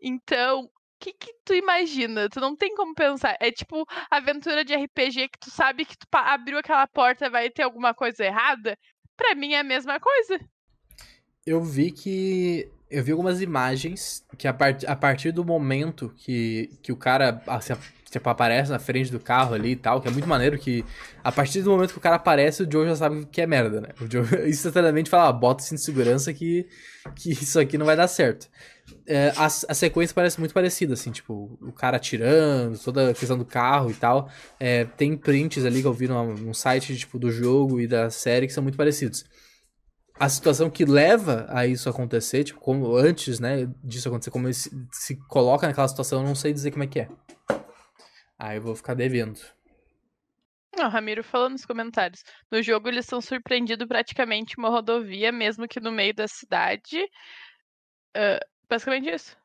Então, 0.00 0.64
o 0.64 0.70
que 1.00 1.12
que 1.14 1.32
tu 1.44 1.54
imagina? 1.54 2.28
Tu 2.28 2.38
não 2.38 2.54
tem 2.54 2.74
como 2.74 2.94
pensar. 2.94 3.36
É 3.40 3.50
tipo 3.50 3.84
aventura 4.10 4.64
de 4.64 4.74
RPG 4.74 5.28
que 5.30 5.38
tu 5.40 5.50
sabe 5.50 5.84
que 5.84 5.96
tu 5.96 6.06
abriu 6.12 6.58
aquela 6.58 6.86
porta 6.86 7.30
vai 7.30 7.50
ter 7.50 7.62
alguma 7.62 7.94
coisa 7.94 8.24
errada. 8.24 8.76
Pra 9.16 9.34
mim 9.34 9.54
é 9.54 9.60
a 9.60 9.64
mesma 9.64 9.98
coisa. 9.98 10.38
Eu 11.46 11.64
vi 11.64 11.90
que. 11.90 12.70
Eu 12.90 13.02
vi 13.04 13.12
algumas 13.12 13.42
imagens 13.42 14.24
que 14.38 14.48
a, 14.48 14.54
part, 14.54 14.86
a 14.86 14.96
partir 14.96 15.30
do 15.30 15.44
momento 15.44 16.08
que, 16.16 16.70
que 16.82 16.90
o 16.90 16.96
cara 16.96 17.42
ah, 17.46 17.60
se 18.10 18.18
aparece 18.24 18.70
na 18.70 18.78
frente 18.78 19.12
do 19.12 19.20
carro 19.20 19.54
ali 19.54 19.72
e 19.72 19.76
tal, 19.76 20.00
que 20.00 20.08
é 20.08 20.10
muito 20.10 20.26
maneiro 20.26 20.58
que 20.58 20.84
a 21.22 21.30
partir 21.30 21.60
do 21.60 21.70
momento 21.70 21.92
que 21.92 21.98
o 21.98 22.00
cara 22.00 22.16
aparece, 22.16 22.62
o 22.62 22.70
Joe 22.70 22.86
já 22.86 22.96
sabe 22.96 23.26
que 23.26 23.40
é 23.40 23.46
merda, 23.46 23.82
né? 23.82 23.88
O 24.00 24.10
Joe 24.10 24.24
instantaneamente 24.48 25.10
fala, 25.10 25.28
ah, 25.28 25.32
bota 25.32 25.62
cinto 25.62 25.78
de 25.78 25.84
segurança 25.84 26.32
que, 26.32 26.66
que 27.14 27.32
isso 27.32 27.60
aqui 27.60 27.76
não 27.76 27.84
vai 27.84 27.96
dar 27.96 28.08
certo. 28.08 28.48
É, 29.06 29.30
a, 29.36 29.44
a 29.44 29.74
sequência 29.74 30.14
parece 30.14 30.40
muito 30.40 30.54
parecida, 30.54 30.94
assim, 30.94 31.10
tipo, 31.10 31.58
o 31.60 31.70
cara 31.70 31.98
atirando, 31.98 32.78
toda 32.78 33.10
a 33.10 33.14
questão 33.14 33.36
do 33.36 33.44
carro 33.44 33.90
e 33.90 33.94
tal. 33.94 34.30
É, 34.58 34.84
tem 34.84 35.14
prints 35.14 35.66
ali 35.66 35.82
que 35.82 35.86
eu 35.86 35.92
vi 35.92 36.08
no 36.08 36.54
site 36.54 36.96
tipo, 36.96 37.18
do 37.18 37.30
jogo 37.30 37.78
e 37.78 37.86
da 37.86 38.08
série 38.08 38.46
que 38.46 38.52
são 38.54 38.62
muito 38.62 38.78
parecidos 38.78 39.26
a 40.18 40.28
situação 40.28 40.68
que 40.68 40.84
leva 40.84 41.46
a 41.48 41.66
isso 41.66 41.88
acontecer, 41.88 42.42
tipo, 42.42 42.58
como 42.58 42.96
antes, 42.96 43.38
né, 43.38 43.70
disso 43.84 44.08
acontecer, 44.08 44.30
como 44.30 44.48
ele 44.48 44.54
se, 44.54 44.70
se 44.90 45.14
coloca 45.28 45.66
naquela 45.66 45.86
situação, 45.86 46.22
eu 46.22 46.26
não 46.26 46.34
sei 46.34 46.52
dizer 46.52 46.72
como 46.72 46.82
é 46.82 46.86
que 46.86 47.00
é. 47.00 47.08
Aí 48.38 48.56
eu 48.56 48.62
vou 48.62 48.76
ficar 48.76 48.94
devendo. 48.94 49.40
Não, 50.76 50.88
Ramiro 50.88 51.24
falou 51.24 51.48
nos 51.50 51.64
comentários. 51.64 52.22
No 52.50 52.62
jogo 52.62 52.88
eles 52.88 53.06
são 53.06 53.20
surpreendidos 53.20 53.88
praticamente 53.88 54.56
uma 54.58 54.68
rodovia, 54.68 55.32
mesmo 55.32 55.66
que 55.66 55.80
no 55.80 55.90
meio 55.90 56.14
da 56.14 56.28
cidade. 56.28 56.98
Ah, 58.14 58.40
basicamente 58.68 59.10
isso. 59.10 59.36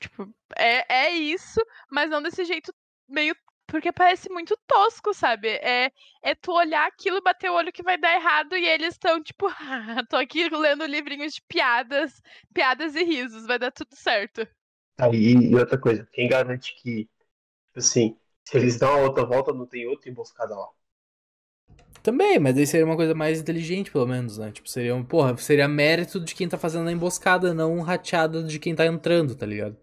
Tipo, 0.00 0.32
é, 0.56 1.06
é 1.06 1.10
isso, 1.10 1.60
mas 1.90 2.10
não 2.10 2.22
desse 2.22 2.44
jeito 2.44 2.72
meio. 3.08 3.34
Porque 3.66 3.92
parece 3.92 4.30
muito 4.30 4.56
tosco, 4.66 5.12
sabe? 5.12 5.48
É, 5.48 5.92
é 6.22 6.34
tu 6.34 6.52
olhar 6.52 6.86
aquilo, 6.86 7.20
bater 7.22 7.50
o 7.50 7.54
olho 7.54 7.72
que 7.72 7.82
vai 7.82 7.98
dar 7.98 8.14
errado 8.14 8.56
e 8.56 8.66
eles 8.66 8.94
estão 8.94 9.22
tipo, 9.22 9.46
ah, 9.46 10.02
tô 10.08 10.16
aqui 10.16 10.48
lendo 10.48 10.86
livrinhos 10.86 11.34
de 11.34 11.42
piadas, 11.42 12.22
piadas 12.54 12.94
e 12.94 13.04
risos, 13.04 13.46
vai 13.46 13.58
dar 13.58 13.70
tudo 13.70 13.94
certo. 13.94 14.48
Aí, 14.98 15.34
e 15.34 15.54
outra 15.54 15.78
coisa, 15.78 16.08
quem 16.12 16.28
garante 16.28 16.74
que, 16.76 17.10
assim, 17.78 18.16
se 18.44 18.56
eles 18.58 18.78
dão 18.78 18.90
a 18.92 18.98
outra 19.02 19.24
volta, 19.26 19.52
não 19.52 19.66
tem 19.66 19.86
outra 19.88 20.10
emboscada 20.10 20.54
lá? 20.56 20.68
Também, 22.02 22.38
mas 22.38 22.56
aí 22.56 22.66
seria 22.66 22.86
uma 22.86 22.96
coisa 22.96 23.14
mais 23.14 23.40
inteligente, 23.40 23.90
pelo 23.90 24.06
menos, 24.06 24.38
né? 24.38 24.50
Tipo, 24.52 24.68
seria 24.68 24.94
um, 24.94 25.04
porra, 25.04 25.36
seria 25.36 25.68
mérito 25.68 26.20
de 26.20 26.34
quem 26.34 26.48
tá 26.48 26.56
fazendo 26.56 26.88
a 26.88 26.92
emboscada, 26.92 27.52
não 27.52 27.74
um 27.76 27.82
rateado 27.82 28.44
de 28.44 28.58
quem 28.58 28.74
tá 28.74 28.86
entrando, 28.86 29.34
tá 29.34 29.44
ligado? 29.46 29.76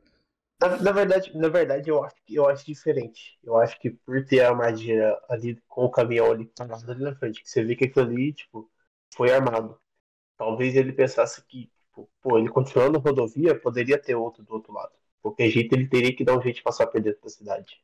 Na, 0.62 0.78
na 0.82 0.92
verdade, 0.92 1.38
na 1.38 1.50
verdade 1.50 1.90
eu, 1.90 2.04
acho, 2.04 2.16
que- 2.26 2.36
eu 2.36 2.48
acho 2.48 2.66
diferente. 2.66 3.38
Eu 3.44 3.58
acho 3.58 3.80
que 3.80 3.90
por 3.92 4.24
ter 4.26 4.42
a 4.42 4.50
armadilha 4.50 5.18
ali 5.30 5.62
com 5.68 5.86
o 5.86 5.92
caminhão 5.92 6.32
ali 6.32 6.46
parado 6.58 6.90
ali 6.92 7.04
na 7.04 7.16
frente, 7.16 7.42
que 7.44 7.50
você 7.50 7.64
vê 7.64 7.76
que 7.76 7.86
aquilo 7.86 8.06
ali, 8.06 8.34
tipo, 8.34 8.70
foi 9.14 9.32
armado. 9.34 9.80
Talvez 10.38 10.76
ele 10.76 10.94
pensasse 10.94 11.44
que, 11.46 11.68
tipo, 11.68 12.10
pô, 12.22 12.38
ele 12.40 12.50
continuando 12.50 13.00
na 13.00 13.04
rodovia, 13.04 13.60
poderia 13.60 14.02
ter 14.02 14.16
outro 14.16 14.44
do 14.44 14.54
outro 14.56 14.74
lado. 14.74 14.94
Qualquer 15.26 15.50
jeito 15.50 15.74
ele 15.74 15.88
teria 15.88 16.16
que 16.16 16.24
dar 16.24 16.38
um 16.38 16.42
jeito 16.42 16.58
de 16.58 16.62
passar 16.62 16.86
por 16.86 17.02
dentro 17.02 17.20
da 17.20 17.30
cidade. 17.30 17.82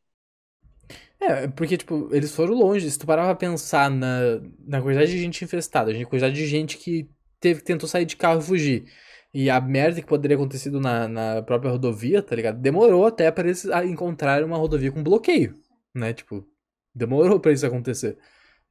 É, 1.20 1.48
porque, 1.48 1.76
tipo, 1.76 2.08
eles 2.12 2.36
foram 2.36 2.54
longe. 2.54 2.90
Se 2.90 3.00
tu 3.00 3.08
parar 3.08 3.26
pra 3.26 3.34
pensar 3.34 3.90
na, 3.90 4.40
na 4.60 4.80
quantidade 4.80 5.12
de 5.12 5.18
gente 5.18 5.44
infestada, 5.44 5.90
a 5.90 6.06
quantidade 6.06 6.36
de 6.36 6.46
gente 6.46 6.78
que 6.78 7.10
teve, 7.40 7.62
tentou 7.62 7.90
sair 7.90 8.06
de 8.06 8.16
carro 8.16 8.42
e 8.42 8.44
fugir. 8.44 8.86
E 9.34 9.50
a 9.50 9.60
merda 9.60 10.02
que 10.02 10.08
poderia 10.08 10.38
ter 10.38 10.44
acontecido 10.44 10.80
na, 10.80 11.08
na 11.08 11.42
própria 11.42 11.72
rodovia, 11.72 12.22
tá 12.22 12.36
ligado? 12.36 12.60
Demorou 12.62 13.08
até 13.08 13.32
pra 13.32 13.44
eles 13.46 13.66
encontrarem 13.86 14.46
uma 14.46 14.58
rodovia 14.58 14.92
com 14.92 15.02
bloqueio, 15.02 15.56
né? 15.96 16.14
Tipo, 16.14 16.48
demorou 16.94 17.40
pra 17.40 17.52
isso 17.52 17.66
acontecer. 17.66 18.20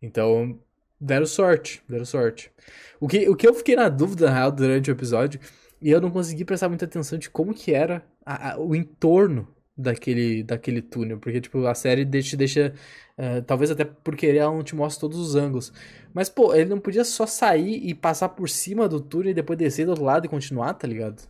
Então, 0.01 0.61
deram 1.01 1.27
sorte, 1.27 1.83
deram 1.89 2.05
sorte. 2.05 2.53
O 3.01 3.09
que, 3.09 3.29
o 3.29 3.35
que 3.35 3.49
eu 3.49 3.55
fiquei 3.55 3.75
na 3.75 3.89
dúvida, 3.89 4.27
na 4.27 4.33
real, 4.33 4.53
durante 4.53 4.91
o 4.91 4.93
episódio, 4.93 5.41
e 5.81 5.91
eu 5.91 6.01
não 6.01 6.11
consegui 6.11 6.45
prestar 6.45 6.69
muita 6.69 6.85
atenção 6.85 7.19
de 7.19 7.31
como 7.31 7.55
que 7.55 7.73
era 7.75 8.05
a- 8.25 8.53
a- 8.55 8.59
o 8.61 8.75
entorno 8.75 9.49
daquele, 9.77 10.43
daquele 10.43 10.83
túnel, 10.83 11.19
porque, 11.19 11.41
tipo, 11.41 11.67
a 11.67 11.75
série 11.75 12.05
deixa, 12.05 12.37
deixa 12.37 12.75
eh, 13.17 13.41
talvez 13.43 13.71
até 13.71 13.85
porque 13.85 14.27
ela 14.27 14.53
não 14.55 14.63
te 14.63 14.75
mostra 14.75 15.01
todos 15.03 15.19
os 15.19 15.35
ângulos. 15.35 15.73
Mas, 16.13 16.29
pô, 16.29 16.55
ele 16.55 16.69
não 16.71 16.81
podia 16.81 17.05
só 17.05 17.27
sair 17.27 17.87
e 17.87 17.95
passar 17.95 18.31
por 18.31 18.49
cima 18.49 18.89
do 18.89 19.01
túnel 19.01 19.31
e 19.31 19.35
depois 19.35 19.59
descer 19.59 19.85
do 19.87 19.91
outro 19.91 20.05
lado 20.05 20.27
e 20.27 20.29
continuar, 20.29 20.75
tá 20.75 20.87
ligado? 20.87 21.27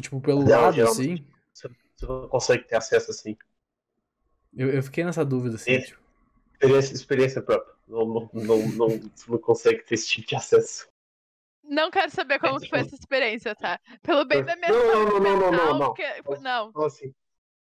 Tipo, 0.00 0.20
pelo 0.20 0.42
Não, 0.42 0.48
lado, 0.50 0.82
assim. 0.82 1.24
Você 1.52 1.68
não 2.02 2.28
consegue 2.28 2.64
ter 2.64 2.76
acesso 2.76 3.10
assim. 3.12 3.36
Eu, 4.56 4.70
eu 4.70 4.82
fiquei 4.82 5.04
nessa 5.04 5.24
dúvida, 5.24 5.56
assim, 5.56 5.72
É. 5.72 5.80
tipo. 5.80 6.00
Experiência, 6.54 6.94
experiência 6.94 7.42
própria. 7.42 7.74
Não, 7.86 8.06
não, 8.06 8.30
não, 8.32 8.68
não, 8.68 9.00
não 9.28 9.38
consegue 9.38 9.82
ter 9.84 9.94
esse 9.94 10.08
tipo 10.08 10.28
de 10.28 10.36
acesso. 10.36 10.88
Não 11.64 11.90
quero 11.90 12.10
saber 12.10 12.38
como 12.38 12.60
foi 12.60 12.80
essa 12.80 12.94
experiência, 12.94 13.54
tá? 13.56 13.80
Pelo 14.02 14.24
bem 14.24 14.44
da 14.44 14.56
minha 14.56 14.72
Não, 14.72 14.76
não, 14.76 15.04
saúde 15.04 15.20
não, 15.20 15.20
não, 15.20 15.36
não, 15.40 15.52
mental, 15.52 15.52
não, 15.52 15.74
não. 15.78 15.86
porque- 15.94 16.22
Não, 16.26 16.72
falo 16.72 16.86
assim. 16.86 17.14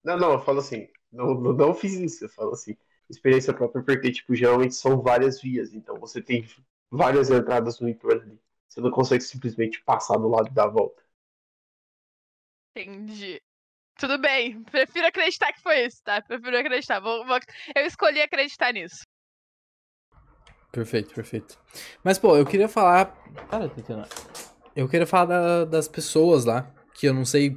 Não, 0.03 0.17
não, 0.17 0.33
eu 0.33 0.41
falo 0.41 0.59
assim. 0.59 0.89
Não, 1.11 1.33
não, 1.35 1.53
não 1.53 1.75
fiz 1.75 1.93
isso, 1.95 2.25
eu 2.25 2.29
falo 2.29 2.53
assim. 2.53 2.77
Experiência 3.09 3.53
própria, 3.53 3.83
porque, 3.83 4.11
tipo, 4.11 4.35
geralmente 4.35 4.75
são 4.75 5.01
várias 5.01 5.41
vias, 5.41 5.73
então 5.73 5.99
você 5.99 6.21
tem 6.21 6.45
várias 6.91 7.29
entradas 7.31 7.79
no 7.79 7.89
entorno 7.89 8.21
ali. 8.23 8.41
Você 8.67 8.81
não 8.81 8.91
consegue 8.91 9.23
simplesmente 9.23 9.83
passar 9.83 10.17
do 10.17 10.29
lado 10.29 10.49
e 10.49 10.53
dar 10.53 10.65
a 10.65 10.67
volta. 10.69 11.03
entendi. 12.75 13.41
Tudo 13.99 14.19
bem. 14.19 14.63
Prefiro 14.65 15.07
acreditar 15.07 15.53
que 15.53 15.61
foi 15.61 15.85
isso, 15.85 16.03
tá? 16.03 16.21
Prefiro 16.21 16.57
acreditar. 16.59 16.99
Vou, 17.01 17.25
vou... 17.27 17.39
Eu 17.75 17.85
escolhi 17.87 18.21
acreditar 18.21 18.73
nisso. 18.73 19.02
Perfeito, 20.73 21.13
perfeito. 21.13 21.55
Mas, 22.03 22.17
pô, 22.17 22.35
eu 22.35 22.45
queria 22.45 22.67
falar. 22.67 23.05
Para, 23.47 23.69
Tatiana. 23.69 24.07
Eu 24.75 24.89
queria 24.89 25.05
falar 25.05 25.25
da- 25.25 25.65
das 25.65 25.87
pessoas 25.87 26.45
lá, 26.45 26.67
que 26.95 27.07
eu 27.07 27.13
não 27.13 27.23
sei 27.23 27.55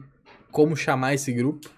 como 0.52 0.76
chamar 0.76 1.14
esse 1.14 1.32
grupo. 1.32 1.68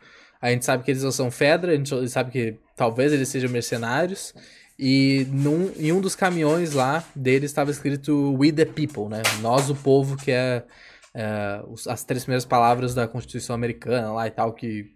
A 0.42 0.50
gente 0.50 0.64
sabe 0.64 0.82
que 0.82 0.90
eles 0.90 1.04
não 1.04 1.12
são 1.12 1.30
Fedra, 1.30 1.72
a 1.72 1.76
gente 1.76 2.08
sabe 2.08 2.32
que 2.32 2.58
talvez 2.76 3.12
eles 3.12 3.28
sejam 3.28 3.48
mercenários. 3.50 4.34
E 4.76 5.26
num, 5.30 5.72
em 5.76 5.92
um 5.92 6.00
dos 6.00 6.16
caminhões 6.16 6.72
lá 6.72 7.04
deles 7.14 7.50
estava 7.50 7.70
escrito 7.70 8.34
We 8.36 8.50
the 8.52 8.64
People, 8.64 9.08
né? 9.08 9.22
Nós, 9.40 9.70
o 9.70 9.76
povo, 9.76 10.16
que 10.16 10.32
é, 10.32 10.64
é, 11.14 11.62
as 11.88 12.02
três 12.02 12.24
primeiras 12.24 12.44
palavras 12.44 12.94
da 12.94 13.06
Constituição 13.06 13.54
Americana 13.54 14.12
lá 14.12 14.26
e 14.26 14.30
tal, 14.32 14.52
que. 14.52 14.86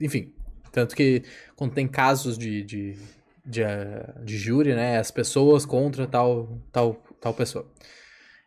Enfim. 0.00 0.32
Tanto 0.72 0.96
que 0.96 1.22
quando 1.54 1.72
tem 1.74 1.88
casos 1.88 2.36
de, 2.36 2.62
de, 2.62 2.98
de, 3.46 3.62
eh, 3.62 4.14
de 4.24 4.36
júri, 4.36 4.74
né? 4.74 4.98
As 4.98 5.10
pessoas 5.10 5.64
contra 5.64 6.06
tal, 6.06 6.60
tal, 6.72 6.94
tal 7.20 7.34
pessoa. 7.34 7.70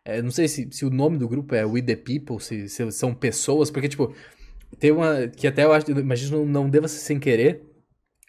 É, 0.04 0.22
não 0.22 0.30
sei 0.30 0.48
se, 0.48 0.68
se 0.72 0.84
o 0.84 0.90
nome 0.90 1.18
do 1.18 1.28
grupo 1.28 1.54
é 1.54 1.64
We 1.64 1.82
the 1.82 1.96
People, 1.96 2.40
se, 2.40 2.68
se 2.68 2.90
são 2.92 3.14
pessoas, 3.14 3.70
porque, 3.70 3.88
tipo, 3.88 4.14
tem 4.78 4.90
uma. 4.92 5.28
Que 5.28 5.46
até 5.46 5.64
eu 5.64 5.72
acho, 5.72 5.90
imagino 5.90 6.38
não, 6.38 6.46
não 6.46 6.70
deva 6.70 6.88
ser 6.88 6.98
sem 6.98 7.18
querer. 7.18 7.66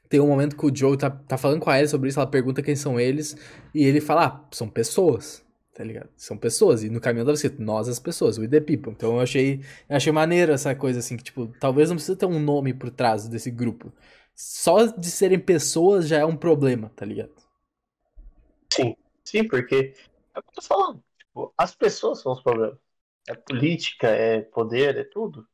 Tem 0.09 0.19
um 0.19 0.27
momento 0.27 0.57
que 0.57 0.65
o 0.65 0.75
Joe 0.75 0.97
tá, 0.97 1.09
tá 1.09 1.37
falando 1.37 1.61
com 1.61 1.69
a 1.69 1.77
Ellie 1.77 1.87
sobre 1.87 2.09
isso, 2.09 2.19
ela 2.19 2.29
pergunta 2.29 2.61
quem 2.61 2.75
são 2.75 2.99
eles, 2.99 3.35
e 3.73 3.85
ele 3.85 4.01
fala, 4.01 4.25
ah, 4.25 4.47
são 4.51 4.67
pessoas, 4.67 5.41
tá 5.73 5.85
ligado? 5.85 6.09
São 6.17 6.37
pessoas, 6.37 6.83
e 6.83 6.89
no 6.89 6.99
caminho 6.99 7.25
deve 7.25 7.37
ser 7.37 7.55
nós 7.59 7.87
as 7.87 7.97
pessoas, 7.97 8.37
we 8.37 8.45
the 8.45 8.59
people. 8.59 8.91
Então 8.91 9.13
eu 9.13 9.21
achei, 9.21 9.61
eu 9.89 9.95
achei 9.95 10.11
maneiro 10.11 10.51
essa 10.51 10.75
coisa 10.75 10.99
assim, 10.99 11.15
que 11.15 11.23
tipo, 11.23 11.47
talvez 11.61 11.89
não 11.89 11.95
precisa 11.95 12.17
ter 12.17 12.25
um 12.25 12.39
nome 12.39 12.73
por 12.73 12.91
trás 12.91 13.27
desse 13.29 13.49
grupo. 13.49 13.93
Só 14.35 14.87
de 14.87 15.09
serem 15.09 15.39
pessoas 15.39 16.05
já 16.07 16.17
é 16.19 16.25
um 16.25 16.35
problema, 16.35 16.91
tá 16.95 17.05
ligado? 17.05 17.31
Sim, 18.73 18.95
sim, 19.23 19.47
porque 19.47 19.93
é 20.33 20.39
o 20.39 20.43
que 20.43 20.49
eu 20.49 20.53
tô 20.55 20.61
falando. 20.61 21.03
Tipo, 21.17 21.53
as 21.57 21.75
pessoas 21.75 22.21
são 22.21 22.31
os 22.33 22.41
problemas. 22.41 22.77
É 23.27 23.35
política, 23.35 24.07
é 24.09 24.41
poder, 24.41 24.97
é 24.97 25.03
tudo. 25.03 25.47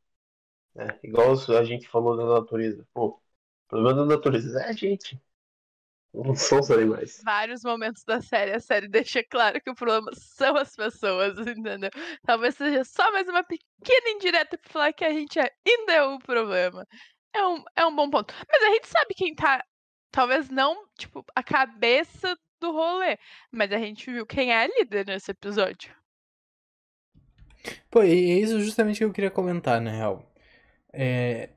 né? 0.75 0.99
Igual 1.03 1.33
a 1.57 1.63
gente 1.65 1.87
falou 1.89 2.17
da 2.17 2.25
natureza. 2.25 2.87
Pô, 2.93 3.07
o 3.09 3.21
problema 3.69 3.95
da 4.05 4.05
natureza 4.17 4.61
é 4.61 4.69
a 4.69 4.73
gente. 4.73 5.21
Não 6.13 6.35
são 6.35 6.59
os 6.59 6.71
animais. 6.71 7.23
Vários 7.23 7.63
momentos 7.63 8.03
da 8.03 8.21
série, 8.21 8.51
a 8.53 8.59
série 8.59 8.87
deixa 8.87 9.23
claro 9.23 9.59
que 9.59 9.69
o 9.69 9.75
problema 9.75 10.11
são 10.13 10.55
as 10.55 10.75
pessoas, 10.75 11.35
entendeu? 11.47 11.89
Talvez 12.23 12.55
seja 12.55 12.83
só 12.83 13.11
mais 13.11 13.27
uma 13.27 13.43
pequena 13.43 14.09
indireta 14.11 14.57
pra 14.57 14.69
falar 14.71 14.93
que 14.93 15.03
a 15.03 15.11
gente 15.11 15.39
ainda 15.39 15.93
é 15.93 16.03
o 16.03 16.19
problema. 16.19 16.85
É 17.37 17.47
um, 17.47 17.63
é 17.75 17.85
um 17.85 17.95
bom 17.95 18.09
ponto. 18.09 18.33
Mas 18.49 18.63
a 18.63 18.69
gente 18.71 18.87
sabe 18.87 19.13
quem 19.13 19.35
tá. 19.35 19.63
Talvez 20.11 20.49
não, 20.49 20.87
tipo, 20.97 21.23
a 21.35 21.43
cabeça 21.43 22.35
do 22.59 22.71
rolê. 22.71 23.17
Mas 23.51 23.71
a 23.71 23.77
gente 23.77 24.11
viu 24.11 24.25
quem 24.25 24.51
é 24.51 24.63
a 24.63 24.67
líder 24.67 25.05
nesse 25.05 25.29
episódio. 25.29 25.95
Pô, 27.91 28.03
e 28.03 28.31
é 28.31 28.39
isso 28.39 28.59
justamente 28.61 28.97
que 28.97 29.03
eu 29.03 29.13
queria 29.13 29.29
comentar, 29.29 29.79
na 29.79 29.91
real. 29.91 30.31
É, 30.91 31.49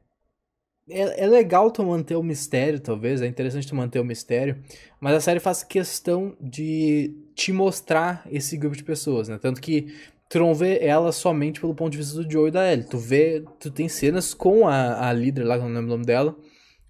é, 0.90 1.24
é 1.24 1.26
legal 1.26 1.70
tu 1.70 1.82
manter 1.84 2.16
o 2.16 2.22
mistério, 2.22 2.80
talvez, 2.80 3.22
é 3.22 3.26
interessante 3.26 3.66
tu 3.66 3.74
manter 3.74 4.00
o 4.00 4.04
mistério, 4.04 4.56
mas 5.00 5.14
a 5.14 5.20
série 5.20 5.40
faz 5.40 5.62
questão 5.62 6.36
de 6.40 7.14
te 7.34 7.52
mostrar 7.52 8.26
esse 8.30 8.56
grupo 8.56 8.76
de 8.76 8.84
pessoas, 8.84 9.28
né? 9.28 9.38
Tanto 9.38 9.60
que 9.60 9.94
tu 10.28 10.38
não 10.38 10.54
vê 10.54 10.78
ela 10.80 11.10
somente 11.12 11.60
pelo 11.60 11.74
ponto 11.74 11.90
de 11.92 11.98
vista 11.98 12.22
do 12.22 12.30
Joe 12.30 12.48
e 12.48 12.50
da 12.52 12.72
Ellie. 12.72 12.86
Tu 12.86 12.98
vê, 12.98 13.44
tu 13.58 13.70
tem 13.70 13.88
cenas 13.88 14.32
com 14.34 14.68
a, 14.68 15.08
a 15.08 15.12
líder 15.12 15.44
lá, 15.44 15.56
que 15.58 15.64
eu 15.64 15.68
não 15.68 15.74
lembro 15.74 15.86
o 15.88 15.96
nome 15.96 16.04
dela, 16.04 16.36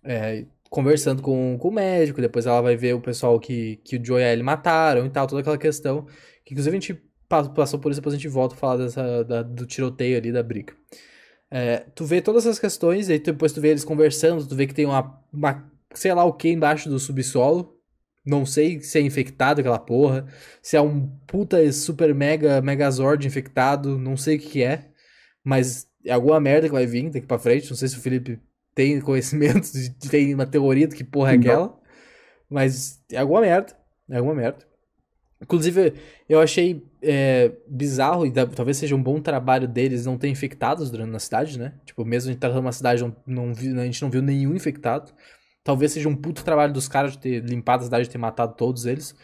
é, 0.04 0.44
conversando 0.68 1.22
com, 1.22 1.56
com 1.58 1.68
o 1.68 1.72
médico, 1.72 2.20
depois 2.20 2.46
ela 2.46 2.60
vai 2.60 2.76
ver 2.76 2.94
o 2.94 3.00
pessoal 3.00 3.38
que, 3.40 3.76
que 3.84 3.96
o 3.96 4.04
Joe 4.04 4.20
e 4.20 4.24
a 4.24 4.32
Ellie 4.32 4.44
mataram 4.44 5.06
e 5.06 5.10
tal, 5.10 5.26
toda 5.26 5.40
aquela 5.40 5.58
questão. 5.58 6.06
Que 6.44 6.52
inclusive 6.54 6.76
a 6.76 6.80
gente 6.80 7.02
pa- 7.28 7.48
passou 7.48 7.78
por 7.78 7.90
isso, 7.90 8.00
depois 8.00 8.14
a 8.14 8.18
gente 8.18 8.28
volta 8.28 8.54
a 8.54 8.58
falar 8.58 8.76
dessa, 8.76 9.24
da- 9.24 9.42
do 9.42 9.66
tiroteio 9.66 10.16
ali, 10.18 10.30
da 10.32 10.42
briga. 10.42 10.74
É, 11.50 11.78
tu 11.94 12.04
vê 12.04 12.22
todas 12.22 12.46
essas 12.46 12.58
questões, 12.58 13.08
e 13.08 13.18
depois 13.18 13.52
tu 13.52 13.60
vê 13.60 13.68
eles 13.68 13.84
conversando, 13.84 14.46
tu 14.46 14.54
vê 14.54 14.66
que 14.66 14.74
tem 14.74 14.86
uma, 14.86 15.20
uma 15.32 15.70
sei 15.92 16.14
lá 16.14 16.24
o 16.24 16.32
que 16.32 16.48
embaixo 16.48 16.88
do 16.88 16.98
subsolo. 16.98 17.76
Não 18.24 18.44
sei 18.44 18.80
se 18.82 18.98
é 18.98 19.02
infectado 19.02 19.60
aquela 19.60 19.78
porra, 19.78 20.26
se 20.62 20.76
é 20.76 20.80
um 20.80 21.08
puta 21.26 21.72
super 21.72 22.14
mega 22.14 22.60
megazord 22.60 23.26
infectado, 23.26 23.98
não 23.98 24.14
sei 24.14 24.36
o 24.36 24.38
que 24.38 24.46
que 24.46 24.62
é, 24.62 24.90
mas 25.42 25.88
é 26.04 26.12
alguma 26.12 26.38
merda 26.38 26.68
que 26.68 26.74
vai 26.74 26.86
vir 26.86 27.08
daqui 27.08 27.26
pra 27.26 27.38
frente, 27.38 27.70
não 27.70 27.76
sei 27.76 27.88
se 27.88 27.96
o 27.96 28.00
Felipe 28.00 28.38
tem 28.74 29.00
conhecimento, 29.00 29.68
tem 30.10 30.34
uma 30.34 30.46
teoria 30.46 30.86
do 30.86 30.94
que 30.94 31.02
porra 31.02 31.32
é 31.32 31.36
Não. 31.36 31.40
aquela, 31.40 31.80
mas 32.48 33.02
é 33.10 33.18
alguma 33.18 33.40
merda, 33.40 33.74
é 34.10 34.18
alguma 34.18 34.34
merda. 34.34 34.66
Inclusive, 35.40 35.94
eu 36.28 36.40
achei 36.40 36.86
é, 37.02 37.52
bizarro, 37.66 38.26
e 38.26 38.30
talvez 38.32 38.76
seja 38.76 38.94
um 38.94 39.02
bom 39.02 39.20
trabalho 39.20 39.66
deles 39.68 40.06
não 40.06 40.18
ter 40.18 40.28
infectados 40.28 40.90
durante 40.90 41.10
na 41.10 41.18
cidade, 41.18 41.58
né? 41.58 41.74
Tipo, 41.84 42.04
mesmo 42.04 42.30
a 42.30 42.32
gente 42.32 42.40
tá 42.40 42.48
numa 42.48 42.72
cidade, 42.72 43.02
não, 43.02 43.16
não 43.26 43.54
vi- 43.54 43.78
a 43.78 43.84
gente 43.84 44.02
não 44.02 44.10
viu 44.10 44.22
nenhum 44.22 44.54
infectado. 44.54 45.12
Talvez 45.64 45.92
seja 45.92 46.08
um 46.08 46.16
puto 46.16 46.44
trabalho 46.44 46.72
dos 46.72 46.88
caras 46.88 47.12
de 47.12 47.18
ter 47.18 47.44
limpado 47.44 47.82
a 47.82 47.84
cidade, 47.84 48.04
de 48.04 48.10
ter 48.10 48.18
matado 48.18 48.54
todos 48.56 48.86
eles. 48.86 49.14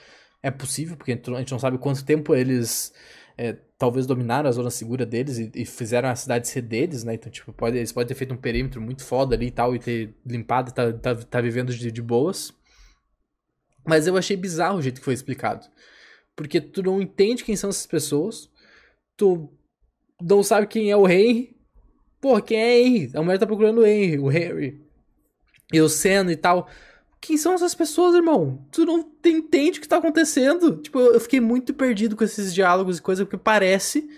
É 0.42 0.50
possível, 0.50 0.96
porque 0.96 1.12
a 1.12 1.14
gente 1.16 1.50
não- 1.52 1.58
sabe 1.58 1.78
quanto 1.78 2.04
tempo 2.04 2.34
eles 2.34 2.92
é, 3.38 3.54
talvez 3.78 4.06
dominaram 4.06 4.48
a 4.48 4.52
zona 4.52 4.70
segura 4.70 5.04
deles 5.04 5.38
e, 5.38 5.50
e 5.54 5.66
fizeram 5.66 6.08
a 6.08 6.14
cidade 6.16 6.48
ser 6.48 6.62
deles, 6.62 7.04
né? 7.04 7.14
Então, 7.14 7.30
tipo, 7.30 7.52
pode, 7.52 7.76
eles 7.76 7.92
podem 7.92 8.08
ter 8.08 8.14
feito 8.14 8.32
um 8.34 8.36
perímetro 8.36 8.80
muito 8.80 9.04
foda 9.04 9.34
ali 9.34 9.46
e 9.48 9.50
tal, 9.50 9.74
e 9.74 9.78
ter 9.78 10.14
limpado 10.24 10.72
tá, 10.72 10.92
tá, 10.92 11.14
tá 11.14 11.40
vivendo 11.40 11.74
de, 11.74 11.90
de 11.92 12.02
boas. 12.02 12.52
Mas 13.84 14.06
eu 14.06 14.16
achei 14.16 14.36
bizarro 14.36 14.78
o 14.78 14.82
jeito 14.82 14.98
que 15.00 15.04
foi 15.04 15.14
explicado. 15.14 15.66
Porque 16.36 16.60
tu 16.60 16.82
não 16.82 17.00
entende 17.00 17.42
quem 17.44 17.56
são 17.56 17.70
essas 17.70 17.86
pessoas, 17.86 18.50
tu 19.16 19.50
não 20.20 20.42
sabe 20.42 20.66
quem 20.66 20.90
é 20.90 20.96
o 20.96 21.08
Henry. 21.08 21.56
Porra, 22.20 22.42
quem 22.42 22.58
é 22.58 22.80
Henry? 22.80 23.10
A 23.14 23.22
mulher 23.22 23.38
tá 23.38 23.46
procurando 23.46 23.80
o 23.80 23.86
Henry, 23.86 24.18
o 24.18 24.28
Harry. 24.28 24.84
E 25.72 25.80
o 25.80 25.88
Senna 25.88 26.30
e 26.32 26.36
tal. 26.36 26.68
Quem 27.20 27.36
são 27.36 27.54
essas 27.54 27.74
pessoas, 27.74 28.14
irmão? 28.14 28.66
Tu 28.70 28.84
não 28.84 29.02
te- 29.02 29.30
entende 29.30 29.78
o 29.78 29.82
que 29.82 29.88
tá 29.88 29.96
acontecendo. 29.96 30.76
Tipo, 30.80 31.00
eu 31.00 31.20
fiquei 31.20 31.40
muito 31.40 31.74
perdido 31.74 32.14
com 32.16 32.22
esses 32.24 32.54
diálogos 32.54 32.98
e 32.98 33.02
coisa, 33.02 33.24
porque 33.24 33.36
parece 33.38 34.08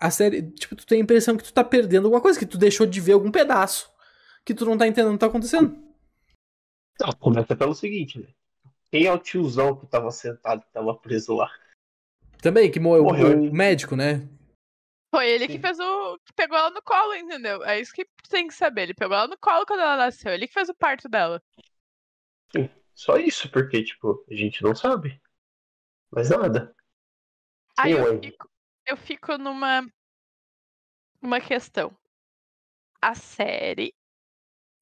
a 0.00 0.10
série. 0.10 0.42
Tipo, 0.52 0.76
tu 0.76 0.86
tem 0.86 1.00
a 1.00 1.02
impressão 1.02 1.36
que 1.36 1.44
tu 1.44 1.52
tá 1.52 1.64
perdendo 1.64 2.06
alguma 2.06 2.22
coisa, 2.22 2.38
que 2.38 2.46
tu 2.46 2.56
deixou 2.56 2.86
de 2.86 3.00
ver 3.00 3.12
algum 3.12 3.30
pedaço. 3.30 3.90
Que 4.44 4.54
tu 4.54 4.64
não 4.64 4.78
tá 4.78 4.86
entendendo 4.86 5.10
o 5.10 5.14
que 5.14 5.20
tá 5.20 5.26
acontecendo. 5.26 5.76
Começa 7.18 7.56
pelo 7.56 7.74
seguinte, 7.74 8.18
né? 8.18 8.28
Quem 8.92 9.06
é 9.06 9.12
o 9.12 9.18
tiozão 9.18 9.74
que 9.74 9.86
tava 9.86 10.10
sentado, 10.10 10.62
que 10.66 10.70
tava 10.70 10.94
preso 10.94 11.34
lá? 11.34 11.50
Também, 12.42 12.70
que 12.70 12.78
morreu 12.78 13.04
Morreu. 13.04 13.40
o 13.40 13.50
médico, 13.50 13.96
né? 13.96 14.28
Foi 15.10 15.26
ele 15.26 15.46
que 15.46 15.54
Sim. 15.54 15.60
fez 15.60 15.78
o. 15.80 16.18
que 16.18 16.32
pegou 16.34 16.58
ela 16.58 16.68
no 16.68 16.82
colo, 16.82 17.14
entendeu? 17.14 17.64
É 17.64 17.80
isso 17.80 17.90
que 17.90 18.06
tem 18.28 18.46
que 18.48 18.52
saber. 18.52 18.82
Ele 18.82 18.94
pegou 18.94 19.16
ela 19.16 19.28
no 19.28 19.38
colo 19.38 19.64
quando 19.64 19.80
ela 19.80 19.96
nasceu. 19.96 20.30
Ele 20.30 20.46
que 20.46 20.52
fez 20.52 20.68
o 20.68 20.74
parto 20.74 21.08
dela. 21.08 21.42
Só 22.94 23.16
isso, 23.16 23.50
porque, 23.50 23.82
tipo, 23.82 24.26
a 24.30 24.34
gente 24.34 24.62
não 24.62 24.74
sabe. 24.74 25.18
Mais 26.10 26.28
nada. 26.28 26.76
Aí 27.78 27.92
eu 27.92 28.20
fico, 28.20 28.50
eu 28.86 28.96
fico 28.98 29.38
numa. 29.38 29.86
Uma 31.22 31.40
questão. 31.40 31.96
A 33.00 33.14
série 33.14 33.94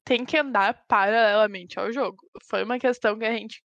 tem 0.05 0.25
que 0.25 0.37
andar 0.37 0.85
paralelamente 0.89 1.79
ao 1.79 1.93
jogo. 1.93 2.29
Foi 2.43 2.65
uma 2.65 2.81
questão 2.81 3.17
que 3.17 3.25
a 3.25 3.33
gente 3.33 3.63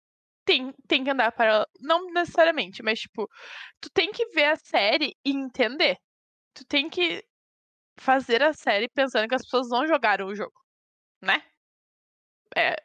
tem, 0.50 0.72
tem 0.88 1.04
que 1.04 1.10
andar 1.10 1.32
para. 1.32 1.66
Não 1.80 2.10
necessariamente, 2.12 2.82
mas 2.82 3.00
tipo, 3.00 3.28
tu 3.80 3.88
tem 3.90 4.10
que 4.12 4.26
ver 4.30 4.46
a 4.46 4.56
série 4.56 5.14
e 5.24 5.30
entender. 5.30 5.96
Tu 6.54 6.64
tem 6.66 6.90
que 6.90 7.24
fazer 7.98 8.42
a 8.42 8.52
série 8.52 8.88
pensando 8.88 9.28
que 9.28 9.34
as 9.34 9.42
pessoas 9.42 9.68
não 9.70 9.86
jogaram 9.86 10.26
o 10.26 10.34
jogo, 10.34 10.54
né? 11.22 11.42
É, 12.56 12.76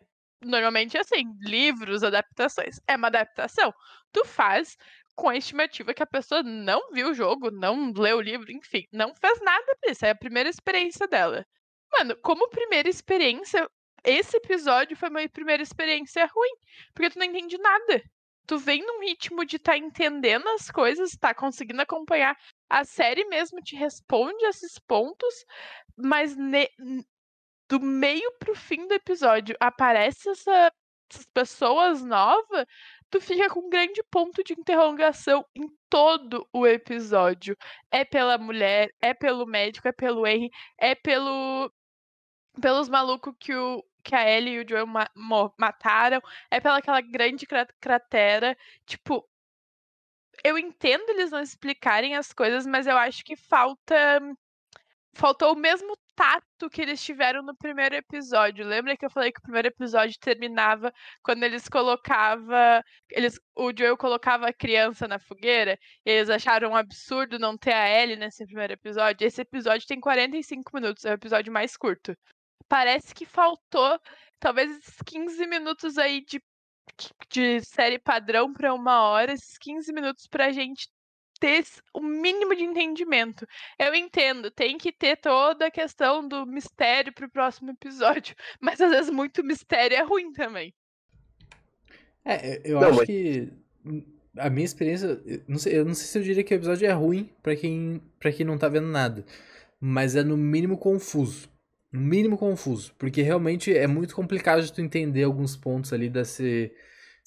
normalmente 0.43 0.97
é 0.97 1.01
assim, 1.01 1.23
livros, 1.41 2.04
adaptações. 2.04 2.80
É 2.88 2.95
uma 2.95 3.08
adaptação. 3.08 3.74
Tu 4.11 4.26
faz 4.26 4.78
com 5.16 5.30
a 5.30 5.38
estimativa 5.38 5.93
que 5.93 6.03
a 6.03 6.07
pessoa 6.07 6.43
não 6.43 6.91
viu 6.91 7.09
o 7.11 7.13
jogo, 7.13 7.49
não 7.51 7.91
leu 7.93 8.18
o 8.18 8.22
livro, 8.22 8.51
enfim, 8.51 8.84
não 8.91 9.13
fez 9.16 9.39
nada 9.41 9.76
pra 9.82 9.91
isso. 9.91 10.05
É 10.05 10.11
a 10.11 10.16
primeira 10.16 10.49
experiência 10.49 11.07
dela. 11.07 11.45
Mano, 11.91 12.16
como 12.22 12.49
primeira 12.49 12.89
experiência, 12.89 13.68
esse 14.06 14.38
episódio 14.38 14.95
foi 14.97 15.10
uma 15.10 15.28
primeira 15.30 15.64
experiência 15.64 16.26
ruim, 16.26 16.51
porque 16.93 17.10
tu 17.12 17.20
não 17.20 17.26
entende 17.26 17.58
nada. 17.58 18.03
Tu 18.47 18.60
vem 18.60 18.86
num 18.86 18.99
ritmo 19.01 19.43
de 19.45 19.58
tá 19.58 19.76
entendendo 19.78 20.47
as 20.49 20.70
coisas, 20.70 21.12
tá 21.20 21.34
conseguindo 21.34 21.82
acompanhar. 21.82 22.38
A 22.70 22.84
série 22.86 23.26
mesmo 23.26 23.60
te 23.62 23.76
responde 23.76 24.45
esses 24.45 24.78
pontos, 24.80 25.45
mas 25.97 26.36
ne- 26.36 26.70
do 27.68 27.80
meio 27.80 28.32
pro 28.39 28.56
fim 28.56 28.88
do 28.88 28.93
episódio 28.93 29.56
aparece 29.60 30.30
essa, 30.30 30.72
essas 31.12 31.26
pessoas 31.34 32.03
novas, 32.03 32.66
tu 33.10 33.20
fica 33.20 33.49
com 33.49 33.62
um 33.62 33.70
grande 33.70 34.03
ponto 34.12 34.43
de 34.43 34.53
interrogação 34.53 35.43
em 35.56 35.68
todo 35.89 36.47
o 36.53 36.68
episódio. 36.68 37.56
É 37.91 38.06
pela 38.06 38.38
mulher, 38.38 38.89
é 39.01 39.14
pelo 39.14 39.45
médico, 39.45 39.88
é 39.88 39.91
pelo 39.91 40.26
Henry, 40.28 40.49
é 40.78 40.93
pelo 40.95 41.72
pelos 42.62 42.88
malucos 42.89 43.34
que, 43.39 43.53
o, 43.53 43.84
que 44.06 44.16
a 44.16 44.30
Ellie 44.30 44.56
e 44.56 44.60
o 44.64 44.70
Joel 44.70 44.88
ma 44.88 45.08
mataram, 45.58 46.22
é 46.51 46.60
pela 46.62 46.78
aquela 46.78 47.01
grande 47.01 47.45
cratera. 47.82 48.56
Tipo, 48.86 49.28
eu 50.43 50.58
entendo 50.58 51.10
eles 51.10 51.32
não 51.32 51.41
explicarem 51.41 52.16
as 52.16 52.32
coisas, 52.34 52.66
mas 52.66 52.88
eu 52.88 52.97
acho 52.97 53.24
que 53.26 53.36
falta. 53.36 53.95
Faltou 55.14 55.53
o 55.53 55.58
mesmo 55.58 55.97
tato 56.16 56.70
que 56.70 56.82
eles 56.82 57.01
tiveram 57.03 57.41
no 57.41 57.56
primeiro 57.56 57.95
episódio. 57.95 58.66
Lembra 58.66 58.97
que 58.97 59.06
eu 59.06 59.10
falei 59.10 59.32
que 59.32 59.39
o 59.39 59.43
primeiro 59.43 59.70
episódio 59.70 60.20
terminava 60.20 60.93
quando 61.24 61.43
eles 61.43 61.70
colocava, 61.70 62.84
eles, 63.10 63.39
o 63.56 63.72
Joel 63.78 63.97
colocava 63.97 64.47
a 64.47 64.53
criança 64.53 65.08
na 65.08 65.20
fogueira 65.20 65.80
e 66.06 66.12
eles 66.12 66.30
acharam 66.30 66.72
um 66.72 66.76
absurdo 66.76 67.39
não 67.39 67.58
ter 67.58 67.74
a 67.74 67.89
Ellie 67.89 68.18
nesse 68.18 68.45
primeiro 68.45 68.74
episódio. 68.74 69.26
Esse 69.26 69.41
episódio 69.41 69.88
tem 69.88 69.99
45 69.99 70.72
minutos, 70.74 71.06
é 71.06 71.12
o 71.12 71.14
episódio 71.14 71.51
mais 71.51 71.78
curto. 71.78 72.16
Parece 72.68 73.13
que 73.13 73.26
faltou 73.26 73.99
talvez 74.39 74.72
esses 74.78 74.97
15 75.05 75.45
minutos 75.47 75.97
aí 75.97 76.22
de 76.22 76.41
de 77.30 77.61
série 77.61 77.99
padrão 77.99 78.53
para 78.53 78.74
uma 78.74 79.01
hora, 79.01 79.34
esses 79.34 79.57
15 79.57 79.91
minutos 79.91 80.28
pra 80.28 80.51
gente 80.51 80.89
ter 81.39 81.66
o 81.93 82.01
mínimo 82.01 82.55
de 82.55 82.63
entendimento. 82.63 83.45
Eu 83.78 83.93
entendo, 83.93 84.49
tem 84.49 84.78
que 84.78 84.91
ter 84.91 85.18
toda 85.18 85.68
a 85.68 85.72
questão 85.72 86.26
do 86.28 86.45
mistério 86.45 87.13
pro 87.13 87.30
próximo 87.30 87.72
episódio, 87.72 88.36
mas 88.61 88.80
às 88.80 88.91
vezes 88.91 89.11
muito 89.11 89.43
mistério 89.43 89.97
é 89.97 90.03
ruim 90.03 90.32
também. 90.32 90.74
É, 92.24 92.61
eu 92.63 92.80
não, 92.80 92.88
acho 92.88 92.97
mas... 92.99 93.07
que 93.07 93.53
a 94.38 94.49
minha 94.49 94.66
experiência, 94.66 95.22
não 95.47 95.59
sei, 95.59 95.78
eu 95.78 95.86
não 95.86 95.93
sei 95.93 96.07
se 96.07 96.18
eu 96.18 96.24
diria 96.24 96.43
que 96.43 96.53
o 96.53 96.57
episódio 96.57 96.88
é 96.88 96.91
ruim 96.91 97.30
para 97.43 97.55
quem 97.55 98.01
para 98.20 98.32
quem 98.32 98.45
não 98.45 98.57
tá 98.57 98.68
vendo 98.68 98.88
nada, 98.88 99.26
mas 99.80 100.16
é 100.16 100.24
no 100.24 100.36
mínimo 100.36 100.78
confuso 100.78 101.49
no 101.96 102.02
mínimo 102.02 102.38
confuso, 102.38 102.93
porque 103.00 103.22
realmente 103.22 103.76
é 103.76 103.88
muito 103.88 104.16
complicado 104.16 104.62
de 104.62 104.72
tu 104.72 104.82
entender 104.82 105.24
alguns 105.24 105.56
pontos 105.56 105.93
ali 105.93 106.10
desse, 106.10 106.72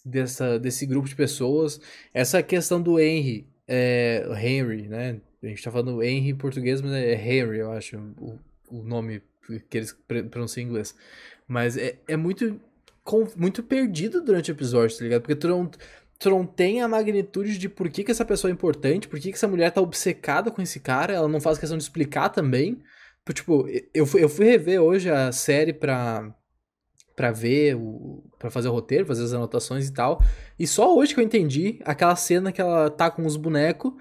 dessa, 0.04 0.58
desse 0.58 0.84
grupo 0.86 1.08
de 1.08 1.16
pessoas. 1.16 1.80
Essa 2.12 2.42
questão 2.42 2.80
do 2.80 3.00
Henry, 3.00 3.46
é, 3.66 4.26
Henry, 4.40 4.88
né? 4.88 5.20
A 5.42 5.46
gente 5.46 5.62
tá 5.62 5.70
falando 5.70 6.02
Henry 6.02 6.30
em 6.30 6.36
português, 6.36 6.80
mas 6.80 6.92
é 6.92 7.14
Henry, 7.14 7.58
eu 7.58 7.72
acho, 7.72 7.96
o, 8.18 8.38
o 8.70 8.82
nome 8.82 9.22
que 9.70 9.78
eles 9.78 9.96
pronunciam 10.30 10.64
em 10.64 10.68
inglês. 10.68 10.94
Mas 11.46 11.76
é, 11.76 11.96
é 12.06 12.16
muito, 12.16 12.60
muito 13.36 13.62
perdido 13.62 14.22
durante 14.22 14.50
o 14.50 14.52
episódio, 14.52 14.98
tá 14.98 15.04
ligado? 15.04 15.22
Porque 15.22 15.36
tu 15.36 15.48
não, 15.48 15.70
tu 16.18 16.30
não 16.30 16.44
tem 16.44 16.82
a 16.82 16.88
magnitude 16.88 17.56
de 17.56 17.68
por 17.68 17.88
que, 17.88 18.04
que 18.04 18.10
essa 18.10 18.24
pessoa 18.24 18.50
é 18.50 18.52
importante, 18.52 19.08
por 19.08 19.18
que, 19.18 19.30
que 19.30 19.36
essa 19.36 19.48
mulher 19.48 19.70
tá 19.70 19.80
obcecada 19.80 20.50
com 20.50 20.60
esse 20.60 20.80
cara, 20.80 21.14
ela 21.14 21.28
não 21.28 21.40
faz 21.40 21.58
questão 21.58 21.78
de 21.78 21.84
explicar 21.84 22.28
também. 22.28 22.82
Tipo, 23.32 23.66
eu 23.94 24.06
fui, 24.06 24.22
eu 24.22 24.28
fui 24.28 24.46
rever 24.46 24.80
hoje 24.80 25.10
a 25.10 25.32
série 25.32 25.72
pra, 25.72 26.34
pra 27.14 27.30
ver, 27.30 27.74
o, 27.76 28.24
pra 28.38 28.50
fazer 28.50 28.68
o 28.68 28.72
roteiro, 28.72 29.06
fazer 29.06 29.24
as 29.24 29.32
anotações 29.32 29.88
e 29.88 29.92
tal. 29.92 30.20
E 30.58 30.66
só 30.66 30.96
hoje 30.96 31.14
que 31.14 31.20
eu 31.20 31.24
entendi 31.24 31.80
aquela 31.84 32.16
cena 32.16 32.52
que 32.52 32.60
ela 32.60 32.88
tá 32.90 33.10
com 33.10 33.26
os 33.26 33.36
bonecos, 33.36 33.92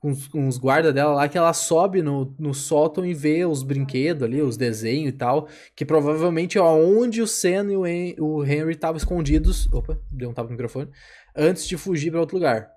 com 0.00 0.10
os, 0.10 0.28
com 0.28 0.48
os 0.48 0.56
guardas 0.56 0.94
dela 0.94 1.12
lá, 1.12 1.28
que 1.28 1.36
ela 1.36 1.52
sobe 1.52 2.00
no, 2.00 2.34
no 2.38 2.54
sótão 2.54 3.04
e 3.04 3.12
vê 3.12 3.44
os 3.44 3.62
brinquedos 3.62 4.22
ali, 4.22 4.40
os 4.40 4.56
desenhos 4.56 5.10
e 5.10 5.16
tal. 5.16 5.46
Que 5.76 5.84
provavelmente 5.84 6.56
é 6.56 6.62
onde 6.62 7.20
o 7.20 7.26
Sam 7.26 7.72
e 7.72 8.16
o 8.18 8.44
Henry 8.44 8.72
estavam 8.72 8.96
escondidos. 8.96 9.70
Opa, 9.72 10.00
deu 10.10 10.30
um 10.30 10.32
tapa 10.32 10.48
no 10.48 10.52
microfone. 10.52 10.88
Antes 11.36 11.68
de 11.68 11.76
fugir 11.76 12.10
para 12.10 12.20
outro 12.20 12.36
lugar. 12.36 12.70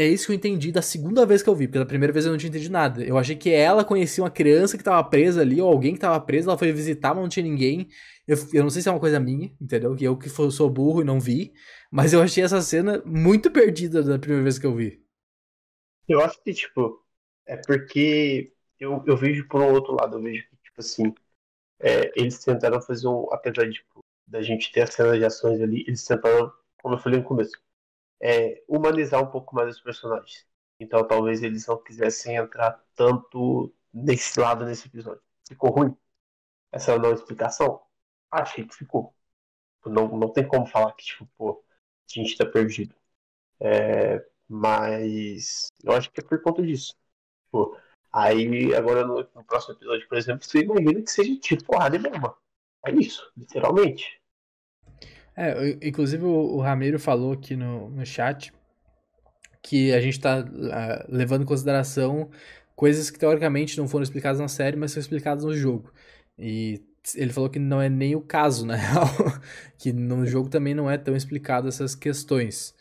É 0.00 0.06
isso 0.06 0.24
que 0.24 0.32
eu 0.32 0.36
entendi 0.36 0.72
da 0.72 0.80
segunda 0.80 1.26
vez 1.26 1.42
que 1.42 1.50
eu 1.50 1.54
vi, 1.54 1.68
porque 1.68 1.78
da 1.78 1.84
primeira 1.84 2.10
vez 2.10 2.24
eu 2.24 2.30
não 2.32 2.38
tinha 2.38 2.48
entendido 2.48 2.72
nada. 2.72 3.04
Eu 3.04 3.18
achei 3.18 3.36
que 3.36 3.50
ela 3.50 3.84
conhecia 3.84 4.24
uma 4.24 4.30
criança 4.30 4.78
que 4.78 4.82
tava 4.82 5.04
presa 5.04 5.42
ali, 5.42 5.60
ou 5.60 5.70
alguém 5.70 5.92
que 5.92 6.00
tava 6.00 6.18
preso, 6.24 6.48
ela 6.48 6.56
foi 6.56 6.72
visitar, 6.72 7.12
mas 7.12 7.22
não 7.22 7.28
tinha 7.28 7.44
ninguém. 7.44 7.86
Eu, 8.26 8.38
eu 8.54 8.62
não 8.62 8.70
sei 8.70 8.80
se 8.80 8.88
é 8.88 8.92
uma 8.92 8.98
coisa 8.98 9.20
minha, 9.20 9.54
entendeu? 9.60 9.94
Que 9.94 10.04
eu 10.04 10.16
que 10.16 10.30
sou 10.30 10.70
burro 10.70 11.02
e 11.02 11.04
não 11.04 11.20
vi. 11.20 11.52
Mas 11.90 12.14
eu 12.14 12.22
achei 12.22 12.42
essa 12.42 12.62
cena 12.62 13.02
muito 13.04 13.50
perdida 13.50 14.02
da 14.02 14.18
primeira 14.18 14.42
vez 14.42 14.58
que 14.58 14.64
eu 14.64 14.74
vi. 14.74 15.04
Eu 16.08 16.22
acho 16.22 16.42
que, 16.42 16.54
tipo, 16.54 17.04
é 17.44 17.58
porque 17.58 18.54
eu, 18.78 19.04
eu 19.06 19.18
vejo 19.18 19.46
por 19.48 19.60
um 19.60 19.70
outro 19.70 19.92
lado, 20.00 20.16
eu 20.16 20.22
vejo 20.22 20.48
que, 20.48 20.56
tipo 20.64 20.80
assim, 20.80 21.12
é, 21.78 22.10
eles 22.18 22.42
tentaram 22.42 22.80
fazer 22.80 23.06
um. 23.06 23.30
Apesar 23.34 23.66
de, 23.66 23.74
tipo, 23.74 24.02
da 24.26 24.40
gente 24.40 24.72
ter 24.72 24.80
a 24.80 24.86
cena 24.86 25.18
de 25.18 25.26
ações 25.26 25.60
ali, 25.60 25.84
eles 25.86 26.02
tentaram, 26.06 26.50
como 26.80 26.94
eu 26.94 26.98
falei 26.98 27.18
no 27.18 27.24
começo, 27.26 27.52
é, 28.20 28.62
humanizar 28.68 29.22
um 29.22 29.30
pouco 29.30 29.54
mais 29.54 29.76
os 29.76 29.80
personagens. 29.80 30.46
Então 30.78 31.06
talvez 31.06 31.42
eles 31.42 31.66
não 31.66 31.82
quisessem 31.82 32.36
entrar 32.36 32.82
tanto 32.94 33.74
nesse 33.92 34.38
lado 34.40 34.64
nesse 34.64 34.88
episódio. 34.88 35.22
Ficou 35.46 35.70
ruim? 35.70 35.96
Essa 36.72 36.98
não 36.98 37.12
explicação? 37.12 37.82
Achei 38.30 38.64
que 38.66 38.74
ficou. 38.74 39.14
Não, 39.86 40.08
não 40.18 40.32
tem 40.32 40.46
como 40.46 40.66
falar 40.66 40.92
que, 40.94 41.04
tipo, 41.04 41.26
pô, 41.36 41.64
a 42.10 42.12
gente 42.14 42.36
tá 42.36 42.46
perdido. 42.46 42.94
É, 43.60 44.24
mas 44.48 45.68
eu 45.84 45.92
acho 45.92 46.10
que 46.10 46.20
é 46.20 46.24
por 46.24 46.42
conta 46.42 46.62
disso. 46.62 46.94
Pô, 47.50 47.76
aí, 48.12 48.74
agora 48.74 49.06
no, 49.06 49.16
no, 49.34 49.44
próximo 49.44 49.74
episódio, 49.74 50.08
por 50.08 50.18
exemplo, 50.18 50.44
você 50.44 50.60
imagina 50.60 51.02
que 51.02 51.10
seja 51.10 51.40
tipo 51.40 51.64
porrada 51.64 51.98
mesmo. 51.98 52.36
É 52.86 52.92
isso, 52.92 53.30
literalmente. 53.36 54.19
É, 55.36 55.78
inclusive 55.82 56.24
o, 56.24 56.58
Ramiro 56.58 56.98
falou 56.98 57.32
aqui 57.32 57.56
no, 57.56 57.88
no 57.90 58.04
chat 58.04 58.52
que 59.62 59.92
a 59.92 60.00
gente 60.00 60.14
está 60.14 60.40
uh, 60.40 60.72
ah, 60.72 61.06
levando 61.08 61.42
em 61.42 61.46
consideração 61.46 62.30
coisas 62.74 63.10
que 63.10 63.18
teoricamente 63.18 63.76
não 63.78 63.86
foram 63.86 64.02
explicadas 64.02 64.40
na 64.40 64.48
série, 64.48 64.76
mas 64.76 64.92
são 64.92 65.00
explicadas 65.00 65.44
no 65.44 65.54
jogo. 65.54 65.92
E 66.38 66.82
ele 67.14 67.32
falou 67.32 67.50
que 67.50 67.58
não 67.58 67.80
é 67.80 67.88
nem 67.88 68.16
o 68.16 68.22
caso, 68.22 68.64
na 68.64 68.74
real, 68.76 69.06
que 69.78 69.92
no 69.92 70.26
jogo 70.26 70.48
também 70.48 70.74
não 70.74 70.90
é 70.90 70.96
tão 70.96 71.14
explicado 71.14 71.68
essas 71.68 71.94
questões. 71.94 72.74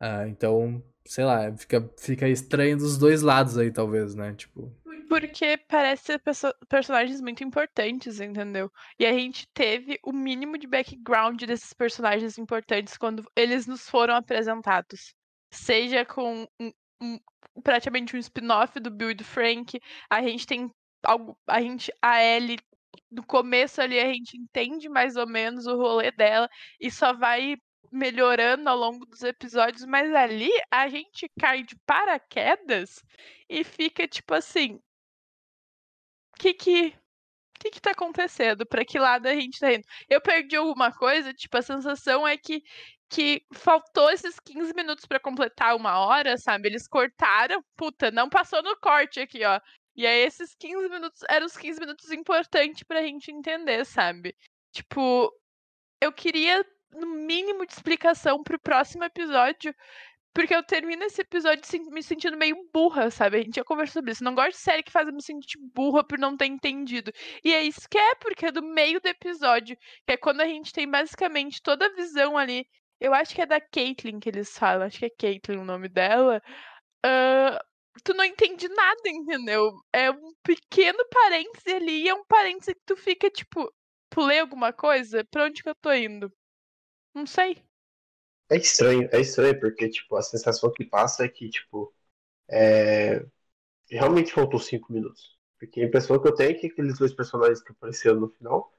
Uh, 0.00 0.28
então, 0.28 0.82
sei 1.06 1.24
lá, 1.24 1.50
fica, 1.56 1.90
fica 1.98 2.28
estranho 2.28 2.76
dos 2.76 2.98
dois 2.98 3.22
lados 3.22 3.56
aí, 3.56 3.70
talvez, 3.70 4.14
né? 4.14 4.34
Tipo. 4.34 4.70
Porque 5.08 5.58
parece 5.68 6.04
ser 6.04 6.22
personagens 6.68 7.20
muito 7.20 7.44
importantes, 7.44 8.20
entendeu? 8.20 8.70
E 8.98 9.06
a 9.06 9.12
gente 9.12 9.46
teve 9.54 9.98
o 10.02 10.12
mínimo 10.12 10.58
de 10.58 10.66
background 10.66 11.42
desses 11.44 11.72
personagens 11.72 12.38
importantes 12.38 12.96
quando 12.96 13.24
eles 13.36 13.66
nos 13.66 13.88
foram 13.88 14.16
apresentados. 14.16 15.14
Seja 15.50 16.04
com 16.04 16.46
um, 16.60 16.72
um, 17.00 17.18
praticamente 17.62 18.16
um 18.16 18.18
spin-off 18.18 18.80
do 18.80 18.90
Bill 18.90 19.12
e 19.12 19.14
do 19.14 19.24
Frank, 19.24 19.78
a 20.10 20.22
gente 20.22 20.46
tem 20.46 20.70
algo. 21.04 21.38
A 21.46 21.60
gente. 21.60 21.92
A 22.02 22.22
Ellie 22.22 22.58
no 23.10 23.24
começo 23.24 23.80
ali 23.80 23.98
a 23.98 24.12
gente 24.12 24.36
entende 24.36 24.88
mais 24.88 25.16
ou 25.16 25.26
menos 25.26 25.66
o 25.66 25.76
rolê 25.76 26.10
dela 26.10 26.48
e 26.80 26.90
só 26.90 27.12
vai 27.12 27.56
melhorando 27.92 28.68
ao 28.68 28.76
longo 28.76 29.06
dos 29.06 29.22
episódios, 29.22 29.84
mas 29.84 30.12
ali 30.14 30.50
a 30.70 30.88
gente 30.88 31.30
cai 31.38 31.62
de 31.62 31.76
paraquedas 31.86 33.02
e 33.48 33.62
fica 33.64 34.08
tipo 34.08 34.34
assim, 34.34 34.80
que 36.38 36.54
que 36.54 36.94
que 37.58 37.70
que 37.70 37.80
tá 37.80 37.92
acontecendo? 37.92 38.66
Para 38.66 38.84
que 38.84 38.98
lado 38.98 39.26
a 39.26 39.34
gente 39.34 39.58
tá 39.58 39.72
indo? 39.72 39.84
Eu 40.08 40.20
perdi 40.20 40.56
alguma 40.56 40.92
coisa? 40.92 41.32
Tipo, 41.32 41.56
a 41.58 41.62
sensação 41.62 42.26
é 42.26 42.36
que 42.36 42.62
que 43.08 43.44
faltou 43.52 44.10
esses 44.10 44.38
15 44.40 44.74
minutos 44.74 45.06
para 45.06 45.20
completar 45.20 45.76
uma 45.76 45.98
hora, 46.00 46.36
sabe? 46.36 46.68
Eles 46.68 46.88
cortaram, 46.88 47.64
puta, 47.76 48.10
não 48.10 48.28
passou 48.28 48.62
no 48.62 48.76
corte 48.78 49.20
aqui, 49.20 49.44
ó. 49.44 49.60
E 49.94 50.06
aí 50.06 50.20
esses 50.22 50.54
15 50.56 50.88
minutos 50.88 51.22
eram 51.28 51.46
os 51.46 51.56
15 51.56 51.80
minutos 51.80 52.10
importantes 52.10 52.82
pra 52.82 53.02
gente 53.02 53.30
entender, 53.30 53.84
sabe? 53.86 54.36
Tipo, 54.72 55.32
eu 56.00 56.12
queria 56.12 56.64
no 56.92 57.06
mínimo 57.06 57.66
de 57.66 57.72
explicação 57.72 58.42
pro 58.42 58.58
próximo 58.58 59.04
episódio, 59.04 59.74
porque 60.36 60.54
eu 60.54 60.62
termino 60.62 61.02
esse 61.04 61.22
episódio 61.22 61.64
me 61.90 62.02
sentindo 62.02 62.36
meio 62.36 62.68
burra, 62.70 63.10
sabe? 63.10 63.38
A 63.38 63.42
gente 63.42 63.56
já 63.56 63.64
conversou 63.64 63.94
sobre 63.94 64.12
isso. 64.12 64.22
Não 64.22 64.34
gosto 64.34 64.50
de 64.50 64.58
série 64.58 64.82
que 64.82 64.92
faz 64.92 65.08
eu 65.08 65.14
me 65.14 65.22
sentir 65.22 65.58
burra 65.74 66.04
por 66.04 66.18
não 66.18 66.36
ter 66.36 66.44
entendido. 66.44 67.10
E 67.42 67.54
é 67.54 67.62
isso 67.62 67.88
que 67.88 67.96
é, 67.96 68.14
porque 68.16 68.44
é 68.44 68.52
do 68.52 68.62
meio 68.62 69.00
do 69.00 69.06
episódio, 69.06 69.74
que 70.06 70.12
é 70.12 70.16
quando 70.18 70.42
a 70.42 70.46
gente 70.46 70.74
tem 70.74 70.86
basicamente 70.90 71.62
toda 71.62 71.86
a 71.86 71.94
visão 71.94 72.36
ali. 72.36 72.66
Eu 73.00 73.14
acho 73.14 73.34
que 73.34 73.40
é 73.40 73.46
da 73.46 73.58
Caitlyn 73.58 74.20
que 74.20 74.28
eles 74.28 74.50
falam, 74.58 74.86
acho 74.86 74.98
que 74.98 75.06
é 75.06 75.10
Caitlyn 75.10 75.58
o 75.58 75.64
nome 75.64 75.88
dela. 75.88 76.42
Uh, 77.04 77.58
tu 78.04 78.12
não 78.12 78.24
entende 78.24 78.68
nada, 78.68 79.00
entendeu? 79.06 79.72
É 79.90 80.10
um 80.10 80.34
pequeno 80.42 80.98
parêntese 81.10 81.72
ali, 81.74 82.02
e 82.04 82.08
é 82.10 82.14
um 82.14 82.24
parêntese 82.26 82.74
que 82.74 82.82
tu 82.84 82.96
fica 82.96 83.30
tipo, 83.30 83.72
pulei 84.10 84.40
alguma 84.40 84.70
coisa? 84.72 85.24
Pra 85.30 85.44
onde 85.44 85.62
que 85.62 85.68
eu 85.70 85.74
tô 85.76 85.92
indo? 85.94 86.30
Não 87.14 87.26
sei. 87.26 87.65
É 88.48 88.56
estranho, 88.56 89.08
é 89.12 89.20
estranho, 89.20 89.58
porque, 89.58 89.88
tipo, 89.88 90.16
a 90.16 90.22
sensação 90.22 90.72
que 90.72 90.84
passa 90.84 91.24
é 91.24 91.28
que, 91.28 91.48
tipo, 91.48 91.92
é... 92.48 93.24
realmente 93.90 94.32
faltou 94.32 94.60
cinco 94.60 94.92
minutos. 94.92 95.36
Porque 95.58 95.80
a 95.80 95.84
impressão 95.84 96.20
que 96.20 96.28
eu 96.28 96.34
tenho 96.34 96.50
é 96.50 96.54
que 96.54 96.66
aqueles 96.66 96.98
dois 96.98 97.12
personagens 97.12 97.62
que 97.62 97.72
apareceram 97.72 98.20
no 98.20 98.28
final 98.28 98.72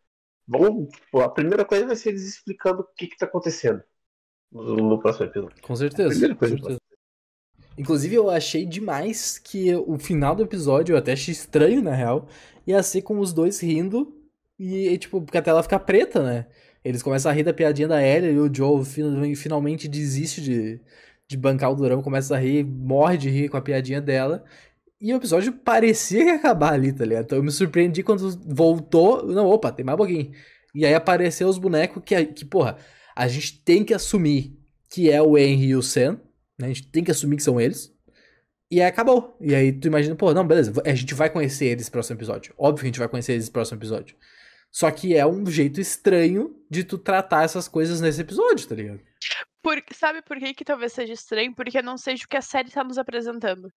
vão. 0.48 0.88
Tipo, 0.88 1.22
a 1.22 1.30
primeira 1.30 1.66
coisa 1.66 1.88
vai 1.88 1.96
ser 1.96 2.10
eles 2.10 2.28
explicando 2.28 2.82
o 2.82 2.88
que, 2.96 3.08
que 3.08 3.18
tá 3.18 3.26
acontecendo 3.26 3.84
no, 4.52 4.76
no 4.76 5.00
próximo 5.00 5.26
episódio. 5.26 5.62
Com 5.62 5.76
certeza. 5.76 6.36
Com 6.36 6.48
certeza. 6.48 6.80
Inclusive, 7.78 8.16
eu 8.16 8.30
achei 8.30 8.66
demais 8.66 9.38
que 9.38 9.76
o 9.76 10.00
final 10.00 10.36
do 10.36 10.44
episódio, 10.44 10.94
eu 10.94 10.98
até 10.98 11.14
achei 11.14 11.32
estranho, 11.32 11.82
na 11.82 11.94
real, 11.94 12.28
ia 12.66 12.82
ser 12.82 13.04
com 13.04 13.20
os 13.20 13.32
dois 13.32 13.60
rindo 13.60 14.18
e, 14.58 14.90
e, 14.90 14.98
tipo, 14.98 15.22
porque 15.22 15.38
a 15.38 15.42
tela 15.42 15.62
fica 15.62 15.80
preta, 15.80 16.24
né? 16.24 16.48
Eles 16.84 17.04
começam 17.04 17.32
a 17.32 17.34
rir 17.34 17.44
da 17.44 17.54
piadinha 17.54 17.88
da 17.88 18.02
Ellie 18.02 18.32
e 18.32 18.40
o 18.40 18.54
Joe 18.54 18.84
finalmente 19.36 19.88
desiste 19.88 20.42
de, 20.42 20.80
de 21.28 21.38
bancar 21.38 21.72
o 21.72 21.76
Durão, 21.76 22.02
começa 22.02 22.36
a 22.36 22.40
rir, 22.40 22.64
morre 22.64 23.18
de 23.18 23.30
rir 23.30 23.50
com 23.50 23.58
a 23.58 23.62
piadinha 23.62 24.02
dela. 24.02 24.44
E 25.00 25.14
o 25.14 25.18
episódio 25.18 25.54
parecia 25.54 26.24
que 26.24 26.30
ia 26.30 26.36
acabar 26.36 26.74
ali, 26.74 26.92
tá 26.92 27.06
ligado? 27.06 27.26
Então 27.26 27.38
eu 27.38 27.44
me 27.44 27.52
surpreendi 27.52 28.02
quando 28.02 28.30
voltou. 28.48 29.26
Não, 29.28 29.48
opa, 29.48 29.72
tem 29.72 29.86
mais 29.86 29.96
um 29.96 29.98
pouquinho. 29.98 30.32
E 30.74 30.86
aí 30.86 30.94
apareceu 30.94 31.48
os 31.48 31.58
bonecos 31.58 32.02
que, 32.04 32.26
que, 32.26 32.46
porra, 32.46 32.78
a 33.16 33.28
gente 33.28 33.62
tem 33.64 33.84
que 33.84 33.94
assumir 33.94 34.58
que 34.90 35.10
é 35.12 35.22
o 35.22 35.38
Henry 35.38 35.68
e 35.68 35.76
o 35.76 35.84
Sam. 35.84 36.20
Né? 36.58 36.66
A 36.66 36.68
gente 36.70 36.88
tem 36.88 37.04
que 37.04 37.12
assumir 37.12 37.38
que 37.38 37.44
são 37.44 37.62
eles. 37.62 37.94
E 38.72 38.82
aí 38.82 38.88
acabou. 38.88 39.38
E 39.40 39.54
aí 39.54 39.72
tu 39.72 39.88
imagina, 39.88 40.16
pô, 40.16 40.34
não, 40.34 40.46
beleza, 40.46 40.74
a 40.84 40.94
gente 40.94 41.14
vai 41.14 41.30
conhecer 41.30 41.66
eles 41.66 41.86
no 41.86 41.92
próximo 41.92 42.18
episódio. 42.18 42.54
Óbvio 42.58 42.82
que 42.82 42.86
a 42.86 42.90
gente 42.90 43.00
vai 43.00 43.08
conhecer 43.08 43.34
eles 43.34 43.48
no 43.48 43.54
próximo 43.54 43.78
episódio. 43.78 44.16
Só 44.72 44.92
que 44.92 45.16
é 45.16 45.26
um 45.26 45.46
jeito 45.46 45.80
estranho 45.80 46.56
de 46.70 46.84
tu 46.84 46.98
tratar 46.98 47.44
essas 47.44 47.68
coisas 47.68 48.02
nesse 48.02 48.22
episódio, 48.22 48.68
tá 48.68 48.76
ligado? 48.76 49.02
Por, 49.62 49.84
sabe 49.94 50.22
por 50.22 50.38
que, 50.38 50.54
que 50.54 50.66
talvez 50.66 50.94
seja 50.94 51.14
estranho? 51.14 51.54
Porque 51.56 51.82
não 51.82 51.98
seja 51.98 52.26
o 52.26 52.28
que 52.28 52.38
a 52.38 52.42
série 52.42 52.72
tá 52.72 52.84
nos 52.84 52.98
apresentando. 52.98 53.72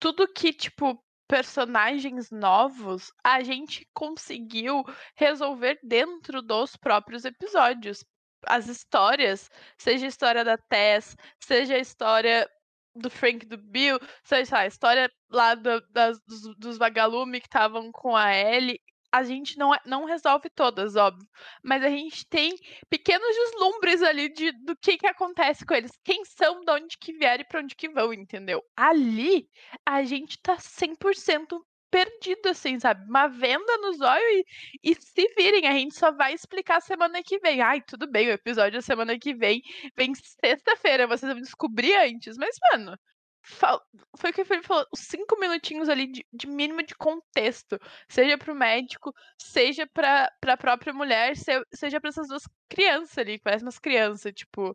Tudo 0.00 0.28
que, 0.28 0.52
tipo, 0.52 1.02
personagens 1.28 2.30
novos, 2.30 3.12
a 3.22 3.42
gente 3.42 3.88
conseguiu 3.94 4.84
resolver 5.16 5.78
dentro 5.82 6.42
dos 6.42 6.76
próprios 6.76 7.24
episódios. 7.24 8.04
As 8.46 8.68
histórias, 8.68 9.50
seja 9.78 10.04
a 10.04 10.08
história 10.08 10.44
da 10.44 10.58
Tess, 10.58 11.16
seja 11.40 11.74
a 11.74 11.78
história 11.78 12.48
do 12.94 13.10
Frank 13.10 13.46
do 13.46 13.56
Bill, 13.56 13.98
seja 14.22 14.58
a 14.58 14.66
história 14.66 15.10
lá 15.30 15.54
do, 15.54 15.80
das, 15.90 16.20
dos, 16.26 16.56
dos 16.56 16.78
vagalumes 16.78 17.40
que 17.40 17.46
estavam 17.46 17.90
com 17.90 18.14
a 18.14 18.34
Ellie, 18.36 18.80
a 19.14 19.22
gente 19.22 19.56
não, 19.56 19.72
é, 19.72 19.78
não 19.86 20.04
resolve 20.04 20.50
todas, 20.50 20.96
óbvio. 20.96 21.28
Mas 21.62 21.84
a 21.84 21.88
gente 21.88 22.26
tem 22.26 22.52
pequenos 22.90 23.28
deslumbres 23.28 24.02
ali 24.02 24.28
de, 24.28 24.50
do 24.50 24.76
que, 24.76 24.98
que 24.98 25.06
acontece 25.06 25.64
com 25.64 25.72
eles. 25.72 25.92
Quem 26.02 26.24
são, 26.24 26.64
de 26.64 26.72
onde 26.72 26.98
que 26.98 27.12
vieram 27.12 27.42
e 27.42 27.46
pra 27.46 27.60
onde 27.60 27.76
que 27.76 27.88
vão, 27.88 28.12
entendeu? 28.12 28.60
Ali, 28.76 29.48
a 29.86 30.02
gente 30.02 30.36
tá 30.42 30.56
100% 30.56 31.60
perdido, 31.92 32.48
assim, 32.48 32.80
sabe? 32.80 33.08
Uma 33.08 33.28
venda 33.28 33.78
nos 33.78 34.00
olhos 34.00 34.44
e, 34.82 34.90
e 34.90 34.94
se 35.00 35.32
virem, 35.36 35.68
a 35.68 35.72
gente 35.72 35.94
só 35.94 36.10
vai 36.10 36.34
explicar 36.34 36.80
semana 36.80 37.22
que 37.22 37.38
vem. 37.38 37.60
Ai, 37.60 37.80
tudo 37.82 38.10
bem, 38.10 38.26
o 38.26 38.32
episódio 38.32 38.72
da 38.72 38.82
semana 38.82 39.16
que 39.16 39.32
vem 39.32 39.62
vem 39.96 40.12
sexta-feira, 40.12 41.06
vocês 41.06 41.30
vão 41.32 41.40
descobrir 41.40 41.94
antes. 41.94 42.36
Mas, 42.36 42.56
mano, 42.72 42.98
foi 43.44 44.30
o 44.30 44.32
que 44.32 44.42
o 44.42 44.44
Felipe 44.44 44.66
falou, 44.66 44.86
cinco 44.94 45.38
minutinhos 45.38 45.88
ali 45.88 46.06
de, 46.06 46.26
de 46.32 46.46
mínimo 46.46 46.82
de 46.82 46.94
contexto, 46.94 47.78
seja 48.08 48.38
pro 48.38 48.54
médico, 48.54 49.14
seja 49.38 49.86
pra, 49.86 50.30
pra 50.40 50.56
própria 50.56 50.92
mulher, 50.92 51.36
se, 51.36 51.52
seja 51.72 52.00
pra 52.00 52.08
essas 52.08 52.28
duas 52.28 52.44
crianças 52.68 53.18
ali, 53.18 53.38
que 53.38 53.44
parecem 53.44 53.66
umas 53.66 53.78
crianças, 53.78 54.32
tipo, 54.34 54.74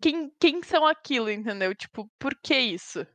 quem, 0.00 0.32
quem 0.40 0.62
são 0.62 0.86
aquilo, 0.86 1.30
entendeu? 1.30 1.74
Tipo, 1.74 2.10
por 2.18 2.34
que 2.34 2.56
isso? 2.56 3.06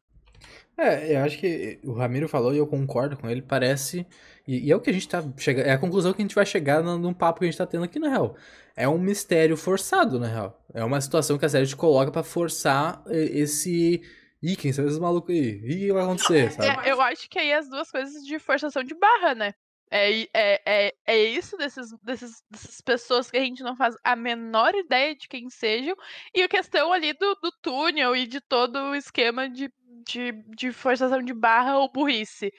É, 0.78 1.16
eu 1.16 1.24
acho 1.24 1.40
que 1.40 1.80
o 1.84 1.94
Ramiro 1.94 2.30
falou 2.30 2.54
e 2.54 2.58
eu 2.58 2.68
concordo 2.68 3.18
com 3.18 3.28
ele, 3.28 3.42
parece. 3.42 4.06
E, 4.48 4.68
e 4.68 4.72
é 4.72 4.76
o 4.76 4.80
que 4.80 4.92
a 4.92 4.94
gente 4.94 5.08
tá. 5.08 5.24
Chega, 5.36 5.64
é 5.64 5.72
a 5.72 5.78
conclusão 5.78 6.14
que 6.14 6.22
a 6.22 6.24
gente 6.24 6.36
vai 6.36 6.46
chegar 6.46 6.84
num 6.84 7.14
papo 7.14 7.40
que 7.40 7.46
a 7.46 7.48
gente 7.48 7.58
tá 7.58 7.66
tendo 7.66 7.84
aqui, 7.84 7.98
na 7.98 8.10
real. 8.10 8.36
É 8.76 8.88
um 8.88 9.00
mistério 9.00 9.58
forçado, 9.58 10.20
na 10.20 10.28
real. 10.28 10.64
É 10.74 10.84
uma 10.84 11.02
situação 11.02 11.38
que 11.38 11.46
a 11.46 11.50
série 11.50 11.66
te 11.66 11.76
coloca 11.76 12.12
para 12.12 12.22
forçar 12.22 13.04
esse 13.10 14.04
Ih, 14.42 14.56
quem 14.56 14.72
são 14.72 14.86
esses 14.86 15.00
malucos 15.00 15.34
aí? 15.34 15.60
Ih, 15.64 15.76
o 15.76 15.88
que 15.88 15.94
vai 15.94 16.04
acontecer, 16.04 16.52
sabe? 16.52 16.88
É, 16.88 16.92
eu 16.92 17.02
acho 17.02 17.30
que 17.30 17.40
aí 17.40 17.52
as 17.54 17.68
duas 17.70 17.90
coisas 17.90 18.24
de 18.24 18.38
forçação 18.38 18.84
de 18.84 18.94
barra, 18.94 19.34
né? 19.34 19.54
É, 19.90 20.24
é, 20.34 20.62
é, 20.66 20.94
é 21.06 21.24
isso 21.24 21.56
desses, 21.58 21.92
desses, 22.04 22.44
dessas 22.50 22.82
pessoas 22.82 23.32
que 23.32 23.38
a 23.38 23.42
gente 23.42 23.64
não 23.64 23.76
faz 23.76 23.96
a 24.04 24.16
menor 24.16 24.76
ideia 24.76 25.16
de 25.16 25.28
quem 25.28 25.50
sejam. 25.50 25.96
E 26.36 26.44
a 26.44 26.48
questão 26.50 26.92
ali 26.92 27.14
do, 27.14 27.36
do 27.36 27.52
túnel 27.62 28.16
e 28.16 28.28
de 28.28 28.42
todo 28.42 28.78
o 28.78 28.96
esquema 28.96 29.50
de, 29.50 29.72
de, 30.06 30.34
de 30.56 30.72
forçação 30.72 31.22
de 31.24 31.34
barra 31.34 31.78
ou 31.80 31.92
burrice. 31.92 32.52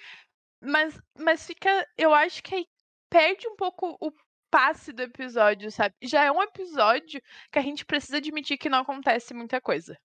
Mas, 0.61 0.99
mas 1.19 1.47
fica. 1.47 1.87
Eu 1.97 2.13
acho 2.15 2.43
que 2.43 2.55
aí 2.55 2.67
perde 3.11 3.47
um 3.49 3.57
pouco 3.57 3.97
o 4.01 4.11
passe 4.51 4.93
do 4.93 5.03
episódio, 5.03 5.71
sabe? 5.71 5.95
Já 6.03 6.25
é 6.25 6.33
um 6.33 6.43
episódio 6.43 7.21
que 7.53 7.59
a 7.59 7.63
gente 7.63 7.85
precisa 7.85 8.17
admitir 8.17 8.59
que 8.59 8.71
não 8.71 8.81
acontece 8.81 9.35
muita 9.35 9.61
coisa 9.61 9.97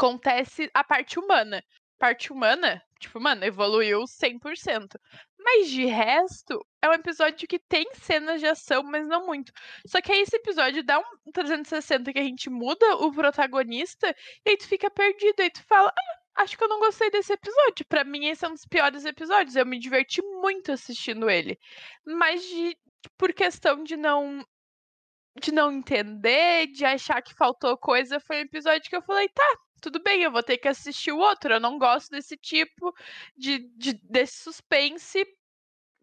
acontece 0.00 0.70
a 0.72 0.82
parte 0.82 1.18
humana. 1.18 1.62
Parte 1.98 2.32
humana, 2.32 2.82
tipo, 2.98 3.20
mano, 3.20 3.44
evoluiu 3.44 4.00
100%. 4.04 4.98
Mas 5.38 5.68
de 5.68 5.84
resto, 5.84 6.66
é 6.80 6.88
um 6.88 6.94
episódio 6.94 7.46
que 7.46 7.58
tem 7.58 7.86
cenas 7.92 8.40
de 8.40 8.46
ação, 8.46 8.82
mas 8.82 9.06
não 9.06 9.26
muito. 9.26 9.52
Só 9.86 10.00
que 10.00 10.10
aí 10.10 10.20
esse 10.20 10.34
episódio 10.36 10.82
dá 10.82 10.98
um 10.98 11.30
360 11.32 12.10
que 12.10 12.18
a 12.18 12.22
gente 12.22 12.48
muda 12.48 12.96
o 12.96 13.12
protagonista 13.12 14.14
e 14.46 14.50
aí 14.50 14.56
tu 14.56 14.66
fica 14.66 14.90
perdido. 14.90 15.40
Aí 15.40 15.50
tu 15.50 15.62
fala, 15.64 15.90
ah, 15.90 16.42
acho 16.42 16.56
que 16.56 16.64
eu 16.64 16.68
não 16.68 16.80
gostei 16.80 17.10
desse 17.10 17.34
episódio. 17.34 17.84
Para 17.86 18.02
mim, 18.02 18.26
esse 18.28 18.46
é 18.46 18.48
um 18.48 18.54
dos 18.54 18.64
piores 18.64 19.04
episódios. 19.04 19.54
Eu 19.56 19.66
me 19.66 19.78
diverti 19.78 20.22
muito 20.22 20.72
assistindo 20.72 21.28
ele. 21.28 21.58
Mas 22.06 22.42
de, 22.42 22.78
por 23.18 23.34
questão 23.34 23.84
de 23.84 23.96
não 23.98 24.42
de 25.38 25.52
não 25.52 25.70
entender, 25.72 26.66
de 26.68 26.84
achar 26.84 27.22
que 27.22 27.34
faltou 27.34 27.76
coisa, 27.78 28.20
foi 28.20 28.38
um 28.38 28.40
episódio 28.40 28.88
que 28.88 28.96
eu 28.96 29.02
falei, 29.02 29.28
tá, 29.28 29.56
tudo 29.80 30.02
bem, 30.02 30.22
eu 30.22 30.30
vou 30.32 30.42
ter 30.42 30.58
que 30.58 30.68
assistir 30.68 31.12
o 31.12 31.18
outro. 31.18 31.52
Eu 31.54 31.60
não 31.60 31.78
gosto 31.78 32.10
desse 32.10 32.36
tipo 32.36 32.94
de, 33.36 33.58
de 33.76 33.94
desse 34.04 34.38
suspense. 34.42 35.24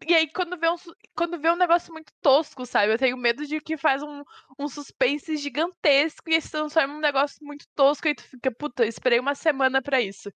E 0.06 0.14
aí, 0.14 0.30
quando 0.32 0.56
vê, 0.58 0.68
um, 0.70 0.76
quando 1.14 1.40
vê 1.40 1.50
um 1.50 1.56
negócio 1.56 1.92
muito 1.92 2.12
tosco, 2.20 2.64
sabe? 2.64 2.92
Eu 2.92 2.98
tenho 2.98 3.16
medo 3.16 3.44
de 3.46 3.60
que 3.60 3.76
faz 3.76 4.02
um, 4.02 4.22
um 4.58 4.68
suspense 4.68 5.36
gigantesco 5.36 6.30
e 6.30 6.34
aí 6.34 6.40
se 6.40 6.50
transforma 6.50 6.94
num 6.94 7.00
negócio 7.00 7.44
muito 7.44 7.66
tosco 7.74 8.06
e 8.08 8.14
tu 8.14 8.22
fica, 8.22 8.50
puta, 8.52 8.86
esperei 8.86 9.18
uma 9.18 9.34
semana 9.34 9.82
para 9.82 10.00
isso. 10.00 10.30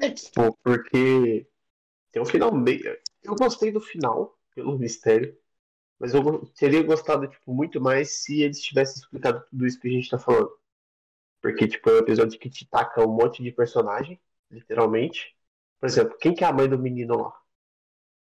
É, 0.00 0.10
tipo, 0.10 0.56
porque 0.62 1.46
tem 2.12 2.22
um 2.22 2.26
final 2.26 2.54
meio. 2.54 2.96
Eu 3.22 3.34
gostei 3.34 3.72
do 3.72 3.80
final, 3.80 4.38
pelo 4.54 4.78
mistério. 4.78 5.36
Mas 5.98 6.14
eu 6.14 6.46
teria 6.54 6.82
gostado, 6.82 7.28
tipo, 7.28 7.52
muito 7.54 7.80
mais 7.80 8.22
se 8.22 8.42
eles 8.42 8.60
tivessem 8.60 9.02
explicado 9.02 9.44
tudo 9.50 9.66
isso 9.66 9.80
que 9.80 9.88
a 9.88 9.90
gente 9.90 10.10
tá 10.10 10.18
falando. 10.18 10.50
Porque, 11.44 11.68
tipo, 11.68 11.90
é 11.90 11.92
um 11.92 11.98
episódio 11.98 12.40
que 12.40 12.48
te 12.48 12.66
taca 12.66 13.06
um 13.06 13.12
monte 13.12 13.42
de 13.42 13.52
personagem, 13.52 14.18
literalmente. 14.50 15.36
Por 15.78 15.86
exemplo, 15.86 16.16
quem 16.18 16.32
que 16.32 16.42
é 16.42 16.46
a 16.46 16.52
mãe 16.54 16.66
do 16.66 16.78
menino 16.78 17.20
lá? 17.20 17.34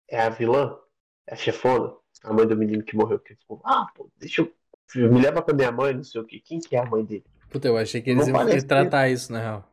É 0.07 0.21
a 0.21 0.29
vilã? 0.29 0.79
É 1.27 1.33
a 1.33 1.35
chefona? 1.35 1.93
A 2.23 2.31
mãe 2.31 2.47
do 2.47 2.55
menino 2.55 2.81
que 2.81 2.95
morreu. 2.95 3.19
Que, 3.19 3.35
tipo, 3.35 3.61
ah, 3.65 3.87
pô, 3.93 4.09
deixa 4.15 4.41
eu. 4.41 4.55
Me 4.95 5.21
leva 5.21 5.41
pra 5.41 5.53
minha 5.53 5.69
mãe, 5.69 5.93
não 5.93 6.03
sei 6.05 6.21
o 6.21 6.25
quê. 6.25 6.39
Quem 6.39 6.61
que 6.61 6.77
é 6.77 6.79
a 6.79 6.85
mãe 6.85 7.03
dele? 7.03 7.25
Puta, 7.49 7.67
eu 7.67 7.75
achei 7.75 8.01
que 8.01 8.09
eles 8.09 8.25
não 8.25 8.49
iam 8.49 8.65
tratar 8.65 9.07
ser... 9.07 9.11
isso, 9.11 9.33
na 9.33 9.39
real. 9.41 9.69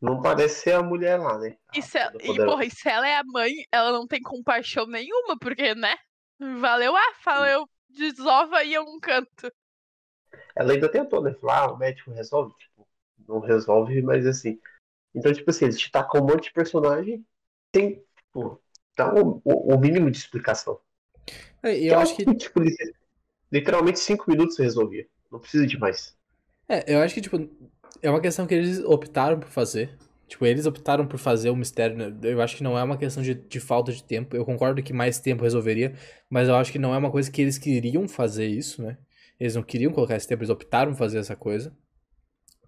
Não 0.00 0.22
parece 0.22 0.62
ser 0.62 0.72
a 0.72 0.82
mulher 0.82 1.18
lá, 1.18 1.38
né? 1.38 1.58
E, 1.74 1.82
se 1.82 1.98
ela, 1.98 2.14
e, 2.22 2.36
porra, 2.36 2.64
e 2.64 2.70
se 2.70 2.88
ela 2.88 3.06
é 3.06 3.18
a 3.18 3.22
mãe, 3.22 3.52
ela 3.70 3.92
não 3.92 4.06
tem 4.06 4.22
compaixão 4.22 4.86
nenhuma, 4.86 5.38
porque, 5.38 5.74
né? 5.74 5.94
Valeu, 6.58 6.96
ah, 6.96 7.12
valeu, 7.22 7.68
desova 7.90 8.56
aí 8.56 8.74
a 8.74 8.80
um 8.80 8.98
canto. 8.98 9.52
Ela 10.56 10.72
ainda 10.72 10.88
tentou, 10.88 11.22
né? 11.22 11.34
Falar, 11.34 11.64
ah, 11.64 11.72
o 11.72 11.78
médico 11.78 12.10
resolve. 12.10 12.54
Tipo, 12.58 12.86
não 13.28 13.40
resolve, 13.40 14.00
mas 14.02 14.26
assim. 14.26 14.58
Então, 15.14 15.32
tipo 15.32 15.50
assim, 15.50 15.66
eles 15.66 15.78
te 15.78 15.90
tacam 15.90 16.20
um 16.20 16.26
monte 16.26 16.44
de 16.44 16.52
personagem, 16.52 17.24
tem, 17.72 18.04
tipo, 18.16 18.60
dá 18.96 19.12
o, 19.12 19.40
o, 19.44 19.74
o 19.74 19.78
mínimo 19.78 20.10
de 20.10 20.18
explicação. 20.18 20.78
É, 21.62 21.76
eu 21.78 21.98
acho 21.98 22.16
que. 22.16 22.24
Tipo, 22.34 22.60
literalmente 23.50 23.98
cinco 23.98 24.30
minutos 24.30 24.56
você 24.56 24.62
resolvia. 24.62 25.06
Não 25.30 25.38
precisa 25.38 25.66
de 25.66 25.78
mais. 25.78 26.16
É, 26.68 26.94
eu 26.94 27.00
acho 27.00 27.14
que, 27.14 27.20
tipo, 27.20 27.36
é 28.02 28.10
uma 28.10 28.20
questão 28.20 28.46
que 28.46 28.54
eles 28.54 28.82
optaram 28.84 29.38
por 29.38 29.48
fazer. 29.48 29.96
Tipo, 30.28 30.46
eles 30.46 30.64
optaram 30.64 31.06
por 31.06 31.18
fazer 31.18 31.50
o 31.50 31.56
mistério. 31.56 31.96
Né? 31.96 32.16
Eu 32.22 32.40
acho 32.40 32.56
que 32.56 32.62
não 32.62 32.78
é 32.78 32.82
uma 32.82 32.96
questão 32.96 33.22
de, 33.22 33.34
de 33.34 33.58
falta 33.58 33.92
de 33.92 34.02
tempo. 34.04 34.36
Eu 34.36 34.44
concordo 34.44 34.82
que 34.82 34.92
mais 34.92 35.18
tempo 35.18 35.42
resolveria, 35.42 35.94
mas 36.28 36.48
eu 36.48 36.54
acho 36.54 36.70
que 36.70 36.78
não 36.78 36.94
é 36.94 36.98
uma 36.98 37.10
coisa 37.10 37.30
que 37.30 37.42
eles 37.42 37.58
queriam 37.58 38.06
fazer 38.06 38.46
isso, 38.46 38.82
né? 38.82 38.96
Eles 39.40 39.54
não 39.54 39.62
queriam 39.62 39.92
colocar 39.92 40.16
esse 40.16 40.28
tempo, 40.28 40.42
eles 40.42 40.50
optaram 40.50 40.92
por 40.92 40.98
fazer 40.98 41.18
essa 41.18 41.34
coisa. 41.34 41.74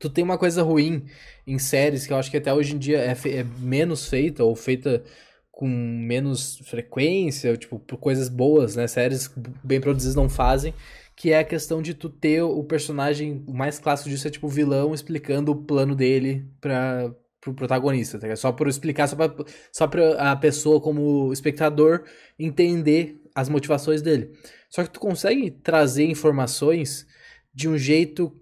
Tu 0.00 0.10
tem 0.10 0.24
uma 0.24 0.38
coisa 0.38 0.62
ruim 0.62 1.04
em 1.46 1.58
séries 1.58 2.06
que 2.06 2.12
eu 2.12 2.16
acho 2.16 2.30
que 2.30 2.38
até 2.38 2.52
hoje 2.52 2.74
em 2.74 2.78
dia 2.78 2.98
é, 2.98 3.12
é 3.12 3.44
menos 3.60 4.08
feita, 4.08 4.42
ou 4.42 4.56
feita 4.56 5.04
com 5.50 5.68
menos 5.68 6.58
frequência, 6.64 7.56
tipo, 7.56 7.78
por 7.78 7.98
coisas 7.98 8.28
boas, 8.28 8.74
né? 8.74 8.86
Séries 8.86 9.30
bem 9.62 9.80
produzidas 9.80 10.16
não 10.16 10.28
fazem, 10.28 10.74
que 11.14 11.30
é 11.30 11.38
a 11.38 11.44
questão 11.44 11.82
de 11.82 11.94
tu 11.94 12.08
ter 12.08 12.42
o 12.42 12.64
personagem, 12.64 13.44
o 13.46 13.52
mais 13.52 13.78
clássico 13.78 14.08
disso 14.08 14.26
é 14.26 14.30
tipo 14.30 14.46
o 14.46 14.50
vilão 14.50 14.94
explicando 14.94 15.52
o 15.52 15.62
plano 15.62 15.94
dele 15.94 16.48
pra, 16.60 17.14
pro 17.42 17.52
protagonista, 17.52 18.18
tá? 18.18 18.34
Só 18.36 18.52
por 18.52 18.68
explicar, 18.68 19.08
só 19.08 19.16
pra, 19.16 19.44
só 19.72 19.86
pra 19.88 20.32
a 20.32 20.36
pessoa 20.36 20.80
como 20.80 21.32
espectador 21.32 22.04
entender 22.38 23.20
as 23.34 23.48
motivações 23.48 24.00
dele. 24.00 24.32
Só 24.70 24.84
que 24.84 24.90
tu 24.90 25.00
consegue 25.00 25.50
trazer 25.50 26.04
informações 26.04 27.06
de 27.52 27.68
um 27.68 27.76
jeito 27.76 28.32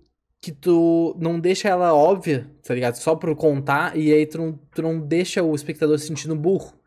que 0.40 0.52
tu 0.52 1.16
não 1.18 1.40
deixa 1.40 1.68
ela 1.68 1.94
óbvia, 1.94 2.50
tá 2.62 2.74
ligado? 2.74 2.96
Só 2.96 3.16
por 3.16 3.34
contar, 3.34 3.96
e 3.96 4.12
aí 4.12 4.26
tu 4.26 4.38
não, 4.38 4.52
tu 4.74 4.82
não 4.82 5.00
deixa 5.00 5.42
o 5.42 5.54
espectador 5.54 5.98
se 5.98 6.06
sentindo 6.06 6.36
burro. 6.36 6.78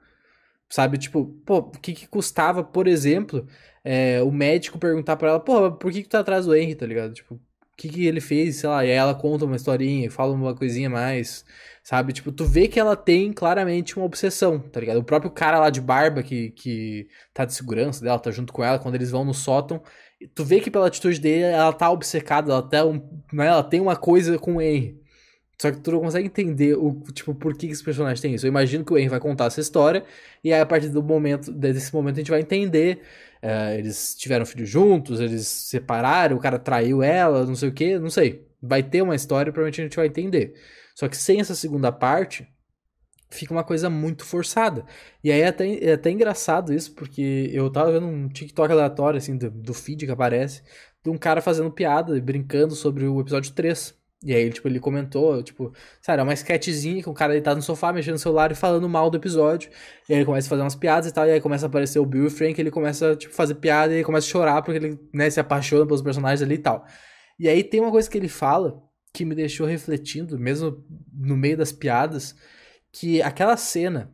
Sabe? 0.69 0.97
Tipo, 0.97 1.25
pô, 1.45 1.57
o 1.59 1.71
que 1.71 1.93
que 1.93 2.07
custava, 2.07 2.63
por 2.63 2.87
exemplo, 2.87 3.47
é, 3.83 4.21
o 4.23 4.31
médico 4.31 4.79
perguntar 4.79 5.17
pra 5.17 5.29
ela, 5.29 5.39
pô, 5.39 5.71
por 5.73 5.91
que 5.91 6.01
que 6.03 6.07
tu 6.07 6.11
tá 6.11 6.19
atrás 6.19 6.45
do 6.45 6.55
Henry, 6.55 6.75
tá 6.75 6.85
ligado? 6.85 7.13
Tipo, 7.13 7.39
que 7.77 7.89
que 7.89 8.05
ele 8.05 8.21
fez, 8.21 8.57
sei 8.57 8.69
lá, 8.69 8.85
e 8.85 8.89
aí 8.89 8.95
ela 8.95 9.15
conta 9.15 9.45
uma 9.45 9.55
historinha, 9.55 10.09
fala 10.11 10.33
uma 10.33 10.55
coisinha 10.55 10.89
mais, 10.89 11.45
sabe? 11.83 12.13
Tipo, 12.13 12.31
tu 12.31 12.45
vê 12.45 12.67
que 12.67 12.79
ela 12.79 12.95
tem 12.95 13.33
claramente 13.33 13.97
uma 13.97 14.05
obsessão, 14.05 14.59
tá 14.59 14.79
ligado? 14.79 14.97
O 14.97 15.03
próprio 15.03 15.31
cara 15.31 15.59
lá 15.59 15.69
de 15.69 15.81
barba 15.81 16.23
que, 16.23 16.51
que 16.51 17.07
tá 17.33 17.45
de 17.45 17.53
segurança 17.53 18.03
dela, 18.03 18.19
tá 18.19 18.31
junto 18.31 18.53
com 18.53 18.63
ela, 18.63 18.79
quando 18.79 18.95
eles 18.95 19.11
vão 19.11 19.25
no 19.25 19.33
sótão, 19.33 19.81
tu 20.35 20.43
vê 20.45 20.59
que 20.59 20.71
pela 20.71 20.87
atitude 20.87 21.19
dele, 21.19 21.43
ela 21.45 21.73
tá 21.73 21.89
obcecada, 21.91 22.51
ela, 22.51 22.61
tá 22.61 22.85
um, 22.85 23.01
né, 23.31 23.47
ela 23.47 23.63
tem 23.63 23.81
uma 23.81 23.95
coisa 23.95 24.37
com 24.37 24.55
o 24.55 24.61
Henry. 24.61 25.01
Só 25.61 25.71
que 25.71 25.77
tu 25.79 25.91
não 25.91 26.01
consegue 26.01 26.27
entender 26.27 26.75
o 26.75 27.01
tipo 27.13 27.33
por 27.33 27.55
que 27.55 27.67
esse 27.67 27.83
personagem 27.83 28.21
tem 28.21 28.33
isso. 28.33 28.45
Eu 28.45 28.49
imagino 28.49 28.83
que 28.83 28.91
o 28.93 28.97
Henry 28.97 29.09
vai 29.09 29.19
contar 29.19 29.45
essa 29.45 29.61
história 29.61 30.03
e 30.43 30.51
aí 30.51 30.59
a 30.59 30.65
partir 30.65 30.89
do 30.89 31.01
momento 31.01 31.51
desse 31.51 31.93
momento 31.93 32.15
a 32.15 32.19
gente 32.19 32.31
vai 32.31 32.41
entender. 32.41 33.01
Uh, 33.43 33.77
eles 33.77 34.15
tiveram 34.15 34.45
filho 34.45 34.65
juntos, 34.65 35.19
eles 35.19 35.45
se 35.45 35.69
separaram, 35.71 36.37
o 36.37 36.39
cara 36.39 36.57
traiu 36.57 37.03
ela, 37.03 37.45
não 37.45 37.55
sei 37.55 37.67
o 37.67 37.73
que, 37.73 37.99
não 37.99 38.09
sei. 38.09 38.47
Vai 38.61 38.81
ter 38.81 39.01
uma 39.01 39.15
história, 39.15 39.51
provavelmente 39.51 39.81
a 39.81 39.83
gente 39.83 39.97
vai 39.97 40.07
entender. 40.07 40.53
Só 40.95 41.09
que 41.09 41.17
sem 41.17 41.41
essa 41.41 41.53
segunda 41.53 41.91
parte, 41.91 42.47
fica 43.29 43.53
uma 43.53 43.63
coisa 43.63 43.89
muito 43.89 44.23
forçada. 44.23 44.85
E 45.21 45.29
aí 45.29 45.41
é 45.41 45.47
até, 45.47 45.83
é 45.83 45.93
até 45.93 46.09
engraçado 46.09 46.73
isso, 46.73 46.93
porque 46.93 47.49
eu 47.51 47.69
tava 47.69 47.91
vendo 47.91 48.07
um 48.07 48.29
TikTok 48.29 48.71
aleatório, 48.71 49.17
assim, 49.17 49.37
do, 49.37 49.51
do 49.51 49.73
feed 49.73 50.05
que 50.05 50.11
aparece, 50.11 50.61
de 51.03 51.09
um 51.09 51.17
cara 51.17 51.41
fazendo 51.41 51.69
piada, 51.69 52.19
brincando 52.21 52.75
sobre 52.75 53.05
o 53.05 53.19
episódio 53.19 53.51
3. 53.51 53.93
E 54.23 54.33
aí, 54.33 54.49
tipo, 54.49 54.67
ele 54.69 54.79
comentou, 54.79 55.43
tipo, 55.43 55.73
sabe, 56.01 56.21
é 56.21 56.23
uma 56.23 56.33
sketchzinha 56.33 57.03
com 57.03 57.11
o 57.11 57.13
cara 57.13 57.33
deitado 57.33 57.57
no 57.57 57.61
sofá, 57.61 57.91
mexendo 57.91 58.13
no 58.13 58.19
celular 58.19 58.51
e 58.51 58.55
falando 58.55 58.87
mal 58.87 59.09
do 59.09 59.17
episódio. 59.17 59.69
E 60.07 60.13
aí 60.13 60.19
ele 60.19 60.25
começa 60.25 60.47
a 60.47 60.49
fazer 60.49 60.61
umas 60.61 60.75
piadas 60.75 61.09
e 61.09 61.13
tal, 61.13 61.27
e 61.27 61.31
aí 61.31 61.41
começa 61.41 61.65
a 61.65 61.67
aparecer 61.67 61.99
o 61.99 62.05
Bill 62.05 62.23
e 62.23 62.27
o 62.27 62.31
Frank, 62.31 62.59
ele 62.59 62.71
começa, 62.71 63.15
tipo, 63.17 63.33
fazer 63.33 63.55
piada 63.55 63.91
e 63.91 63.97
ele 63.97 64.03
começa 64.05 64.25
a 64.25 64.29
chorar 64.29 64.61
porque 64.61 64.77
ele, 64.77 64.99
né, 65.13 65.29
se 65.29 65.39
apaixona 65.39 65.85
pelos 65.85 66.01
personagens 66.01 66.41
ali 66.41 66.55
e 66.55 66.59
tal. 66.59 66.85
E 67.37 67.49
aí 67.49 67.63
tem 67.63 67.81
uma 67.81 67.91
coisa 67.91 68.09
que 68.09 68.17
ele 68.17 68.29
fala 68.29 68.81
que 69.13 69.25
me 69.25 69.35
deixou 69.35 69.67
refletindo, 69.67 70.39
mesmo 70.39 70.83
no 71.13 71.35
meio 71.35 71.57
das 71.57 71.71
piadas, 71.71 72.35
que 72.91 73.21
aquela 73.21 73.57
cena 73.57 74.11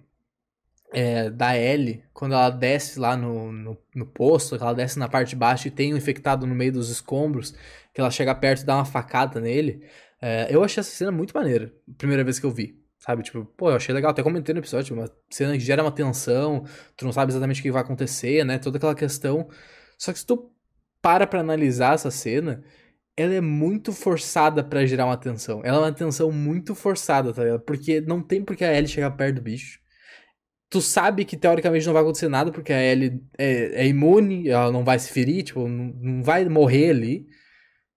é, 0.91 1.30
da 1.30 1.55
Ellie, 1.57 2.03
quando 2.14 2.34
ela 2.34 2.49
desce 2.49 2.99
lá 2.99 3.16
no, 3.16 3.51
no, 3.51 3.78
no 3.95 4.05
posto, 4.05 4.55
ela 4.55 4.74
desce 4.74 4.97
na 4.97 5.07
parte 5.07 5.30
de 5.30 5.36
baixo 5.36 5.68
e 5.68 5.72
tem 5.72 5.93
um 5.93 5.97
infectado 5.97 6.47
no 6.47 6.55
meio 6.55 6.72
dos 6.72 6.89
escombros, 6.89 7.53
que 7.93 8.01
ela 8.01 8.11
chega 8.11 8.33
perto 8.35 8.61
e 8.61 8.65
dá 8.65 8.75
uma 8.75 8.85
facada 8.85 9.39
nele. 9.39 9.83
É, 10.21 10.47
eu 10.49 10.63
achei 10.63 10.81
essa 10.81 10.91
cena 10.91 11.11
muito 11.11 11.33
maneira, 11.33 11.73
primeira 11.97 12.23
vez 12.23 12.39
que 12.39 12.45
eu 12.45 12.51
vi. 12.51 12.77
Sabe, 12.99 13.23
tipo, 13.23 13.45
pô, 13.45 13.69
eu 13.69 13.77
achei 13.77 13.95
legal, 13.95 14.11
até 14.11 14.21
comentei 14.21 14.53
no 14.53 14.59
episódio, 14.59 14.93
uma 14.93 15.09
cena 15.29 15.53
que 15.53 15.61
gera 15.61 15.81
uma 15.81 15.91
tensão, 15.91 16.65
tu 16.97 17.05
não 17.05 17.13
sabe 17.13 17.31
exatamente 17.31 17.61
o 17.61 17.63
que 17.63 17.71
vai 17.71 17.81
acontecer, 17.81 18.43
né? 18.43 18.57
Toda 18.59 18.77
aquela 18.77 18.93
questão. 18.93 19.47
Só 19.97 20.11
que 20.11 20.19
se 20.19 20.25
tu 20.25 20.51
para 21.01 21.25
pra 21.25 21.39
analisar 21.39 21.93
essa 21.95 22.11
cena, 22.11 22.61
ela 23.15 23.33
é 23.33 23.41
muito 23.41 23.93
forçada 23.93 24.61
para 24.63 24.85
gerar 24.85 25.05
uma 25.05 25.15
tensão. 25.17 25.61
Ela 25.63 25.77
é 25.77 25.81
uma 25.81 25.93
tensão 25.93 26.29
muito 26.29 26.75
forçada, 26.75 27.33
tá 27.33 27.43
ligado? 27.43 27.61
Porque 27.61 28.01
não 28.01 28.21
tem 28.21 28.43
porque 28.43 28.65
a 28.65 28.73
Ellie 28.73 28.89
chegar 28.89 29.11
perto 29.11 29.35
do 29.35 29.41
bicho. 29.41 29.79
Tu 30.69 30.81
sabe 30.81 31.25
que 31.25 31.37
teoricamente 31.37 31.85
não 31.85 31.93
vai 31.93 32.01
acontecer 32.01 32.27
nada, 32.27 32.51
porque 32.51 32.73
a 32.73 32.83
Ellie 32.83 33.21
é, 33.37 33.83
é 33.83 33.87
imune, 33.87 34.49
ela 34.49 34.71
não 34.71 34.83
vai 34.83 34.99
se 34.99 35.09
ferir, 35.11 35.43
tipo, 35.43 35.67
não, 35.67 35.93
não 36.01 36.23
vai 36.23 36.47
morrer 36.49 36.91
ali 36.91 37.27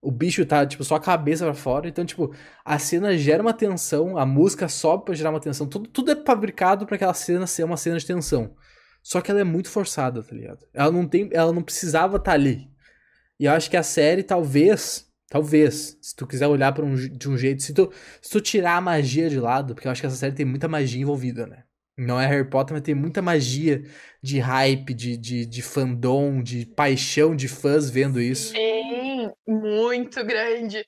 o 0.03 0.11
bicho 0.11 0.45
tá, 0.45 0.67
tipo, 0.67 0.83
só 0.83 0.97
a 0.97 1.01
cabeça 1.01 1.45
pra 1.45 1.55
fora. 1.55 1.89
Então, 1.89 2.05
tipo, 2.05 2.35
a 2.65 2.77
cena 2.77 3.17
gera 3.17 3.41
uma 3.41 3.55
tensão, 3.55 4.19
a 4.19 4.27
música 4.27 4.69
sobe 4.69 5.05
pra 5.05 5.15
gerar 5.15 5.31
uma 5.31 5.41
tensão. 5.41 5.65
Tudo, 5.67 5.89
tudo 5.89 6.11
é 6.11 6.17
fabricado 6.17 6.85
para 6.85 6.97
aquela 6.97 7.15
cena 7.15 7.47
ser 7.47 7.63
uma 7.63 7.77
cena 7.77 7.99
de 7.99 8.05
tensão. 8.05 8.57
Só 9.01 9.21
que 9.21 9.31
ela 9.31 9.41
é 9.41 9.45
muito 9.45 9.71
forçada, 9.71 10.21
tá 10.21 10.35
ligado? 10.35 10.67
Ela 10.75 10.91
não 10.91 11.07
tem. 11.07 11.31
Ela 11.33 11.53
não 11.53 11.63
precisava 11.63 12.17
estar 12.17 12.33
tá 12.33 12.35
ali. 12.35 12.69
E 13.39 13.45
eu 13.45 13.53
acho 13.53 13.71
que 13.71 13.77
a 13.77 13.83
série, 13.83 14.25
talvez. 14.25 15.07
Talvez, 15.31 15.97
se 16.03 16.15
tu 16.15 16.27
quiser 16.27 16.47
olhar 16.47 16.79
um, 16.81 16.95
de 16.95 17.31
um 17.31 17.39
jeito. 17.39 17.63
Se 17.63 17.73
tu, 17.73 17.91
se 18.21 18.31
tu 18.31 18.41
tirar 18.41 18.77
a 18.77 18.81
magia 18.83 19.31
de 19.31 19.41
lado, 19.41 19.75
porque 19.75 19.89
eu 19.89 19.93
acho 19.93 20.01
que 20.01 20.07
essa 20.07 20.17
série 20.17 20.35
tem 20.35 20.45
muita 20.45 20.69
magia 20.69 21.01
envolvida, 21.01 21.47
né? 21.47 21.63
Não 21.97 22.21
é 22.21 22.27
Harry 22.27 22.49
Potter, 22.49 22.75
mas 22.75 22.83
tem 22.83 22.95
muita 22.95 23.23
magia 23.23 23.83
de 24.23 24.39
hype, 24.39 24.93
de, 24.93 25.17
de, 25.17 25.47
de 25.47 25.63
fandom, 25.63 26.43
de 26.43 26.67
paixão 26.67 27.35
de 27.37 27.49
fãs 27.49 27.89
vendo 27.89 28.21
isso. 28.21 28.53
Sim, 28.53 28.72
muito 29.73 30.25
grande. 30.25 30.87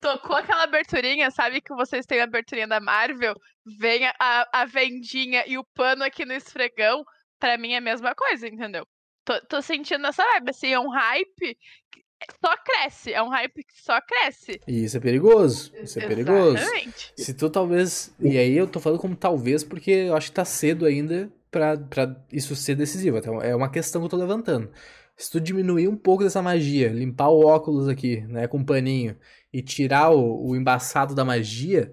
Tocou 0.00 0.36
aquela 0.36 0.62
aberturinha, 0.62 1.30
sabe 1.30 1.60
que 1.60 1.74
vocês 1.74 2.06
têm 2.06 2.20
a 2.20 2.24
aberturinha 2.24 2.68
da 2.68 2.80
Marvel? 2.80 3.34
Vem 3.78 4.06
a, 4.06 4.48
a 4.52 4.64
vendinha 4.64 5.44
e 5.46 5.58
o 5.58 5.64
pano 5.74 6.04
aqui 6.04 6.24
no 6.24 6.32
esfregão. 6.32 7.04
Pra 7.38 7.58
mim 7.58 7.72
é 7.72 7.78
a 7.78 7.80
mesma 7.80 8.14
coisa, 8.14 8.46
entendeu? 8.48 8.86
Tô, 9.24 9.40
tô 9.46 9.62
sentindo 9.62 10.06
essa 10.06 10.24
vibe, 10.24 10.50
assim, 10.50 10.72
é 10.72 10.80
um 10.80 10.88
hype 10.88 11.56
só 12.44 12.56
cresce. 12.56 13.12
É 13.12 13.22
um 13.22 13.28
hype 13.28 13.62
que 13.64 13.82
só 13.82 14.00
cresce. 14.00 14.60
E 14.66 14.84
isso 14.84 14.96
é 14.96 15.00
perigoso. 15.00 15.72
Isso 15.74 15.98
é 15.98 16.04
Exatamente. 16.04 16.24
perigoso. 16.24 16.64
Se 17.16 17.34
tu 17.34 17.50
talvez. 17.50 18.14
E 18.20 18.36
aí 18.38 18.56
eu 18.56 18.66
tô 18.66 18.80
falando 18.80 19.00
como 19.00 19.16
talvez, 19.16 19.62
porque 19.62 19.90
eu 19.90 20.16
acho 20.16 20.28
que 20.28 20.34
tá 20.34 20.44
cedo 20.44 20.84
ainda 20.84 21.30
pra, 21.50 21.76
pra 21.76 22.16
isso 22.32 22.54
ser 22.56 22.74
decisivo. 22.74 23.18
Então 23.18 23.40
é 23.40 23.54
uma 23.54 23.70
questão 23.70 24.00
que 24.00 24.06
eu 24.06 24.10
tô 24.10 24.16
levantando. 24.16 24.70
Se 25.18 25.30
tu 25.32 25.40
diminuir 25.40 25.88
um 25.88 25.96
pouco 25.96 26.22
dessa 26.22 26.40
magia, 26.40 26.88
limpar 26.90 27.28
o 27.28 27.44
óculos 27.44 27.88
aqui, 27.88 28.20
né, 28.28 28.46
com 28.46 28.58
um 28.58 28.64
paninho, 28.64 29.16
e 29.52 29.60
tirar 29.60 30.10
o, 30.12 30.50
o 30.50 30.56
embaçado 30.56 31.14
da 31.14 31.24
magia, 31.24 31.92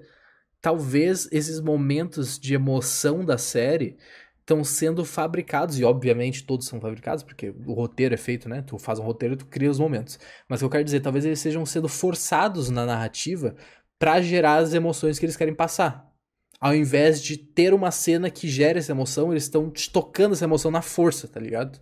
talvez 0.61 1.27
esses 1.31 1.59
momentos 1.59 2.39
de 2.39 2.53
emoção 2.53 3.25
da 3.25 3.37
série 3.37 3.97
estão 4.39 4.63
sendo 4.63 5.03
fabricados, 5.03 5.79
e 5.79 5.83
obviamente 5.83 6.45
todos 6.45 6.67
são 6.67 6.79
fabricados, 6.79 7.23
porque 7.23 7.49
o 7.65 7.73
roteiro 7.73 8.13
é 8.13 8.17
feito, 8.17 8.47
né? 8.47 8.61
Tu 8.61 8.77
faz 8.77 8.99
um 8.99 9.03
roteiro 9.03 9.33
e 9.33 9.37
tu 9.37 9.47
cria 9.47 9.71
os 9.71 9.79
momentos. 9.79 10.19
Mas 10.47 10.61
eu 10.61 10.69
quero 10.69 10.83
dizer, 10.83 10.99
talvez 11.01 11.25
eles 11.25 11.39
sejam 11.39 11.65
sendo 11.65 11.89
forçados 11.89 12.69
na 12.69 12.85
narrativa 12.85 13.55
para 13.97 14.21
gerar 14.21 14.57
as 14.57 14.73
emoções 14.73 15.17
que 15.17 15.25
eles 15.25 15.35
querem 15.35 15.55
passar. 15.55 16.11
Ao 16.59 16.75
invés 16.75 17.21
de 17.21 17.37
ter 17.37 17.73
uma 17.73 17.91
cena 17.91 18.29
que 18.29 18.47
gere 18.47 18.79
essa 18.79 18.91
emoção, 18.91 19.31
eles 19.31 19.43
estão 19.43 19.71
tocando 19.91 20.33
essa 20.33 20.45
emoção 20.45 20.69
na 20.69 20.81
força, 20.81 21.27
tá 21.27 21.39
ligado? 21.39 21.79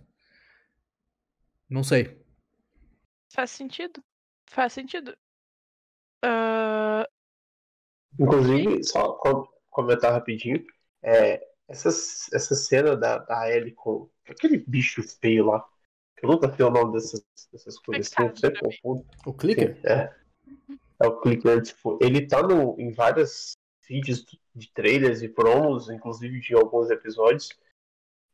Não 1.68 1.82
sei. 1.82 2.20
Faz 3.32 3.50
sentido. 3.50 4.02
Faz 4.46 4.72
sentido. 4.72 5.16
Uh... 6.24 7.04
Inclusive, 8.18 8.84
só 8.84 9.18
comentar 9.70 10.12
rapidinho. 10.12 10.64
É, 11.02 11.44
essa, 11.68 11.88
essa 11.88 12.54
cena 12.54 12.96
da, 12.96 13.18
da 13.18 13.50
Ellie 13.50 13.72
com 13.72 14.08
aquele 14.28 14.58
bicho 14.58 15.02
feio 15.02 15.46
lá. 15.46 15.66
Eu 16.22 16.30
nunca 16.30 16.54
sei 16.54 16.64
o 16.64 16.70
nome 16.70 16.92
dessas, 16.92 17.24
dessas 17.52 17.78
coisas. 17.78 18.12
Eu 18.18 18.36
sempre 18.36 18.60
confundo. 18.60 19.04
O 19.26 19.34
Clicker? 19.34 19.76
Sim, 19.76 19.86
é. 19.86 20.14
É 21.02 21.06
o 21.06 21.20
Clicker. 21.20 21.60
Tipo, 21.62 21.98
ele 22.00 22.26
tá 22.26 22.42
no, 22.42 22.78
em 22.78 22.92
várias 22.92 23.52
vídeos 23.86 24.24
de 24.54 24.72
trailers 24.72 25.22
e 25.22 25.28
promos, 25.28 25.90
inclusive 25.90 26.40
de 26.40 26.54
alguns 26.54 26.90
episódios. 26.90 27.48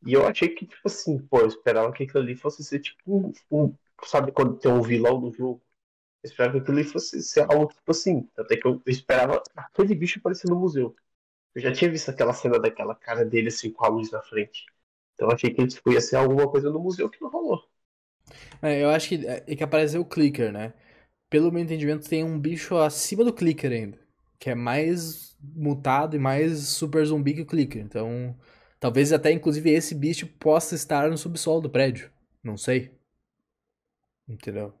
E 0.05 0.13
eu 0.13 0.25
achei 0.27 0.49
que, 0.49 0.65
tipo 0.65 0.81
assim, 0.85 1.19
pô, 1.19 1.39
eu 1.41 1.47
esperava 1.47 1.91
que 1.93 2.03
aquilo 2.03 2.19
ali 2.23 2.35
fosse 2.35 2.63
ser 2.63 2.79
tipo 2.79 3.33
um, 3.51 3.75
sabe 4.03 4.31
quando 4.31 4.57
tem 4.57 4.71
um 4.71 4.81
vilão 4.81 5.19
do 5.21 5.31
jogo? 5.31 5.61
Eu 6.23 6.29
esperava 6.29 6.53
que 6.55 6.61
aquilo 6.61 6.77
ali 6.79 6.87
fosse 6.87 7.21
ser 7.23 7.41
algo 7.51 7.67
tipo 7.67 7.91
assim. 7.91 8.29
Até 8.37 8.57
que 8.57 8.67
eu 8.67 8.81
esperava 8.87 9.41
aquele 9.55 9.95
bicho 9.95 10.19
aparecer 10.19 10.49
no 10.49 10.59
museu. 10.59 10.95
Eu 11.55 11.61
já 11.61 11.71
tinha 11.73 11.91
visto 11.91 12.09
aquela 12.09 12.33
cena 12.33 12.59
daquela 12.59 12.95
cara 12.95 13.25
dele 13.25 13.49
assim 13.49 13.71
com 13.71 13.85
a 13.85 13.89
luz 13.89 14.11
na 14.11 14.21
frente. 14.21 14.65
Então 15.15 15.29
achei 15.31 15.53
que 15.53 15.67
tipo, 15.67 15.91
ia 15.91 16.01
ser 16.01 16.17
alguma 16.17 16.49
coisa 16.49 16.69
no 16.71 16.79
museu 16.79 17.09
que 17.09 17.21
não 17.21 17.29
rolou. 17.29 17.63
É, 18.61 18.83
eu 18.83 18.89
acho 18.89 19.09
que, 19.09 19.27
é, 19.27 19.43
é 19.47 19.55
que 19.55 19.63
apareceu 19.63 20.01
o 20.01 20.05
Clicker, 20.05 20.51
né? 20.51 20.73
Pelo 21.29 21.51
meu 21.51 21.63
entendimento, 21.63 22.09
tem 22.09 22.23
um 22.23 22.39
bicho 22.39 22.77
acima 22.77 23.23
do 23.23 23.33
Clicker 23.33 23.71
ainda. 23.71 23.99
Que 24.39 24.51
é 24.51 24.55
mais 24.55 25.37
mutado 25.41 26.15
e 26.15 26.19
mais 26.19 26.59
super 26.69 27.05
zumbi 27.05 27.33
que 27.35 27.41
o 27.41 27.45
Clicker. 27.45 27.81
Então, 27.83 28.37
talvez 28.81 29.13
até 29.13 29.31
inclusive 29.31 29.69
esse 29.69 29.95
bicho 29.95 30.27
possa 30.27 30.75
estar 30.75 31.09
no 31.09 31.17
subsolo 31.17 31.61
do 31.61 31.69
prédio. 31.69 32.11
Não 32.43 32.57
sei. 32.57 32.93
Entendeu? 34.27 34.73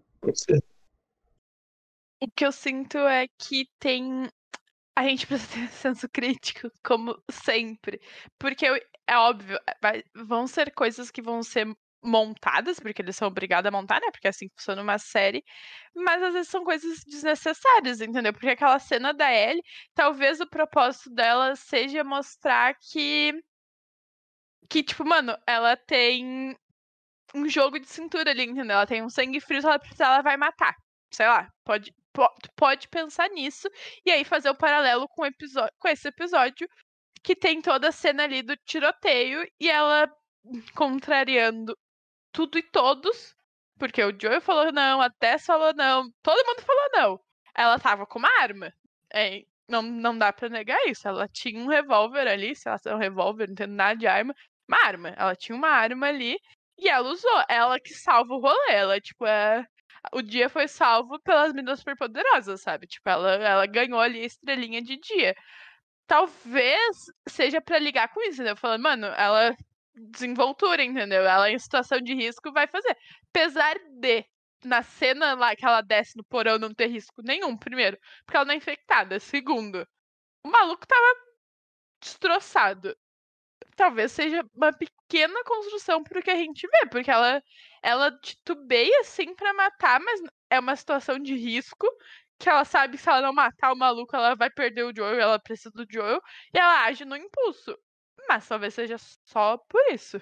O 2.19 2.29
que 2.35 2.45
eu 2.45 2.51
sinto 2.51 2.97
é 2.97 3.27
que 3.37 3.69
tem 3.79 4.27
a 4.95 5.03
gente 5.03 5.25
precisa 5.25 5.53
ter 5.53 5.69
senso 5.71 6.09
crítico, 6.09 6.69
como 6.83 7.21
sempre. 7.29 8.01
Porque 8.37 8.65
é 9.07 9.17
óbvio, 9.17 9.57
é, 9.67 9.75
vai, 9.81 10.03
vão 10.13 10.47
ser 10.47 10.73
coisas 10.73 11.09
que 11.11 11.21
vão 11.21 11.43
ser 11.43 11.67
montadas, 12.03 12.79
porque 12.79 13.01
eles 13.01 13.15
são 13.15 13.27
obrigados 13.27 13.67
a 13.67 13.71
montar, 13.71 14.01
né? 14.01 14.07
Porque 14.11 14.27
é 14.27 14.31
assim 14.31 14.47
que 14.47 14.55
funciona 14.57 14.81
uma 14.81 14.97
série. 14.97 15.43
Mas 15.95 16.21
às 16.23 16.33
vezes 16.33 16.49
são 16.49 16.63
coisas 16.63 17.03
desnecessárias, 17.05 18.01
entendeu? 18.01 18.33
Porque 18.33 18.49
aquela 18.49 18.79
cena 18.79 19.13
da 19.13 19.31
Ellie, 19.31 19.61
talvez 19.93 20.39
o 20.41 20.49
propósito 20.49 21.09
dela 21.11 21.55
seja 21.55 22.03
mostrar 22.03 22.75
que. 22.91 23.33
Que, 24.71 24.81
tipo, 24.81 25.03
mano, 25.05 25.37
ela 25.45 25.75
tem 25.75 26.55
um 27.35 27.49
jogo 27.49 27.77
de 27.77 27.87
cintura 27.87 28.31
ali, 28.31 28.43
entendeu? 28.43 28.77
Ela 28.77 28.87
tem 28.87 29.03
um 29.03 29.09
sangue 29.09 29.41
frio, 29.41 29.59
se 29.59 29.67
ela 29.67 29.77
precisar, 29.77 30.05
ela 30.05 30.21
vai 30.21 30.37
matar. 30.37 30.73
Sei 31.11 31.27
lá, 31.27 31.49
pode 31.65 31.93
pode 32.57 32.87
pensar 32.89 33.29
nisso 33.29 33.69
e 34.05 34.11
aí 34.11 34.23
fazer 34.25 34.49
o 34.49 34.57
paralelo 34.57 35.07
com, 35.09 35.25
episódio, 35.25 35.73
com 35.79 35.87
esse 35.87 36.07
episódio 36.07 36.67
que 37.23 37.35
tem 37.35 37.61
toda 37.61 37.89
a 37.89 37.91
cena 37.91 38.23
ali 38.23 38.41
do 38.41 38.55
tiroteio 38.65 39.47
e 39.59 39.69
ela 39.69 40.09
contrariando 40.75 41.77
tudo 42.33 42.57
e 42.57 42.63
todos, 42.63 43.35
porque 43.77 44.03
o 44.03 44.17
Joe 44.19 44.41
falou 44.41 44.71
não, 44.71 45.01
a 45.01 45.09
Tess 45.09 45.45
falou 45.45 45.73
não, 45.73 46.09
todo 46.23 46.45
mundo 46.45 46.61
falou 46.61 46.89
não. 46.93 47.19
Ela 47.55 47.79
tava 47.79 48.05
com 48.05 48.19
uma 48.19 48.29
arma. 48.41 48.73
É, 49.13 49.41
não, 49.67 49.81
não 49.81 50.17
dá 50.17 50.31
pra 50.33 50.49
negar 50.49 50.79
isso. 50.87 51.07
Ela 51.07 51.27
tinha 51.27 51.59
um 51.59 51.67
revólver 51.67 52.27
ali, 52.27 52.55
se 52.55 52.67
ela 52.67 52.79
tem 52.79 52.93
um 52.93 52.97
revólver, 52.97 53.47
não 53.47 53.53
entendo 53.53 53.73
nada 53.73 53.95
de 53.97 54.07
arma, 54.07 54.35
uma 54.71 54.85
arma. 54.85 55.09
Ela 55.17 55.35
tinha 55.35 55.55
uma 55.55 55.69
arma 55.69 56.07
ali 56.07 56.37
e 56.77 56.89
ela 56.89 57.09
usou. 57.09 57.43
Ela 57.49 57.79
que 57.79 57.93
salva 57.93 58.33
o 58.33 58.39
rolê. 58.39 58.71
Ela, 58.73 58.99
tipo, 59.01 59.25
é. 59.25 59.65
O 60.13 60.21
dia 60.21 60.49
foi 60.49 60.67
salvo 60.67 61.19
pelas 61.21 61.53
meninas 61.53 61.79
superpoderosas, 61.79 62.61
sabe? 62.61 62.87
Tipo, 62.87 63.09
ela, 63.09 63.33
ela 63.35 63.65
ganhou 63.67 63.99
ali 63.99 64.21
a 64.21 64.25
estrelinha 64.25 64.81
de 64.81 64.97
dia. 64.97 65.35
Talvez 66.07 66.97
seja 67.27 67.61
para 67.61 67.79
ligar 67.79 68.09
com 68.09 68.21
isso, 68.23 68.43
né? 68.43 68.55
Falando, 68.55 68.81
mano, 68.83 69.07
ela 69.07 69.55
desenvoltura, 69.95 70.83
entendeu? 70.83 71.23
Ela 71.23 71.51
em 71.51 71.59
situação 71.59 71.99
de 72.01 72.13
risco 72.15 72.51
vai 72.51 72.67
fazer. 72.67 72.97
Apesar 73.29 73.77
de 73.99 74.25
na 74.63 74.83
cena 74.83 75.33
lá 75.33 75.55
que 75.55 75.65
ela 75.65 75.81
desce 75.81 76.15
no 76.17 76.23
porão 76.23 76.59
não 76.59 76.73
ter 76.73 76.87
risco 76.87 77.21
nenhum, 77.23 77.57
primeiro, 77.57 77.97
porque 78.25 78.37
ela 78.37 78.45
não 78.45 78.53
é 78.53 78.57
infectada. 78.57 79.19
Segundo, 79.19 79.87
o 80.45 80.49
maluco 80.49 80.85
tava 80.87 81.15
destroçado. 82.01 82.95
Talvez 83.81 84.11
seja 84.11 84.45
uma 84.53 84.71
pequena 84.71 85.43
construção 85.43 86.03
pro 86.03 86.21
que 86.21 86.29
a 86.29 86.35
gente 86.35 86.67
vê, 86.67 86.85
porque 86.91 87.09
ela 87.09 87.41
ela 87.81 88.11
titubeia 88.19 88.99
assim 88.99 89.33
para 89.33 89.55
matar, 89.55 89.99
mas 89.99 90.21
é 90.51 90.59
uma 90.59 90.75
situação 90.75 91.17
de 91.17 91.33
risco 91.35 91.87
que 92.37 92.47
ela 92.47 92.63
sabe 92.63 92.95
que 92.95 93.01
se 93.01 93.09
ela 93.09 93.23
não 93.23 93.33
matar 93.33 93.73
o 93.73 93.75
maluco, 93.75 94.15
ela 94.15 94.35
vai 94.35 94.51
perder 94.51 94.83
o 94.83 94.95
Joel, 94.95 95.19
ela 95.19 95.39
precisa 95.39 95.71
do 95.71 95.83
Joel, 95.91 96.21
e 96.53 96.59
ela 96.59 96.85
age 96.85 97.05
no 97.05 97.15
impulso. 97.15 97.75
Mas 98.29 98.47
talvez 98.47 98.75
seja 98.75 98.97
só 99.25 99.57
por 99.57 99.81
isso. 99.91 100.21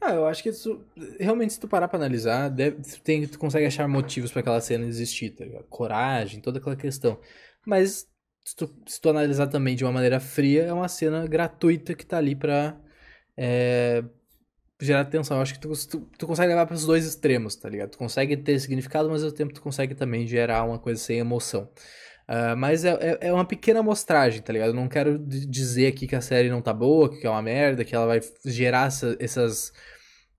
Ah, 0.00 0.14
eu 0.14 0.26
acho 0.26 0.42
que 0.42 0.48
isso, 0.48 0.84
realmente, 1.20 1.52
se 1.52 1.60
tu 1.60 1.68
parar 1.68 1.86
pra 1.86 1.98
analisar, 2.00 2.48
deve, 2.48 2.82
tu, 2.82 3.00
tem, 3.00 3.28
tu 3.28 3.38
consegue 3.38 3.64
achar 3.66 3.86
motivos 3.86 4.32
para 4.32 4.40
aquela 4.40 4.60
cena 4.60 4.84
existir, 4.86 5.30
tá? 5.30 5.44
Coragem, 5.70 6.40
toda 6.40 6.58
aquela 6.58 6.74
questão. 6.74 7.20
Mas, 7.64 8.08
se 8.44 8.54
tu, 8.56 8.70
se 8.86 9.00
tu 9.00 9.08
analisar 9.08 9.46
também 9.46 9.74
de 9.74 9.84
uma 9.84 9.92
maneira 9.92 10.20
fria, 10.20 10.64
é 10.64 10.72
uma 10.72 10.88
cena 10.88 11.26
gratuita 11.26 11.94
que 11.94 12.04
tá 12.04 12.18
ali 12.18 12.36
pra 12.36 12.78
é, 13.36 14.04
gerar 14.80 15.00
atenção. 15.00 15.38
Eu 15.38 15.42
acho 15.42 15.54
que 15.54 15.60
tu, 15.60 15.72
tu, 15.88 16.00
tu 16.18 16.26
consegue 16.26 16.48
levar 16.48 16.66
pros 16.66 16.84
dois 16.84 17.06
extremos, 17.06 17.56
tá 17.56 17.68
ligado? 17.68 17.90
Tu 17.90 17.98
consegue 17.98 18.36
ter 18.36 18.58
significado, 18.60 19.08
mas 19.08 19.22
ao 19.22 19.26
mesmo 19.26 19.38
tempo 19.38 19.54
tu 19.54 19.62
consegue 19.62 19.94
também 19.94 20.26
gerar 20.26 20.64
uma 20.64 20.78
coisa 20.78 21.00
sem 21.00 21.18
emoção. 21.18 21.70
Uh, 22.28 22.56
mas 22.56 22.84
é, 22.84 22.90
é, 23.00 23.28
é, 23.28 23.32
uma 23.32 23.44
pequena 23.44 23.80
amostragem, 23.80 24.40
tá 24.42 24.52
ligado? 24.52 24.68
Eu 24.68 24.74
não 24.74 24.88
quero 24.88 25.18
dizer 25.18 25.88
aqui 25.88 26.06
que 26.06 26.16
a 26.16 26.20
série 26.20 26.50
não 26.50 26.62
tá 26.62 26.72
boa, 26.72 27.10
que 27.10 27.26
é 27.26 27.30
uma 27.30 27.42
merda, 27.42 27.84
que 27.84 27.94
ela 27.94 28.06
vai 28.06 28.20
gerar 28.44 28.88
essa, 28.88 29.16
essas. 29.18 29.72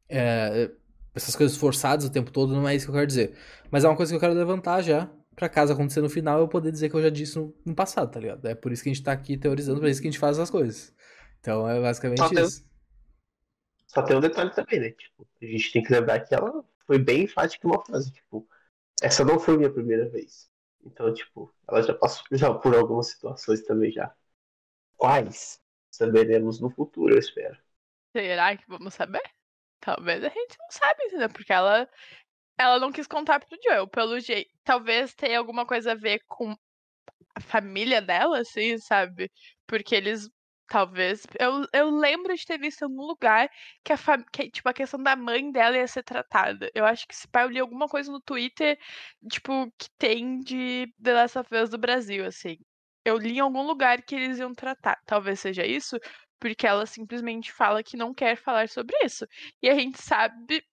É, 0.10 0.70
essas 1.16 1.36
coisas 1.36 1.56
forçadas 1.56 2.06
o 2.06 2.12
tempo 2.12 2.30
todo, 2.30 2.54
não 2.54 2.68
é 2.68 2.76
isso 2.76 2.86
que 2.86 2.92
eu 2.92 2.96
quero 2.96 3.08
dizer. 3.08 3.34
Mas 3.72 3.84
é 3.86 3.88
uma 3.88 3.96
coisa 3.96 4.12
que 4.12 4.16
eu 4.18 4.20
quero 4.20 4.34
levantar 4.34 4.82
já, 4.82 5.10
pra 5.36 5.50
caso 5.50 5.74
acontecer 5.74 6.02
no 6.02 6.10
final, 6.10 6.40
eu 6.40 6.48
poder 6.48 6.72
dizer 6.72 6.90
que 6.90 6.96
eu 6.96 7.02
já 7.02 7.10
disse 7.10 7.38
no, 7.38 7.54
no 7.66 7.76
passado, 7.76 8.12
tá 8.12 8.20
ligado? 8.20 8.46
É 8.48 8.56
por 8.56 8.72
isso 8.72 8.82
que 8.84 8.90
a 8.90 8.94
gente 8.94 9.04
tá 9.04 9.12
aqui 9.12 9.38
teorizando, 9.38 9.80
por 9.80 9.90
isso 9.90 10.02
que 10.02 10.08
a 10.08 10.12
gente 10.12 10.20
faz 10.20 10.40
as 10.40 10.50
coisas. 10.50 10.94
Então 11.40 11.68
é 11.70 11.80
basicamente 11.80 12.20
só 12.20 12.30
isso. 12.32 12.62
Tem, 12.62 12.70
só 13.88 14.02
tem 14.02 14.18
um 14.18 14.22
detalhe 14.22 14.52
também, 14.54 14.80
né? 14.80 14.92
Tipo, 14.92 15.28
a 15.42 15.46
gente 15.46 15.72
tem 15.72 15.84
que 15.84 15.92
lembrar 15.92 16.20
que 16.22 16.34
ela 16.34 16.64
foi 16.86 16.98
bem 17.00 17.24
enfática 17.24 17.68
em 17.68 17.72
uma 17.72 17.84
frase, 17.84 18.12
tipo, 18.12 18.48
essa 19.02 19.26
não 19.26 19.40
foi 19.40 19.58
minha 19.58 19.72
primeira 19.72 20.10
vez. 20.10 20.50
Então, 20.84 21.14
tipo, 21.14 21.54
ela 21.68 21.82
já 21.82 21.94
passou 21.94 22.26
já 22.32 22.54
por 22.54 22.76
algumas 22.76 23.08
situações 23.08 23.62
também 23.64 23.92
já. 23.92 24.14
Quais? 24.96 25.60
Saberemos 25.92 26.60
no 26.60 26.70
futuro, 26.70 27.14
eu 27.14 27.20
espero. 27.20 27.58
Será 28.16 28.56
que 28.56 28.64
vamos 28.68 28.94
saber? 28.94 29.24
Talvez 29.80 30.24
a 30.24 30.30
gente 30.30 30.58
não 30.60 30.68
sabe, 30.70 31.04
entendeu? 31.04 31.30
Porque 31.30 31.52
ela 31.52 31.90
ela 32.58 32.80
não 32.80 32.92
quis 32.92 33.08
contar 33.08 33.40
pro 33.40 33.58
Joel, 33.64 33.88
pelo 33.88 34.20
jeito. 34.20 34.50
Talvez 34.64 35.14
tenha 35.14 35.38
alguma 35.40 35.66
coisa 35.66 35.92
a 35.94 35.96
ver 35.96 36.22
com 36.28 36.56
a 37.36 37.42
família 37.42 38.02
dela, 38.02 38.40
assim, 38.40 38.78
sabe? 38.78 39.32
Porque 39.68 39.96
eles 39.96 40.30
Talvez. 40.68 41.26
Eu, 41.40 41.68
eu 41.74 41.90
lembro 41.92 42.36
de 42.36 42.46
ter 42.46 42.58
visto 42.58 42.82
em 42.82 42.86
algum 42.86 43.04
lugar 43.06 43.50
que 43.84 43.94
a, 43.94 43.98
fam... 43.98 44.24
que, 44.32 44.50
tipo, 44.50 44.68
a 44.68 44.74
questão 44.74 45.02
da 45.02 45.16
mãe 45.16 45.52
dela 45.52 45.78
ia 45.78 45.88
ser 45.88 46.04
tratada. 46.04 46.72
Eu 46.74 46.86
acho 46.86 47.08
que 47.08 47.16
se 47.16 47.28
pai 47.28 47.44
eu 47.44 47.50
li 47.50 47.60
alguma 47.60 47.88
coisa 47.88 48.12
no 48.12 48.20
Twitter, 48.22 48.78
tipo, 49.30 49.72
que 49.78 49.88
tem 49.98 50.40
de 50.40 50.92
The 51.02 51.14
Last 51.14 51.38
of 51.40 51.56
Us 51.56 51.70
do 51.70 51.78
Brasil, 51.78 52.26
assim. 52.26 52.58
Eu 53.06 53.18
li 53.18 53.38
em 53.38 53.40
algum 53.40 53.62
lugar 53.64 54.02
que 54.02 54.16
eles 54.16 54.40
iam 54.40 54.54
tratar. 54.54 55.00
Talvez 55.06 55.40
seja 55.40 55.66
isso, 55.66 55.98
porque 56.40 56.66
ela 56.66 56.86
simplesmente 56.86 57.52
fala 57.52 57.84
que 57.84 57.98
não 57.98 58.14
quer 58.14 58.36
falar 58.36 58.68
sobre 58.70 58.96
isso. 59.04 59.26
E 59.62 59.70
a 59.70 59.76
gente 59.76 60.02
sabe 60.02 60.64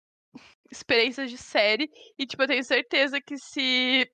experiências 0.72 1.30
de 1.30 1.38
série, 1.38 1.88
e, 2.18 2.26
tipo, 2.26 2.42
eu 2.42 2.48
tenho 2.48 2.64
certeza 2.64 3.20
que 3.20 3.36
se 3.36 4.10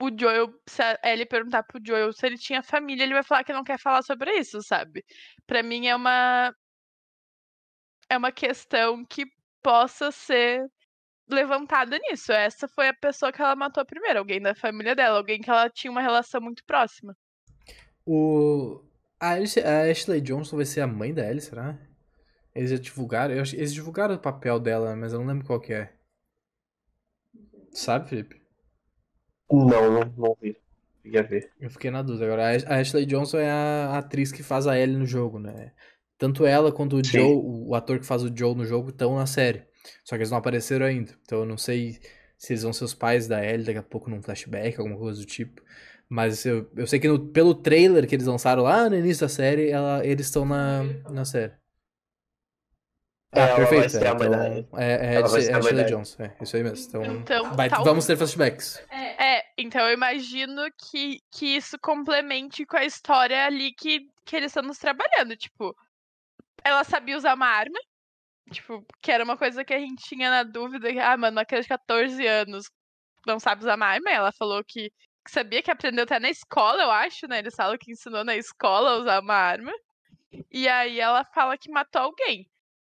o 0.00 0.10
Joel, 0.16 0.52
se 0.68 0.82
a 0.82 0.98
Ellie 1.04 1.26
perguntar 1.26 1.62
pro 1.62 1.80
Joel 1.84 2.12
se 2.12 2.26
ele 2.26 2.36
tinha 2.36 2.62
família, 2.62 3.04
ele 3.04 3.14
vai 3.14 3.22
falar 3.22 3.44
que 3.44 3.52
não 3.52 3.64
quer 3.64 3.78
falar 3.78 4.02
sobre 4.02 4.32
isso, 4.38 4.62
sabe? 4.62 5.04
Para 5.46 5.62
mim 5.62 5.86
é 5.86 5.96
uma 5.96 6.54
é 8.08 8.16
uma 8.16 8.30
questão 8.32 9.04
que 9.06 9.24
possa 9.62 10.10
ser 10.12 10.66
levantada 11.28 11.98
nisso. 11.98 12.32
Essa 12.32 12.68
foi 12.68 12.88
a 12.88 12.94
pessoa 12.94 13.32
que 13.32 13.40
ela 13.40 13.56
matou 13.56 13.84
primeiro, 13.86 14.18
alguém 14.18 14.40
da 14.40 14.54
família 14.54 14.94
dela, 14.94 15.18
alguém 15.18 15.40
que 15.40 15.50
ela 15.50 15.70
tinha 15.70 15.90
uma 15.90 16.02
relação 16.02 16.40
muito 16.40 16.62
próxima. 16.66 17.16
O 18.06 18.84
a 19.20 19.36
Ashley 19.90 20.20
Johnson 20.20 20.56
vai 20.56 20.66
ser 20.66 20.82
a 20.82 20.86
mãe 20.86 21.14
da 21.14 21.26
Ellie, 21.26 21.40
será? 21.40 21.78
Eles 22.54 22.70
já 22.70 22.76
divulgaram, 22.76 23.34
eles 23.34 23.72
divulgaram 23.72 24.14
o 24.14 24.18
papel 24.18 24.60
dela, 24.60 24.94
mas 24.94 25.12
eu 25.12 25.18
não 25.20 25.26
lembro 25.26 25.46
qual 25.46 25.60
que 25.60 25.72
é. 25.72 25.93
Sabe, 27.74 28.08
Felipe? 28.08 28.40
Não, 29.50 29.90
não, 29.90 30.14
não 30.16 30.36
vi. 30.40 30.56
Ia 31.04 31.22
ver. 31.22 31.50
Eu 31.60 31.68
fiquei 31.68 31.90
na 31.90 32.02
dúvida. 32.02 32.24
Agora, 32.24 32.44
a 32.66 32.80
Ashley 32.80 33.04
Johnson 33.04 33.38
é 33.38 33.50
a 33.50 33.98
atriz 33.98 34.32
que 34.32 34.42
faz 34.42 34.66
a 34.66 34.78
Ellie 34.78 34.96
no 34.96 35.04
jogo, 35.04 35.38
né? 35.38 35.72
Tanto 36.16 36.46
ela 36.46 36.72
quanto 36.72 36.96
o 36.96 37.04
Sim. 37.04 37.18
Joe, 37.18 37.42
o 37.44 37.74
ator 37.74 37.98
que 37.98 38.06
faz 38.06 38.22
o 38.22 38.34
Joe 38.34 38.54
no 38.54 38.64
jogo, 38.64 38.88
estão 38.88 39.16
na 39.16 39.26
série. 39.26 39.64
Só 40.02 40.16
que 40.16 40.22
eles 40.22 40.30
não 40.30 40.38
apareceram 40.38 40.86
ainda. 40.86 41.12
Então 41.22 41.40
eu 41.40 41.46
não 41.46 41.58
sei 41.58 41.98
se 42.38 42.52
eles 42.52 42.62
vão 42.62 42.72
ser 42.72 42.84
os 42.84 42.94
pais 42.94 43.28
da 43.28 43.44
Ellie 43.44 43.66
daqui 43.66 43.78
a 43.78 43.82
pouco 43.82 44.08
num 44.08 44.22
flashback, 44.22 44.78
alguma 44.78 44.96
coisa 44.96 45.20
do 45.20 45.26
tipo. 45.26 45.62
Mas 46.08 46.44
eu, 46.46 46.70
eu 46.76 46.86
sei 46.86 46.98
que 46.98 47.08
no, 47.08 47.28
pelo 47.28 47.54
trailer 47.54 48.06
que 48.06 48.14
eles 48.14 48.26
lançaram 48.26 48.62
lá 48.62 48.88
no 48.88 48.96
início 48.96 49.26
da 49.26 49.28
série, 49.28 49.70
ela, 49.70 50.06
eles 50.06 50.26
estão 50.26 50.44
na, 50.44 50.84
na 51.10 51.24
série. 51.24 51.52
É, 53.34 53.42
ah, 53.42 53.56
perfeito. 53.56 53.96
É, 53.96 54.10
então, 54.10 54.78
é, 54.78 54.92
é, 54.92 55.14
é 55.14 55.56
Ashley 55.56 55.84
Johnson, 55.84 56.22
é 56.22 56.36
isso 56.40 56.56
aí 56.56 56.62
mesmo. 56.62 56.86
Então, 56.88 57.04
então 57.16 57.54
vai, 57.54 57.68
tal... 57.68 57.84
vamos 57.84 58.06
ter 58.06 58.16
flashbacks. 58.16 58.82
É, 58.90 59.38
é, 59.38 59.44
então 59.58 59.82
eu 59.82 59.92
imagino 59.92 60.62
que, 60.78 61.20
que 61.32 61.56
isso 61.56 61.76
complemente 61.80 62.64
com 62.64 62.76
a 62.76 62.84
história 62.84 63.44
ali 63.44 63.72
que, 63.72 64.08
que 64.24 64.36
eles 64.36 64.50
estão 64.50 64.62
nos 64.62 64.78
trabalhando. 64.78 65.36
Tipo, 65.36 65.76
ela 66.62 66.84
sabia 66.84 67.16
usar 67.16 67.34
uma 67.34 67.48
arma, 67.48 67.78
tipo, 68.52 68.86
que 69.02 69.10
era 69.10 69.24
uma 69.24 69.36
coisa 69.36 69.64
que 69.64 69.74
a 69.74 69.80
gente 69.80 70.04
tinha 70.04 70.30
na 70.30 70.44
dúvida. 70.44 70.88
Ah, 71.02 71.16
mano, 71.16 71.38
uma 71.38 71.44
criança 71.44 71.64
de 71.64 71.68
14 71.70 72.26
anos 72.26 72.70
não 73.26 73.40
sabe 73.40 73.62
usar 73.62 73.76
uma 73.76 73.86
arma. 73.86 74.10
Ela 74.10 74.30
falou 74.30 74.62
que, 74.64 74.90
que 75.24 75.30
sabia 75.30 75.62
que 75.62 75.72
aprendeu 75.72 76.04
até 76.04 76.20
na 76.20 76.30
escola, 76.30 76.82
eu 76.82 76.90
acho, 76.90 77.26
né? 77.26 77.40
Eles 77.40 77.54
falam 77.54 77.76
que 77.78 77.90
ensinou 77.90 78.24
na 78.24 78.36
escola 78.36 78.92
a 78.92 78.96
usar 78.98 79.20
uma 79.20 79.34
arma. 79.34 79.72
E 80.52 80.68
aí 80.68 81.00
ela 81.00 81.24
fala 81.24 81.58
que 81.58 81.70
matou 81.70 82.02
alguém 82.02 82.48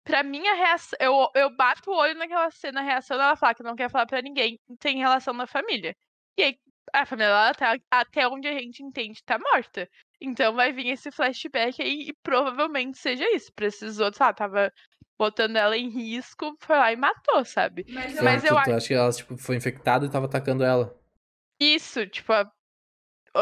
pra 0.06 0.24
mim, 0.24 0.48
a 0.48 0.54
reação. 0.54 0.98
Eu, 1.02 1.30
eu 1.36 1.54
bato 1.54 1.92
o 1.92 1.98
olho 1.98 2.18
naquela 2.18 2.50
cena, 2.52 2.80
a 2.80 2.84
reação 2.84 3.18
dela 3.18 3.36
fala 3.36 3.56
que 3.56 3.64
não 3.64 3.76
quer 3.76 3.90
falar 3.90 4.06
pra 4.06 4.22
ninguém, 4.22 4.58
tem 4.80 5.00
relação 5.00 5.36
da 5.36 5.48
família. 5.48 5.94
E 6.38 6.44
aí, 6.44 6.58
a 6.94 7.06
família 7.06 7.32
dela, 7.32 7.54
tá, 7.54 7.78
até 7.92 8.28
onde 8.28 8.48
a 8.48 8.54
gente 8.54 8.84
entende, 8.84 9.22
tá 9.26 9.38
morta. 9.38 9.90
Então 10.22 10.54
vai 10.54 10.72
vir 10.72 10.88
esse 10.88 11.12
flashback 11.12 11.82
aí 11.82 12.10
e 12.10 12.14
provavelmente 12.24 12.98
seja 12.98 13.26
isso. 13.36 13.52
Precisou, 13.54 14.14
sei 14.14 14.26
lá, 14.26 14.34
tava 14.34 14.72
botando 15.18 15.56
ela 15.58 15.76
em 15.76 15.90
risco, 15.90 16.56
foi 16.60 16.78
lá 16.78 16.92
e 16.92 16.96
matou, 16.96 17.44
sabe? 17.44 17.86
Mas 17.90 18.16
eu, 18.16 18.24
Mas 18.24 18.44
eu 18.46 18.58
acho 18.58 18.88
que 18.88 18.94
ela 18.94 19.12
tipo, 19.12 19.38
foi 19.38 19.56
infectada 19.56 20.06
e 20.06 20.10
tava 20.10 20.26
atacando 20.26 20.64
ela. 20.64 20.96
Isso, 21.60 22.06
tipo, 22.08 22.32
a 22.34 22.50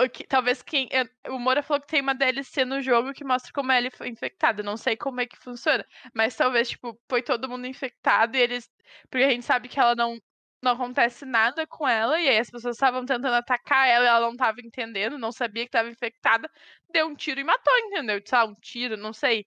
que, 0.09 0.25
talvez 0.25 0.61
quem. 0.61 0.89
O 1.29 1.37
Moura 1.39 1.61
falou 1.63 1.81
que 1.81 1.87
tem 1.87 2.01
uma 2.01 2.15
DLC 2.15 2.65
no 2.65 2.81
jogo 2.81 3.13
que 3.13 3.23
mostra 3.23 3.51
como 3.53 3.71
ela 3.71 3.89
foi 3.91 4.09
infectada. 4.09 4.63
Não 4.63 4.75
sei 4.77 4.97
como 4.97 5.21
é 5.21 5.25
que 5.27 5.37
funciona. 5.37 5.85
Mas 6.13 6.35
talvez, 6.35 6.69
tipo, 6.69 6.99
foi 7.09 7.21
todo 7.21 7.49
mundo 7.49 7.67
infectado 7.67 8.35
e 8.35 8.39
eles. 8.41 8.69
Porque 9.09 9.25
a 9.25 9.29
gente 9.29 9.45
sabe 9.45 9.69
que 9.69 9.79
ela 9.79 9.95
não. 9.95 10.17
Não 10.61 10.71
acontece 10.71 11.25
nada 11.25 11.67
com 11.67 11.85
ela, 11.85 12.17
e 12.21 12.29
aí 12.29 12.37
as 12.37 12.49
pessoas 12.49 12.77
estavam 12.77 13.05
tentando 13.05 13.35
atacar 13.35 13.85
ela 13.85 14.05
e 14.05 14.07
ela 14.07 14.21
não 14.21 14.31
estava 14.31 14.61
entendendo, 14.61 15.17
não 15.17 15.29
sabia 15.29 15.63
que 15.63 15.67
estava 15.67 15.89
infectada, 15.89 16.49
deu 16.89 17.05
um 17.07 17.15
tiro 17.15 17.41
e 17.41 17.43
matou, 17.43 17.77
entendeu? 17.79 18.21
Sei 18.25 18.39
um 18.39 18.55
tiro, 18.55 18.95
não 18.95 19.11
sei. 19.11 19.45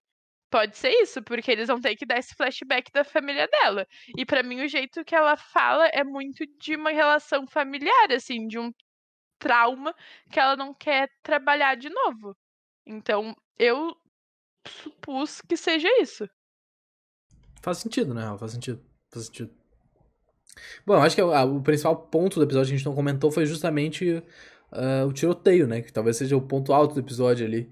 Pode 0.51 0.77
ser 0.77 0.91
isso, 1.03 1.23
porque 1.23 1.51
eles 1.51 1.69
vão 1.69 1.81
ter 1.81 1.97
que 1.97 2.07
dar 2.07 2.19
esse 2.19 2.35
flashback 2.35 2.93
da 2.93 3.03
família 3.05 3.49
dela. 3.49 3.87
E 4.17 4.27
para 4.27 4.43
mim, 4.43 4.63
o 4.63 4.69
jeito 4.69 5.05
que 5.05 5.15
ela 5.15 5.37
fala 5.37 5.87
é 5.89 6.05
muito 6.05 6.45
de 6.59 6.77
uma 6.77 6.91
relação 6.91 7.47
familiar, 7.47 8.13
assim, 8.13 8.47
de 8.47 8.59
um 8.59 8.71
trauma 9.39 9.95
que 10.31 10.39
ela 10.39 10.57
não 10.57 10.73
quer 10.75 11.11
trabalhar 11.23 11.77
de 11.77 11.89
novo. 11.89 12.37
Então, 12.87 13.37
eu 13.59 13.97
supus 14.67 15.41
que 15.41 15.57
seja 15.57 15.89
isso. 16.01 16.29
Faz 17.63 17.79
sentido, 17.79 18.15
né? 18.15 18.23
Faz 18.39 18.53
sentido. 18.53 18.81
Faz 19.11 19.27
sentido. 19.27 19.51
Bom, 20.87 20.95
acho 20.95 21.15
que 21.15 21.21
a, 21.21 21.45
o 21.45 21.61
principal 21.63 21.97
ponto 21.97 22.39
do 22.39 22.45
episódio 22.45 22.69
que 22.69 22.75
a 22.75 22.79
gente 22.79 22.87
não 22.87 22.95
comentou 22.95 23.31
foi 23.31 23.45
justamente 23.45 24.23
uh, 24.73 25.07
o 25.07 25.13
tiroteio, 25.13 25.67
né? 25.67 25.83
Que 25.83 25.93
talvez 25.93 26.17
seja 26.17 26.37
o 26.37 26.41
ponto 26.41 26.73
alto 26.73 26.95
do 26.95 27.01
episódio 27.01 27.47
ali. 27.47 27.71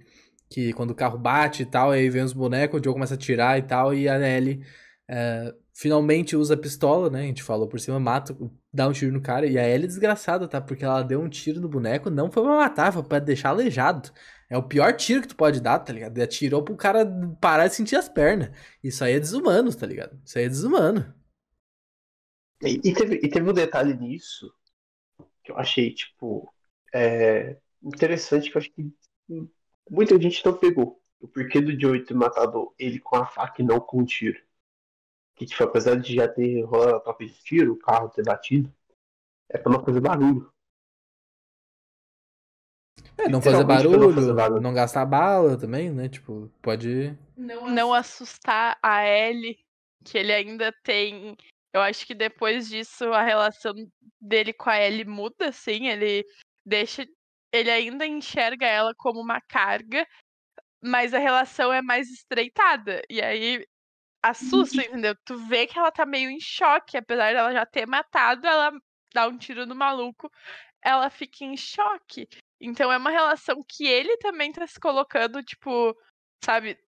Que 0.51 0.73
quando 0.73 0.91
o 0.91 0.95
carro 0.95 1.19
bate 1.19 1.63
e 1.63 1.67
tal, 1.67 1.91
aí 1.91 2.09
vem 2.11 2.23
os 2.23 2.33
bonecos, 2.33 2.81
o 2.81 2.85
Joe 2.85 2.93
começa 2.93 3.15
a 3.15 3.19
tirar 3.19 3.59
e 3.59 3.63
tal, 3.63 3.95
e 3.95 4.09
a 4.09 4.19
Ellie 4.19 4.65
uh, 5.11 5.57
finalmente 5.73 6.37
usa 6.37 6.55
a 6.55 6.57
pistola, 6.57 7.11
né? 7.11 7.21
A 7.21 7.27
gente 7.27 7.43
falou 7.43 7.67
por 7.67 7.81
cima, 7.81 7.99
mata, 7.99 8.37
dá 8.75 8.89
um 8.89 8.93
tiro 8.93 9.13
no 9.13 9.23
cara. 9.23 9.47
E 9.47 9.57
a 9.57 9.69
Ellie 9.69 9.85
é 9.85 9.87
desgraçada, 9.87 10.49
tá? 10.49 10.61
Porque 10.61 10.85
ela 10.85 11.03
deu 11.03 11.21
um 11.21 11.29
tiro 11.29 11.61
no 11.61 11.69
boneco, 11.69 12.11
não 12.11 12.31
foi 12.31 12.43
pra 12.43 12.57
matar, 12.57 12.93
foi 12.93 13.05
pra 13.05 13.19
deixar 13.21 13.51
aleijado. 13.51 14.11
É 14.51 14.59
o 14.59 14.63
pior 14.63 14.93
tiro 14.95 15.23
que 15.23 15.29
tu 15.29 15.37
pode 15.37 15.61
dar, 15.61 15.79
tá 15.79 15.93
ligado? 15.93 16.17
Ele 16.17 16.25
atirou 16.25 16.63
pro 16.63 16.77
cara 16.77 17.07
parar 17.41 17.69
de 17.69 17.75
sentir 17.75 17.97
as 17.97 18.09
pernas. 18.09 18.51
Isso 18.83 19.05
aí 19.05 19.15
é 19.15 19.21
desumano, 19.21 19.75
tá 19.75 19.87
ligado? 19.87 20.21
Isso 20.25 20.39
aí 20.39 20.45
é 20.45 20.49
desumano. 20.49 21.15
E, 22.63 22.81
e, 22.85 22.95
teve, 22.95 23.21
e 23.23 23.29
teve 23.29 23.49
um 23.49 23.53
detalhe 23.53 23.95
nisso 23.95 24.53
que 25.43 25.53
eu 25.53 25.59
achei, 25.59 25.93
tipo, 25.93 26.53
é, 26.93 27.59
interessante, 27.83 28.51
que 28.51 28.57
eu 28.57 28.61
acho 28.61 28.73
que 28.73 28.91
muita 29.89 30.21
gente 30.21 30.45
não 30.45 30.57
pegou. 30.57 31.01
O 31.21 31.29
porquê 31.29 31.61
do 31.61 31.79
Joey 31.79 32.05
ter 32.05 32.15
matado 32.15 32.75
ele 32.79 32.99
com 32.99 33.17
a 33.17 33.27
faca 33.27 33.63
e 33.63 33.65
não 33.65 33.79
com 33.79 34.01
um 34.01 34.05
tiro. 34.05 34.41
Que, 35.35 35.47
tipo, 35.47 35.65
apesar 35.65 35.97
de 35.97 36.15
já 36.15 36.29
ter 36.29 36.63
rolado 36.63 36.97
a 36.97 37.01
troca 37.01 37.27
de 37.27 37.35
tiro, 37.43 37.73
o 37.73 37.79
carro 37.79 38.09
ter 38.09 38.25
batido, 38.25 38.73
é 39.49 39.59
pra 39.59 39.73
não 39.73 39.85
fazer 39.85 40.01
barulho. 40.01 40.53
É, 43.17 43.29
não 43.29 43.41
fazer 43.41 43.65
barulho, 43.65 43.99
não 43.99 44.15
fazer 44.15 44.35
barulho, 44.35 44.61
não 44.61 44.75
gastar 44.75 45.07
bala 45.07 45.59
também, 45.59 45.91
né? 45.91 46.09
Tipo, 46.09 46.51
pode. 46.61 47.17
Não, 47.37 47.69
não 47.69 47.95
assustar 47.95 48.79
a 48.83 49.07
Ellie, 49.07 49.59
que 50.05 50.19
ele 50.19 50.33
ainda 50.33 50.73
tem. 50.83 51.37
Eu 51.73 51.81
acho 51.81 52.07
que 52.07 52.15
depois 52.15 52.69
disso 52.69 53.13
a 53.13 53.23
relação 53.23 53.73
dele 54.21 54.53
com 54.53 54.71
a 54.71 54.81
Ellie 54.81 55.05
muda, 55.05 55.49
assim. 55.49 55.89
Ele 55.89 56.25
deixa. 56.65 57.07
Ele 57.53 57.71
ainda 57.71 58.07
enxerga 58.07 58.67
ela 58.67 58.93
como 58.97 59.21
uma 59.21 59.41
carga, 59.41 60.07
mas 60.83 61.15
a 61.15 61.19
relação 61.19 61.73
é 61.73 61.81
mais 61.81 62.11
estreitada. 62.11 63.01
E 63.09 63.23
aí 63.23 63.65
assusta, 64.25 64.83
entendeu? 64.83 65.15
Tu 65.25 65.37
vê 65.47 65.67
que 65.67 65.79
ela 65.79 65.93
tá 65.93 66.07
meio 66.07 66.31
em 66.31 66.41
choque, 66.41 66.97
apesar 66.97 67.35
dela 67.35 67.53
já 67.53 67.67
ter 67.67 67.87
matado, 67.87 68.47
ela 68.47 68.73
dá 69.13 69.29
um 69.29 69.37
tiro 69.37 69.67
no 69.67 69.75
maluco, 69.75 70.31
ela 70.83 71.11
fica 71.11 71.45
em 71.45 71.57
choque. 71.57 72.27
Então 72.61 72.91
é 72.91 72.97
uma 72.97 73.11
relação 73.11 73.63
que 73.69 73.87
ele 73.87 74.17
também 74.19 74.51
tá 74.51 74.67
se 74.67 74.81
colocando, 74.81 75.43
tipo, 75.43 75.95
sabe, 76.43 76.79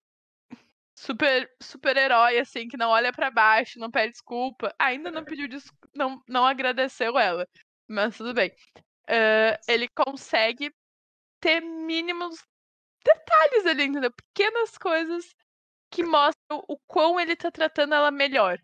super 0.99 1.51
super 1.63 1.97
herói 1.97 2.39
assim, 2.39 2.69
que 2.69 2.77
não 2.79 2.89
olha 2.91 3.13
para 3.13 3.31
baixo, 3.31 3.79
não 3.79 3.91
pede 3.91 4.13
desculpa, 4.13 4.75
ainda 4.79 5.11
não 5.11 5.23
pediu 5.25 5.47
desculpa, 5.47 5.89
não 5.95 6.23
não 6.27 6.47
agradeceu 6.47 7.19
ela. 7.19 7.47
Mas 7.89 8.17
tudo 8.17 8.33
bem. 8.33 8.51
Uh, 9.09 9.55
ele 9.69 9.89
consegue 9.89 10.73
ter 11.41 11.61
mínimos 11.61 12.43
detalhes 13.05 13.67
ali, 13.67 13.85
entendeu? 13.85 14.11
Pequenas 14.13 14.77
coisas 14.79 15.36
que 15.97 16.05
mostram 16.05 16.63
o 16.69 16.77
quão 16.87 17.19
ele 17.19 17.35
tá 17.35 17.51
tratando 17.51 17.95
ela 17.95 18.11
melhor. 18.11 18.59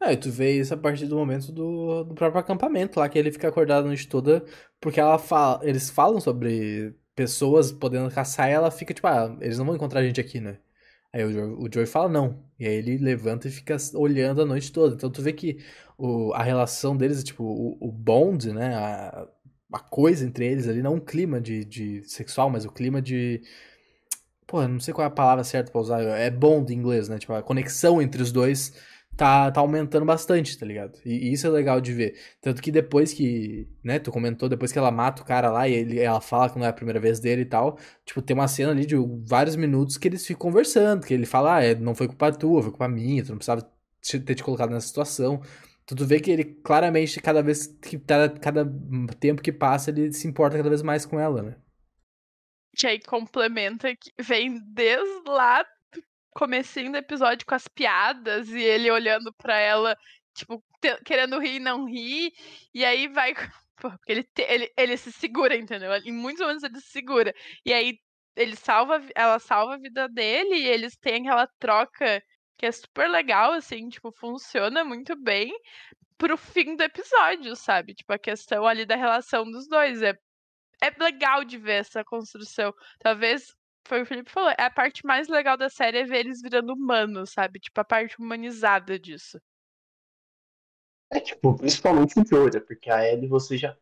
É, 0.00 0.12
e 0.12 0.16
tu 0.16 0.30
vê 0.30 0.58
isso 0.58 0.74
a 0.74 0.76
partir 0.76 1.06
do 1.06 1.16
momento 1.16 1.52
do, 1.52 2.02
do 2.02 2.14
próprio 2.14 2.40
acampamento 2.40 2.98
lá, 2.98 3.08
que 3.08 3.16
ele 3.18 3.30
fica 3.30 3.48
acordado 3.48 3.84
a 3.84 3.86
noite 3.86 4.08
toda, 4.08 4.44
porque 4.80 4.98
ela 4.98 5.16
fala, 5.16 5.60
eles 5.62 5.88
falam 5.88 6.20
sobre 6.20 6.92
pessoas 7.14 7.70
podendo 7.70 8.10
caçar 8.10 8.48
e 8.50 8.52
ela 8.52 8.70
fica 8.70 8.92
tipo, 8.92 9.06
ah, 9.06 9.36
eles 9.40 9.58
não 9.58 9.64
vão 9.64 9.76
encontrar 9.76 10.00
a 10.00 10.04
gente 10.04 10.20
aqui, 10.20 10.40
né? 10.40 10.58
Aí 11.12 11.24
o 11.24 11.32
Joey, 11.32 11.52
o 11.68 11.68
Joey 11.72 11.86
fala 11.86 12.08
não. 12.08 12.44
E 12.58 12.66
aí 12.66 12.74
ele 12.74 12.98
levanta 12.98 13.48
e 13.48 13.50
fica 13.50 13.76
olhando 13.94 14.42
a 14.42 14.46
noite 14.46 14.72
toda. 14.72 14.94
Então 14.94 15.10
tu 15.10 15.22
vê 15.22 15.32
que 15.32 15.58
o, 15.96 16.32
a 16.34 16.42
relação 16.42 16.96
deles, 16.96 17.22
tipo, 17.24 17.44
o, 17.44 17.76
o 17.80 17.92
bond, 17.92 18.52
né? 18.52 18.74
A, 18.74 19.28
a 19.72 19.78
coisa 19.80 20.24
entre 20.26 20.46
eles 20.46 20.68
ali, 20.68 20.82
não 20.82 20.94
um 20.94 21.00
clima 21.00 21.40
de, 21.40 21.64
de 21.64 22.02
sexual, 22.04 22.50
mas 22.50 22.64
o 22.64 22.72
clima 22.72 23.00
de. 23.02 23.42
Pô, 24.50 24.66
não 24.66 24.80
sei 24.80 24.92
qual 24.92 25.04
é 25.04 25.06
a 25.06 25.10
palavra 25.10 25.44
certa 25.44 25.70
pra 25.70 25.80
usar. 25.80 26.00
É 26.02 26.28
bond 26.28 26.72
em 26.74 26.76
inglês, 26.76 27.08
né? 27.08 27.18
Tipo, 27.18 27.34
a 27.34 27.42
conexão 27.42 28.02
entre 28.02 28.20
os 28.20 28.32
dois 28.32 28.74
tá, 29.16 29.48
tá 29.48 29.60
aumentando 29.60 30.04
bastante, 30.04 30.58
tá 30.58 30.66
ligado? 30.66 30.98
E, 31.04 31.28
e, 31.28 31.32
isso 31.32 31.46
é 31.46 31.50
legal 31.50 31.80
de 31.80 31.92
ver. 31.92 32.18
Tanto 32.40 32.60
que 32.60 32.72
depois 32.72 33.12
que, 33.12 33.68
né, 33.84 34.00
tu 34.00 34.10
comentou, 34.10 34.48
depois 34.48 34.72
que 34.72 34.78
ela 34.78 34.90
mata 34.90 35.22
o 35.22 35.24
cara 35.24 35.52
lá 35.52 35.68
e 35.68 35.74
ele, 35.74 36.00
ela 36.00 36.20
fala 36.20 36.50
que 36.50 36.58
não 36.58 36.66
é 36.66 36.68
a 36.68 36.72
primeira 36.72 36.98
vez 36.98 37.20
dele 37.20 37.42
e 37.42 37.44
tal, 37.44 37.78
tipo, 38.04 38.20
tem 38.20 38.34
uma 38.34 38.48
cena 38.48 38.72
ali 38.72 38.84
de 38.84 38.96
vários 39.24 39.54
minutos 39.54 39.96
que 39.96 40.08
eles 40.08 40.26
ficam 40.26 40.50
conversando, 40.50 41.06
que 41.06 41.14
ele 41.14 41.26
fala, 41.26 41.58
ah, 41.58 41.62
é, 41.64 41.76
não 41.76 41.94
foi 41.94 42.08
culpa 42.08 42.32
tua, 42.32 42.60
foi 42.60 42.72
culpa 42.72 42.88
minha, 42.88 43.22
tu 43.22 43.30
não 43.30 43.36
precisava 43.36 43.70
ter 44.02 44.34
te 44.34 44.42
colocado 44.42 44.70
nessa 44.70 44.88
situação. 44.88 45.40
Então 45.84 45.96
tu 45.96 46.04
vê 46.04 46.18
que 46.18 46.30
ele 46.30 46.44
claramente, 46.44 47.20
cada 47.20 47.40
vez 47.40 47.68
que 47.68 47.98
cada 47.98 48.66
tempo 49.20 49.42
que 49.42 49.52
passa, 49.52 49.90
ele 49.90 50.12
se 50.12 50.26
importa 50.26 50.56
cada 50.56 50.68
vez 50.68 50.82
mais 50.82 51.06
com 51.06 51.20
ela, 51.20 51.40
né? 51.42 51.56
Que 52.76 52.86
aí 52.86 53.00
complementa 53.00 53.94
que 53.96 54.12
vem 54.20 54.60
desde 54.72 55.28
lá 55.28 55.64
comecinho 56.32 56.92
do 56.92 56.98
episódio 56.98 57.46
com 57.46 57.54
as 57.54 57.66
piadas 57.68 58.48
e 58.50 58.60
ele 58.60 58.90
olhando 58.90 59.32
para 59.34 59.58
ela, 59.58 59.96
tipo, 60.34 60.62
querendo 61.04 61.38
rir 61.38 61.56
e 61.56 61.60
não 61.60 61.84
rir. 61.84 62.32
E 62.72 62.84
aí 62.84 63.08
vai. 63.08 63.34
porque 63.76 64.12
ele, 64.12 64.28
ele, 64.38 64.72
ele 64.76 64.96
se 64.96 65.12
segura, 65.12 65.56
entendeu? 65.56 65.92
Em 65.96 66.12
muitos 66.12 66.40
momentos 66.40 66.62
ele 66.62 66.80
se 66.80 66.90
segura. 66.90 67.34
E 67.64 67.72
aí 67.72 67.98
ele 68.36 68.56
salva, 68.56 69.02
ela 69.14 69.38
salva 69.38 69.74
a 69.74 69.78
vida 69.78 70.08
dele 70.08 70.56
e 70.56 70.68
eles 70.68 70.96
têm 70.96 71.26
aquela 71.28 71.46
troca 71.58 72.22
que 72.56 72.66
é 72.66 72.72
super 72.72 73.08
legal, 73.08 73.52
assim, 73.52 73.88
tipo, 73.88 74.12
funciona 74.12 74.84
muito 74.84 75.16
bem 75.16 75.50
pro 76.18 76.36
fim 76.36 76.76
do 76.76 76.82
episódio, 76.82 77.56
sabe? 77.56 77.94
Tipo, 77.94 78.12
a 78.12 78.18
questão 78.18 78.66
ali 78.66 78.84
da 78.84 78.96
relação 78.96 79.50
dos 79.50 79.66
dois. 79.68 80.02
É, 80.02 80.14
é 80.82 80.90
legal 81.02 81.44
de 81.44 81.58
ver 81.58 81.80
essa 81.80 82.04
construção. 82.04 82.74
Talvez 82.98 83.54
foi 83.86 84.02
o 84.02 84.06
Felipe 84.06 84.30
falou, 84.30 84.50
é 84.50 84.62
a 84.64 84.70
parte 84.70 85.04
mais 85.04 85.28
legal 85.28 85.56
da 85.56 85.68
série 85.68 85.98
é 85.98 86.04
ver 86.04 86.18
eles 86.18 86.40
virando 86.42 86.72
humanos, 86.74 87.32
sabe? 87.32 87.58
Tipo, 87.58 87.80
a 87.80 87.84
parte 87.84 88.18
humanizada 88.20 88.98
disso. 88.98 89.40
É, 91.12 91.18
tipo, 91.20 91.56
principalmente 91.56 92.18
o 92.18 92.24
Joey, 92.26 92.50
né? 92.54 92.60
Porque 92.60 92.90
a 92.90 93.04
Ellie 93.04 93.28
você 93.28 93.56
já 93.56 93.76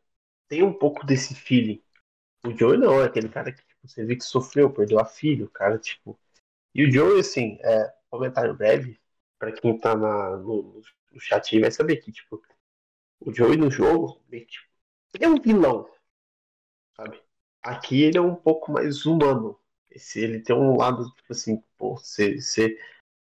tem 0.48 0.62
um 0.62 0.72
pouco 0.72 1.04
desse 1.04 1.34
feeling. 1.34 1.82
O 2.44 2.50
Joey 2.56 2.78
não, 2.78 3.00
é 3.02 3.06
aquele 3.06 3.28
cara 3.28 3.52
que 3.52 3.62
tipo, 3.64 3.88
você 3.88 4.04
vê 4.04 4.16
que 4.16 4.24
sofreu, 4.24 4.72
perdeu 4.72 4.98
a 4.98 5.04
filha, 5.04 5.44
o 5.44 5.50
cara, 5.50 5.78
tipo. 5.78 6.18
E 6.74 6.84
o 6.84 6.90
Joey, 6.92 7.20
assim, 7.20 7.58
é, 7.62 7.94
comentário 8.10 8.54
breve, 8.54 8.98
pra 9.38 9.52
quem 9.52 9.78
tá 9.78 9.96
na, 9.96 10.36
no, 10.38 10.82
no 11.12 11.20
chat 11.20 11.54
aí 11.54 11.62
vai 11.62 11.70
saber 11.70 11.96
que, 11.98 12.12
tipo, 12.12 12.42
o 13.20 13.32
Joey 13.34 13.56
no 13.56 13.70
jogo, 13.70 14.22
ele, 14.30 14.46
tipo, 14.46 14.66
ele 15.14 15.24
é 15.24 15.28
um 15.28 15.40
vilão? 15.40 15.88
Aqui 17.62 18.02
ele 18.02 18.18
é 18.18 18.20
um 18.20 18.34
pouco 18.34 18.72
mais 18.72 19.04
humano. 19.06 19.58
Esse, 19.90 20.20
ele 20.20 20.40
tem 20.40 20.54
um 20.54 20.76
lado, 20.76 21.04
tipo 21.16 21.32
assim, 21.32 21.62
pô, 21.76 21.96
você, 21.96 22.40
você 22.40 22.78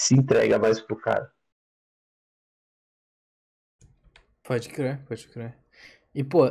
se 0.00 0.14
entrega 0.14 0.58
mais 0.58 0.80
pro 0.80 0.96
cara. 0.96 1.32
Pode 4.42 4.68
crer, 4.68 5.02
pode 5.06 5.26
crer. 5.28 5.56
E, 6.14 6.22
pô, 6.22 6.46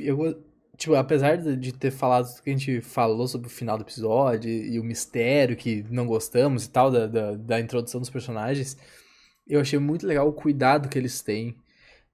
eu, 0.00 0.44
tipo, 0.76 0.94
apesar 0.94 1.36
de 1.36 1.72
ter 1.72 1.90
falado 1.90 2.42
que 2.42 2.50
a 2.50 2.52
gente 2.52 2.80
falou 2.80 3.26
sobre 3.26 3.46
o 3.46 3.50
final 3.50 3.76
do 3.78 3.84
episódio 3.84 4.50
e, 4.50 4.78
o 4.78 4.84
mistério 4.84 5.56
que 5.56 5.82
não 5.84 6.06
gostamos 6.06 6.64
e 6.64 6.70
tal, 6.70 6.90
da, 6.90 7.06
da, 7.06 7.34
da, 7.34 7.60
introdução 7.60 8.00
dos 8.00 8.10
personagens, 8.10 8.76
eu 9.46 9.60
achei 9.60 9.78
muito 9.78 10.06
legal 10.06 10.28
o 10.28 10.32
cuidado 10.32 10.88
que 10.88 10.98
eles 10.98 11.22
têm 11.22 11.56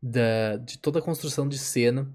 da, 0.02 0.56
de 0.56 0.78
toda 0.78 1.00
a 1.00 1.02
construção 1.02 1.48
de 1.48 1.58
cena 1.58 2.12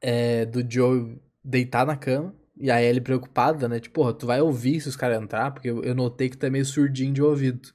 é, 0.00 0.44
do 0.44 0.68
Joe 0.68 1.20
deitar 1.44 1.86
na 1.86 1.96
cama 1.96 2.34
e 2.56 2.70
a 2.70 2.82
Ellie 2.82 3.00
preocupada, 3.00 3.68
né? 3.68 3.80
Tipo, 3.80 3.94
porra, 3.94 4.12
tu 4.12 4.26
vai 4.26 4.40
ouvir 4.40 4.80
se 4.80 4.88
os 4.88 4.96
caras 4.96 5.20
entrar, 5.20 5.50
porque 5.50 5.68
eu 5.68 5.94
notei 5.94 6.28
que 6.28 6.36
tu 6.36 6.46
é 6.46 6.50
meio 6.50 6.64
surdinho 6.64 7.12
de 7.12 7.22
ouvido. 7.22 7.72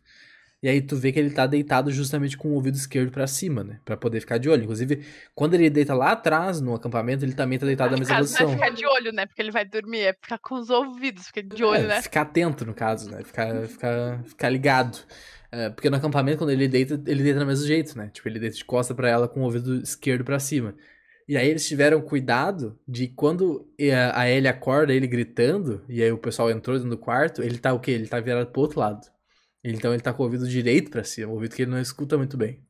E 0.61 0.67
aí 0.67 0.81
tu 0.81 0.95
vê 0.95 1.11
que 1.11 1.19
ele 1.19 1.29
tá 1.29 1.45
deitado 1.45 1.91
justamente 1.91 2.35
com 2.35 2.49
o 2.49 2.53
ouvido 2.53 2.75
esquerdo 2.75 3.11
para 3.11 3.27
cima, 3.27 3.63
né? 3.63 3.79
Pra 3.85 3.95
poder 3.95 4.19
ficar 4.19 4.39
de 4.39 4.49
olho. 4.49 4.63
Inclusive, 4.63 5.05
quando 5.35 5.53
ele 5.53 5.69
deita 5.69 5.93
lá 5.93 6.11
atrás, 6.13 6.59
no 6.59 6.73
acampamento, 6.73 7.23
ele 7.23 7.33
também 7.33 7.59
tá 7.59 7.65
deitado 7.65 7.91
na 7.91 7.97
mesma 7.97 8.17
posição. 8.17 8.47
Não 8.47 8.53
é 8.53 8.57
ficar 8.57 8.69
de 8.71 8.85
olho, 8.85 9.11
né? 9.11 9.27
Porque 9.27 9.41
ele 9.41 9.51
vai 9.51 9.65
dormir, 9.65 9.99
é 9.99 10.13
ficar 10.13 10.39
com 10.39 10.55
os 10.55 10.71
ouvidos, 10.71 11.27
ficar 11.27 11.43
de 11.43 11.63
olho, 11.63 11.83
é, 11.83 11.87
né? 11.87 12.01
Ficar 12.01 12.21
atento, 12.21 12.65
no 12.65 12.73
caso, 12.73 13.11
né? 13.11 13.23
Ficar, 13.23 13.67
ficar, 13.67 14.23
ficar 14.23 14.49
ligado. 14.49 14.97
É, 15.51 15.69
porque 15.69 15.91
no 15.91 15.95
acampamento, 15.95 16.39
quando 16.39 16.49
ele 16.49 16.67
deita, 16.67 16.95
ele 17.05 17.23
deita 17.23 17.39
do 17.39 17.45
mesmo 17.45 17.67
jeito, 17.67 17.95
né? 17.95 18.09
Tipo, 18.11 18.27
ele 18.27 18.39
deita 18.39 18.57
de 18.57 18.65
costa 18.65 18.95
para 18.95 19.09
ela 19.09 19.27
com 19.27 19.41
o 19.41 19.43
ouvido 19.43 19.75
esquerdo 19.75 20.23
para 20.23 20.39
cima. 20.39 20.73
E 21.27 21.35
aí 21.37 21.49
eles 21.49 21.67
tiveram 21.67 22.01
cuidado 22.01 22.79
de 22.87 23.07
quando 23.09 23.69
a 24.15 24.29
Ellie 24.29 24.47
acorda 24.47 24.93
ele 24.93 25.07
gritando, 25.07 25.83
e 25.89 26.01
aí 26.01 26.11
o 26.11 26.17
pessoal 26.17 26.49
entrou 26.49 26.77
dentro 26.77 26.89
do 26.89 26.97
quarto, 26.97 27.43
ele 27.43 27.57
tá 27.57 27.73
o 27.73 27.79
quê? 27.79 27.91
Ele 27.91 28.07
tá 28.07 28.19
virado 28.19 28.51
pro 28.51 28.61
outro 28.61 28.79
lado. 28.79 29.05
Então 29.63 29.93
ele 29.93 30.01
tá 30.01 30.13
com 30.13 30.23
o 30.23 30.25
ouvido 30.25 30.47
direito 30.47 30.89
para 30.91 31.03
cima, 31.03 31.31
o 31.31 31.35
ouvido 31.35 31.55
que 31.55 31.63
ele 31.63 31.71
não 31.71 31.81
escuta 31.81 32.17
muito 32.17 32.37
bem. 32.37 32.66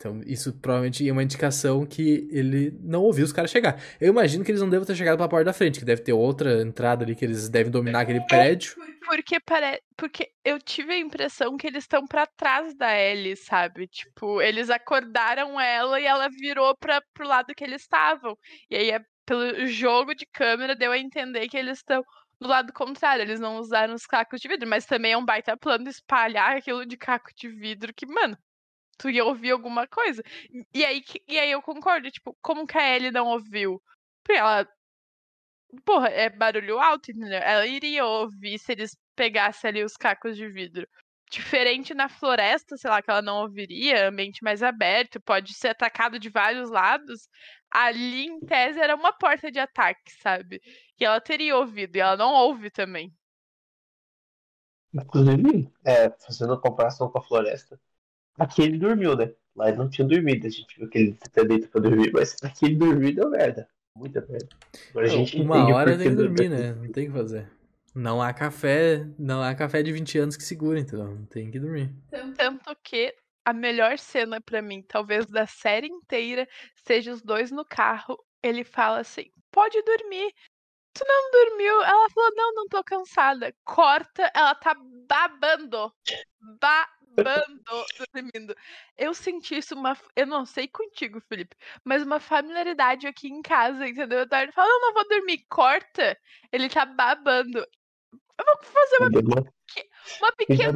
Então, 0.00 0.20
isso 0.24 0.52
provavelmente 0.52 1.08
é 1.08 1.12
uma 1.12 1.24
indicação 1.24 1.84
que 1.84 2.28
ele 2.30 2.70
não 2.80 3.02
ouviu 3.02 3.24
os 3.24 3.32
caras 3.32 3.50
chegar. 3.50 3.82
Eu 4.00 4.08
imagino 4.10 4.44
que 4.44 4.50
eles 4.52 4.60
não 4.60 4.70
devem 4.70 4.86
ter 4.86 4.94
chegado 4.94 5.16
pela 5.16 5.28
porta 5.28 5.46
da 5.46 5.52
frente, 5.52 5.80
que 5.80 5.84
deve 5.84 6.02
ter 6.02 6.12
outra 6.12 6.62
entrada 6.62 7.04
ali 7.04 7.16
que 7.16 7.24
eles 7.24 7.48
devem 7.48 7.72
dominar 7.72 8.02
aquele 8.02 8.24
prédio. 8.26 8.76
Porque 9.04 9.40
pare... 9.40 9.82
porque 9.96 10.30
eu 10.44 10.60
tive 10.60 10.92
a 10.92 10.98
impressão 10.98 11.56
que 11.56 11.66
eles 11.66 11.82
estão 11.82 12.06
para 12.06 12.28
trás 12.28 12.76
da 12.76 12.96
Ellie, 12.96 13.36
sabe? 13.36 13.88
Tipo, 13.88 14.40
eles 14.40 14.70
acordaram 14.70 15.60
ela 15.60 16.00
e 16.00 16.06
ela 16.06 16.28
virou 16.28 16.76
para 16.76 17.02
pro 17.12 17.26
lado 17.26 17.52
que 17.56 17.64
eles 17.64 17.82
estavam. 17.82 18.38
E 18.70 18.76
aí, 18.76 18.90
é, 18.92 19.00
pelo 19.26 19.66
jogo 19.66 20.14
de 20.14 20.26
câmera, 20.32 20.76
deu 20.76 20.92
a 20.92 20.98
entender 20.98 21.48
que 21.48 21.56
eles 21.56 21.78
estão 21.78 22.04
do 22.40 22.46
lado 22.46 22.72
contrário, 22.72 23.22
eles 23.22 23.40
não 23.40 23.56
usaram 23.56 23.94
os 23.94 24.06
cacos 24.06 24.40
de 24.40 24.46
vidro, 24.46 24.68
mas 24.68 24.86
também 24.86 25.10
é 25.10 25.18
um 25.18 25.24
baita 25.24 25.56
plano 25.56 25.88
espalhar 25.88 26.56
aquilo 26.56 26.86
de 26.86 26.96
caco 26.96 27.30
de 27.36 27.48
vidro 27.48 27.92
que, 27.92 28.06
mano, 28.06 28.38
tu 28.98 29.08
ia 29.08 29.24
ouvir 29.24 29.52
alguma 29.52 29.86
coisa. 29.86 30.22
E 30.74 30.84
aí, 30.84 31.02
e 31.26 31.38
aí 31.38 31.50
eu 31.50 31.62
concordo, 31.62 32.10
tipo, 32.10 32.36
como 32.42 32.66
que 32.66 32.76
a 32.76 32.96
Ellie 32.96 33.10
não 33.10 33.28
ouviu? 33.28 33.82
Porque 34.22 34.38
ela. 34.38 34.68
Porra, 35.84 36.08
é 36.08 36.30
barulho 36.30 36.78
alto, 36.78 37.10
entendeu? 37.10 37.38
Ela 37.38 37.66
iria 37.66 38.04
ouvir 38.04 38.58
se 38.58 38.72
eles 38.72 38.96
pegassem 39.14 39.68
ali 39.68 39.84
os 39.84 39.96
cacos 39.96 40.36
de 40.36 40.48
vidro. 40.48 40.86
Diferente 41.30 41.92
na 41.92 42.08
floresta, 42.08 42.76
sei 42.78 42.90
lá, 42.90 43.02
que 43.02 43.10
ela 43.10 43.20
não 43.20 43.42
ouviria, 43.42 44.08
ambiente 44.08 44.42
mais 44.42 44.62
aberto, 44.62 45.20
pode 45.20 45.52
ser 45.52 45.68
atacado 45.68 46.18
de 46.18 46.30
vários 46.30 46.70
lados. 46.70 47.28
Ali, 47.70 48.26
em 48.26 48.40
tese, 48.40 48.80
era 48.80 48.94
uma 48.96 49.12
porta 49.12 49.50
de 49.50 49.58
ataque, 49.58 50.10
sabe? 50.22 50.58
E 50.98 51.04
ela 51.04 51.20
teria 51.20 51.56
ouvido, 51.56 51.96
e 51.96 52.00
ela 52.00 52.16
não 52.16 52.32
ouve 52.32 52.70
também. 52.70 53.12
Inclusive, 54.94 55.70
é, 55.84 56.10
fazendo 56.24 56.54
a 56.54 56.60
comparação 56.60 57.10
com 57.10 57.18
a 57.18 57.22
floresta, 57.22 57.78
Aqui 58.38 58.62
ele 58.62 58.78
dormiu, 58.78 59.16
né? 59.16 59.32
Lá 59.56 59.68
ele 59.68 59.78
não 59.78 59.90
tinha 59.90 60.06
dormido, 60.06 60.46
a 60.46 60.50
gente 60.50 60.78
viu 60.78 60.88
que 60.88 60.98
ele 60.98 61.18
até 61.20 61.44
deita 61.44 61.66
pra 61.66 61.80
dormir, 61.80 62.12
mas 62.12 62.36
aqui 62.42 62.66
ele 62.66 62.76
dormiu 62.76 63.14
deu 63.14 63.28
merda. 63.28 63.68
Muita 63.96 64.20
merda. 64.20 64.48
Agora 64.90 65.06
a 65.06 65.08
gente 65.08 65.40
Uma 65.40 65.74
hora 65.74 65.98
tem 65.98 66.10
que 66.10 66.14
dormir, 66.14 66.48
né? 66.48 66.72
Não 66.74 66.92
tem 66.92 67.08
o 67.08 67.12
que 67.12 67.18
fazer. 67.18 67.50
Não 67.92 68.22
há 68.22 68.32
café, 68.32 69.04
não 69.18 69.42
há 69.42 69.52
café 69.56 69.82
de 69.82 69.90
20 69.90 70.18
anos 70.18 70.36
que 70.36 70.44
segura, 70.44 70.78
então 70.78 71.26
tem 71.26 71.50
que 71.50 71.58
dormir. 71.58 71.92
Tanto 72.36 72.76
que 72.84 73.12
a 73.44 73.52
melhor 73.52 73.98
cena 73.98 74.40
para 74.40 74.62
mim, 74.62 74.82
talvez 74.86 75.26
da 75.26 75.46
série 75.46 75.88
inteira, 75.88 76.46
seja 76.86 77.10
os 77.10 77.22
dois 77.22 77.50
no 77.50 77.64
carro. 77.64 78.16
Ele 78.40 78.62
fala 78.62 79.00
assim: 79.00 79.24
pode 79.50 79.82
dormir. 79.82 80.32
Tu 80.94 81.04
não 81.04 81.30
dormiu? 81.32 81.82
Ela 81.82 82.10
falou: 82.10 82.30
não, 82.36 82.54
não 82.54 82.68
tô 82.68 82.84
cansada. 82.84 83.52
Corta, 83.64 84.30
ela 84.32 84.54
tá 84.54 84.76
babando. 85.08 85.92
Babando 86.60 86.97
bando 87.24 87.86
dormindo. 88.12 88.56
Eu 88.96 89.14
senti 89.14 89.56
isso 89.56 89.74
uma. 89.74 89.96
Eu 90.14 90.26
não 90.26 90.44
sei 90.44 90.68
contigo, 90.68 91.20
Felipe, 91.28 91.56
mas 91.84 92.02
uma 92.02 92.20
familiaridade 92.20 93.06
aqui 93.06 93.28
em 93.28 93.42
casa, 93.42 93.86
entendeu? 93.86 94.20
O 94.20 94.22
Eduardo 94.22 94.52
fala: 94.52 94.68
não, 94.68 94.80
não 94.80 94.94
vou 94.94 95.08
dormir, 95.08 95.44
corta. 95.48 96.18
Ele 96.52 96.68
tá 96.68 96.84
babando. 96.84 97.58
Eu 97.58 98.44
vou 98.44 98.62
fazer 98.62 98.96
uma, 99.00 99.10
uma 100.20 100.32
pequena. 100.32 100.72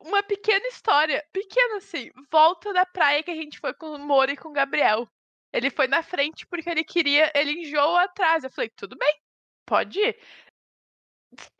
Uma 0.00 0.22
pequena 0.22 0.66
história. 0.68 1.24
Pequena, 1.32 1.76
assim. 1.76 2.10
Volta 2.30 2.72
da 2.72 2.86
praia 2.86 3.22
que 3.22 3.30
a 3.30 3.34
gente 3.34 3.58
foi 3.58 3.74
com 3.74 3.94
o 3.94 3.98
Moro 3.98 4.30
e 4.30 4.36
com 4.36 4.48
o 4.48 4.52
Gabriel. 4.52 5.08
Ele 5.52 5.70
foi 5.70 5.86
na 5.86 6.02
frente 6.02 6.46
porque 6.46 6.68
ele 6.68 6.84
queria. 6.84 7.30
Ele 7.34 7.52
enjoou 7.62 7.96
atrás. 7.96 8.44
Eu 8.44 8.50
falei, 8.50 8.70
tudo 8.70 8.96
bem, 8.96 9.20
pode 9.64 9.98
ir 9.98 10.18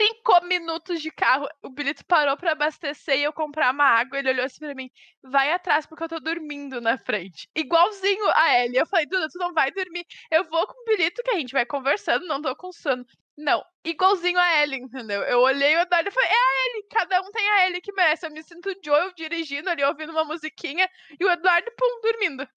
cinco 0.00 0.44
minutos 0.46 1.00
de 1.02 1.10
carro. 1.10 1.46
O 1.62 1.70
Bilito 1.70 2.04
parou 2.06 2.36
para 2.36 2.52
abastecer 2.52 3.18
e 3.18 3.24
eu 3.24 3.32
comprar 3.32 3.72
uma 3.72 3.84
água. 3.84 4.18
Ele 4.18 4.30
olhou 4.30 4.44
assim 4.44 4.58
pra 4.58 4.74
mim: 4.74 4.90
vai 5.22 5.52
atrás 5.52 5.86
porque 5.86 6.04
eu 6.04 6.08
tô 6.08 6.20
dormindo 6.20 6.80
na 6.80 6.98
frente. 6.98 7.48
Igualzinho 7.54 8.30
a 8.34 8.58
Ellie. 8.58 8.78
Eu 8.78 8.86
falei: 8.86 9.06
Duda, 9.06 9.28
tu 9.28 9.38
não 9.38 9.52
vai 9.52 9.70
dormir. 9.70 10.04
Eu 10.30 10.44
vou 10.48 10.66
com 10.66 10.80
o 10.80 10.84
Bilito 10.84 11.22
que 11.22 11.30
a 11.30 11.38
gente 11.38 11.52
vai 11.52 11.66
conversando, 11.66 12.26
não 12.26 12.40
tô 12.40 12.54
com 12.56 12.72
sono. 12.72 13.04
Não, 13.36 13.62
igualzinho 13.84 14.38
a 14.38 14.62
Ellie, 14.62 14.80
entendeu? 14.80 15.20
Eu 15.22 15.40
olhei 15.40 15.76
o 15.76 15.80
Eduardo 15.80 16.08
e 16.08 16.12
falei: 16.12 16.30
é 16.30 16.32
a 16.32 16.66
Ellie, 16.66 16.86
cada 16.90 17.20
um 17.20 17.30
tem 17.30 17.50
a 17.50 17.66
Ellie 17.66 17.80
que 17.82 17.92
merece. 17.92 18.26
Eu 18.26 18.30
me 18.30 18.42
sinto 18.42 18.70
o 18.70 18.74
Joel 18.82 19.12
dirigindo 19.14 19.68
ali, 19.68 19.84
ouvindo 19.84 20.10
uma 20.12 20.24
musiquinha 20.24 20.88
e 21.18 21.24
o 21.24 21.30
Eduardo, 21.30 21.70
pum, 21.76 22.00
dormindo. 22.02 22.48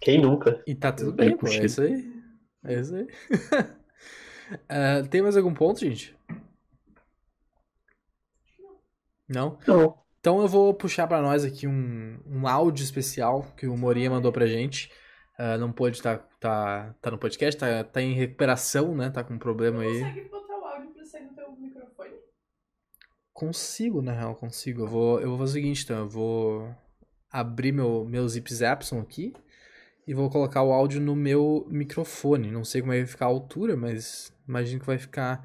Quem 0.00 0.20
nunca? 0.20 0.62
E 0.66 0.74
tá 0.74 0.92
tudo 0.92 1.12
bem, 1.12 1.36
pô. 1.36 1.46
É 1.48 1.64
isso 1.64 1.82
aí. 1.82 2.12
É 2.64 2.74
isso 2.74 2.94
aí. 2.94 3.06
Uh, 4.54 5.08
tem 5.08 5.22
mais 5.22 5.36
algum 5.36 5.54
ponto, 5.54 5.80
gente? 5.80 6.16
Não? 9.28 9.58
Não. 9.66 9.98
Então 10.20 10.40
eu 10.40 10.48
vou 10.48 10.72
puxar 10.72 11.06
para 11.06 11.20
nós 11.20 11.44
aqui 11.44 11.66
um, 11.66 12.18
um 12.26 12.46
áudio 12.46 12.84
especial 12.84 13.42
que 13.56 13.66
o 13.66 13.76
Morinha 13.76 14.10
mandou 14.10 14.30
pra 14.30 14.46
gente. 14.46 14.90
Uh, 15.38 15.58
não 15.58 15.72
pôde 15.72 15.96
estar 15.96 16.18
tá, 16.18 16.26
tá, 16.38 16.94
tá 17.00 17.10
no 17.10 17.18
podcast, 17.18 17.58
tá, 17.58 17.82
tá 17.82 18.00
em 18.00 18.12
recuperação, 18.12 18.94
né? 18.94 19.10
Tá 19.10 19.24
com 19.24 19.34
um 19.34 19.38
problema 19.38 19.82
aí. 19.82 20.00
Consegue 20.00 20.28
botar 20.28 20.58
o 20.58 20.64
áudio 20.64 20.90
pra 20.90 21.04
sair 21.04 21.24
no 21.24 21.34
teu 21.34 21.50
microfone? 21.56 22.14
Consigo, 23.32 24.02
na 24.02 24.12
real, 24.12 24.36
consigo. 24.36 24.82
Eu 24.82 24.86
vou, 24.86 25.20
eu 25.20 25.30
vou 25.30 25.38
fazer 25.38 25.50
o 25.50 25.54
seguinte, 25.54 25.82
então. 25.82 25.98
Eu 25.98 26.08
vou 26.08 26.74
abrir 27.30 27.72
meu, 27.72 28.04
meu 28.04 28.28
Zip 28.28 28.52
Zapson 28.54 29.00
aqui 29.00 29.32
e 30.06 30.14
vou 30.14 30.28
colocar 30.28 30.62
o 30.62 30.72
áudio 30.72 31.00
no 31.00 31.14
meu 31.16 31.66
microfone. 31.68 32.50
Não 32.50 32.64
sei 32.64 32.80
como 32.80 32.92
vai 32.92 33.06
ficar 33.06 33.26
a 33.26 33.28
altura, 33.28 33.76
mas 33.76 34.31
imagino 34.46 34.80
que 34.80 34.86
vai 34.86 34.98
ficar 34.98 35.44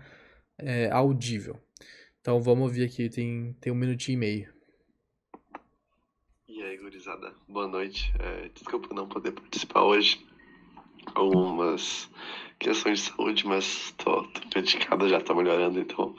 é, 0.58 0.90
audível. 0.92 1.60
Então 2.22 2.42
vamos 2.42 2.64
ouvir 2.66 2.84
aqui, 2.84 3.10
tem, 3.10 3.54
tem 3.62 3.72
um 3.72 3.76
minutinho 3.76 4.16
e 4.16 4.20
meio. 4.20 4.54
E 6.48 6.62
aí, 6.62 6.78
gurizada, 6.78 7.34
boa 7.48 7.68
noite. 7.68 8.14
É, 8.20 8.50
desculpa 8.50 8.94
não 8.94 9.08
poder 9.08 9.32
participar 9.32 9.84
hoje. 9.84 10.26
Algumas 11.16 12.10
questões 12.60 13.00
de 13.00 13.12
saúde, 13.12 13.48
mas 13.48 13.92
tô, 13.98 14.24
tô 14.24 14.60
medicado, 14.60 15.08
já 15.08 15.22
tá 15.22 15.34
melhorando, 15.34 15.80
então 15.80 16.16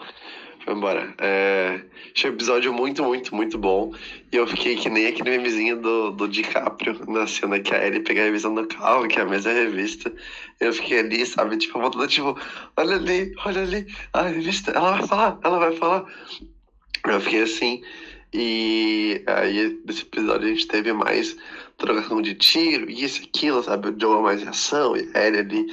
embora. 0.72 1.14
É... 1.18 1.80
Achei 2.14 2.30
um 2.30 2.34
episódio 2.34 2.72
muito, 2.72 3.02
muito, 3.02 3.34
muito 3.34 3.58
bom. 3.58 3.94
E 4.32 4.36
eu 4.36 4.46
fiquei 4.46 4.76
que 4.76 4.88
nem 4.88 5.06
aquele 5.06 5.30
memezinho 5.30 5.80
do, 5.80 6.10
do 6.10 6.28
DiCaprio 6.28 6.98
na 7.06 7.26
cena 7.26 7.60
que 7.60 7.74
a 7.74 7.86
Ellie 7.86 8.00
pega 8.00 8.22
a 8.22 8.24
revisão 8.24 8.54
do 8.54 8.66
carro, 8.66 9.06
que 9.08 9.18
é 9.18 9.22
a 9.22 9.26
mesma 9.26 9.52
revista. 9.52 10.12
Eu 10.60 10.72
fiquei 10.72 11.00
ali, 11.00 11.24
sabe, 11.24 11.56
tipo, 11.56 11.78
voltando, 11.78 12.06
tipo, 12.08 12.38
olha 12.76 12.96
ali, 12.96 13.32
olha 13.44 13.62
ali, 13.62 13.86
a 14.12 14.22
revista, 14.22 14.72
ela 14.72 14.96
vai 14.96 15.06
falar, 15.06 15.38
ela 15.42 15.58
vai 15.58 15.72
falar. 15.76 16.04
Eu 17.06 17.20
fiquei 17.20 17.42
assim. 17.42 17.82
E 18.32 19.22
aí, 19.26 19.80
nesse 19.86 20.02
episódio, 20.02 20.48
a 20.48 20.50
gente 20.50 20.66
teve 20.66 20.92
mais 20.92 21.36
trocação 21.78 22.20
de 22.20 22.34
tiro, 22.34 22.90
isso, 22.90 23.22
aquilo, 23.22 23.62
sabe? 23.62 23.88
O 23.88 23.96
Joel 23.98 24.22
mais 24.22 24.42
em 24.42 24.48
ação, 24.48 24.96
e 24.96 25.08
a 25.14 25.26
Ellie 25.26 25.40
ali 25.40 25.66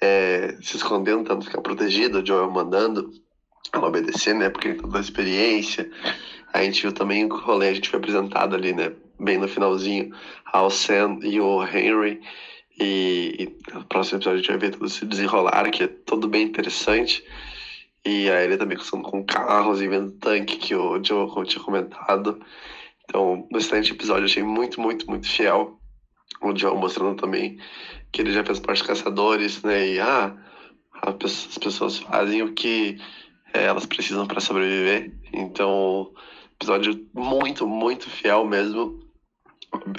é, 0.00 0.56
se 0.62 0.76
escondendo, 0.76 1.22
tentando 1.22 1.44
ficar 1.44 1.60
protegido, 1.60 2.20
o 2.20 2.26
Joel 2.26 2.50
mandando 2.50 3.12
ela 3.72 3.88
obedecer, 3.88 4.34
né? 4.34 4.48
Porque 4.48 4.74
toda 4.74 4.98
a 4.98 5.00
experiência. 5.00 5.90
A 6.52 6.62
gente 6.62 6.82
viu 6.82 6.92
também 6.92 7.24
o 7.24 7.36
rolê, 7.36 7.68
a 7.68 7.74
gente 7.74 7.88
foi 7.88 7.98
apresentado 7.98 8.56
ali, 8.56 8.72
né? 8.72 8.92
Bem 9.18 9.38
no 9.38 9.46
finalzinho, 9.46 10.12
ao 10.46 10.70
Sam 10.70 11.18
e 11.22 11.40
o 11.40 11.62
Henry. 11.62 12.20
E, 12.78 13.34
e 13.38 13.74
no 13.74 13.84
próximo 13.84 14.18
episódio 14.18 14.38
a 14.38 14.42
gente 14.42 14.48
vai 14.48 14.58
ver 14.58 14.70
tudo 14.70 14.88
se 14.88 15.04
desenrolar, 15.04 15.70
que 15.70 15.84
é 15.84 15.86
tudo 15.86 16.26
bem 16.26 16.42
interessante. 16.42 17.22
E 18.04 18.30
aí 18.30 18.44
ele 18.44 18.56
também 18.56 18.78
começando 18.78 19.02
com 19.02 19.24
carros 19.24 19.82
e 19.82 19.88
vendo 19.88 20.12
tanque, 20.12 20.56
que 20.56 20.74
o 20.74 21.02
Joe 21.04 21.28
tinha 21.46 21.62
comentado. 21.62 22.40
Então, 23.04 23.46
no 23.50 23.58
excelente 23.58 23.92
episódio, 23.92 24.24
achei 24.24 24.42
muito, 24.42 24.80
muito, 24.80 25.08
muito 25.08 25.28
fiel. 25.28 25.78
O 26.40 26.56
Joe 26.56 26.76
mostrando 26.76 27.20
também 27.20 27.58
que 28.10 28.22
ele 28.22 28.32
já 28.32 28.42
fez 28.42 28.58
parte 28.58 28.78
dos 28.78 28.86
caçadores, 28.86 29.62
né? 29.62 29.86
E 29.86 30.00
ah, 30.00 30.34
as 31.02 31.58
pessoas 31.58 31.98
fazem 31.98 32.42
o 32.42 32.52
que 32.52 32.98
é, 33.52 33.64
elas 33.64 33.86
precisam 33.86 34.26
para 34.26 34.40
sobreviver. 34.40 35.12
Então, 35.32 36.12
episódio 36.56 37.06
muito, 37.12 37.66
muito 37.66 38.08
fiel 38.08 38.44
mesmo. 38.44 39.00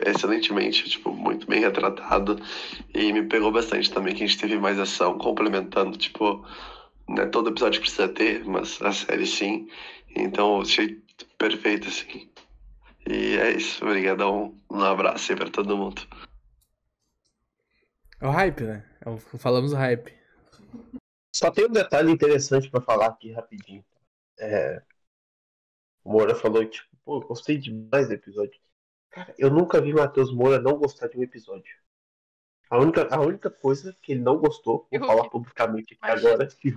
Excelentemente, 0.05 0.89
tipo, 0.89 1.11
muito 1.13 1.47
bem 1.47 1.61
retratado. 1.61 2.39
E 2.93 3.11
me 3.13 3.23
pegou 3.23 3.51
bastante 3.51 3.91
também 3.91 4.13
que 4.13 4.23
a 4.23 4.27
gente 4.27 4.39
teve 4.39 4.57
mais 4.57 4.79
ação, 4.79 5.17
complementando, 5.17 5.97
tipo, 5.97 6.45
não 7.07 7.23
é 7.23 7.25
todo 7.25 7.49
episódio 7.49 7.81
precisa 7.81 8.07
ter, 8.07 8.45
mas 8.45 8.81
a 8.81 8.91
série 8.91 9.25
sim. 9.25 9.67
Então, 10.15 10.61
achei 10.61 11.01
perfeito, 11.37 11.87
assim. 11.87 12.29
E 13.07 13.37
é 13.37 13.51
isso. 13.51 13.83
Obrigadão. 13.83 14.55
Um 14.69 14.81
abraço 14.81 15.31
aí 15.31 15.37
pra 15.37 15.49
todo 15.49 15.77
mundo. 15.77 16.01
É 18.19 18.27
o 18.27 18.31
hype, 18.31 18.63
né? 18.63 18.83
É 19.03 19.37
falamos 19.37 19.73
o 19.73 19.75
hype. 19.75 20.13
Só 21.31 21.49
tem 21.49 21.65
um 21.65 21.71
detalhe 21.71 22.11
interessante 22.11 22.69
para 22.69 22.81
falar 22.81 23.07
aqui 23.07 23.31
rapidinho. 23.31 23.83
É... 24.39 24.81
O 26.03 26.11
Moura 26.11 26.35
falou, 26.35 26.65
tipo, 26.65 26.89
pô, 27.03 27.19
gostei 27.21 27.57
demais 27.57 28.07
do 28.07 28.13
episódio. 28.13 28.59
Cara, 29.09 29.33
eu 29.37 29.49
nunca 29.49 29.81
vi 29.81 29.93
Matheus 29.93 30.33
Moura 30.33 30.59
não 30.59 30.77
gostar 30.77 31.07
de 31.07 31.17
um 31.17 31.23
episódio. 31.23 31.75
A 32.69 32.77
única, 32.77 33.07
a 33.13 33.19
única 33.19 33.49
coisa 33.49 33.95
que 34.01 34.13
ele 34.13 34.21
não 34.21 34.37
gostou, 34.37 34.87
vou 34.89 35.07
falar 35.07 35.29
publicamente 35.29 35.93
aqui 35.93 36.11
agora, 36.11 36.47
que, 36.47 36.73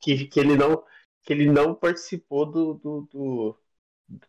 que, 0.00 0.26
que 0.26 0.40
ele 0.40 0.56
não 0.56 0.84
que 1.22 1.32
ele 1.32 1.50
não 1.50 1.74
participou 1.74 2.46
do, 2.46 2.74
do, 2.74 3.00
do, 3.12 3.58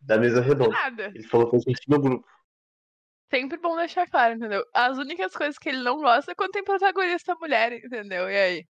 da 0.01 0.17
mesa 0.17 0.41
redonda. 0.41 0.71
Nada. 0.71 1.11
Ele 1.13 1.27
falou 1.27 1.47
com 1.47 1.57
a 1.57 1.59
gente 1.59 1.87
no 1.87 2.01
grupo. 2.01 2.27
Sempre 3.29 3.57
bom 3.57 3.75
deixar 3.75 4.07
claro, 4.07 4.35
entendeu? 4.35 4.65
As 4.73 4.97
únicas 4.97 5.33
coisas 5.33 5.59
que 5.59 5.69
ele 5.69 5.83
não 5.83 5.97
gosta 5.97 6.31
é 6.31 6.35
quando 6.35 6.51
tem 6.51 6.63
protagonista 6.63 7.35
mulher, 7.35 7.73
entendeu? 7.73 8.29
E 8.29 8.35
aí? 8.35 8.67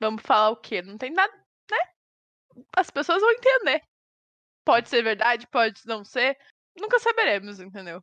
Vamos 0.00 0.22
falar 0.22 0.50
o 0.50 0.56
quê? 0.56 0.82
Não 0.82 0.96
tem 0.96 1.12
nada, 1.12 1.32
né? 1.70 1.78
As 2.76 2.90
pessoas 2.90 3.20
vão 3.20 3.30
entender. 3.32 3.82
Pode 4.64 4.88
ser 4.88 5.02
verdade, 5.02 5.46
pode 5.46 5.80
não 5.86 6.04
ser. 6.04 6.38
Nunca 6.78 6.98
saberemos, 6.98 7.58
entendeu? 7.58 8.02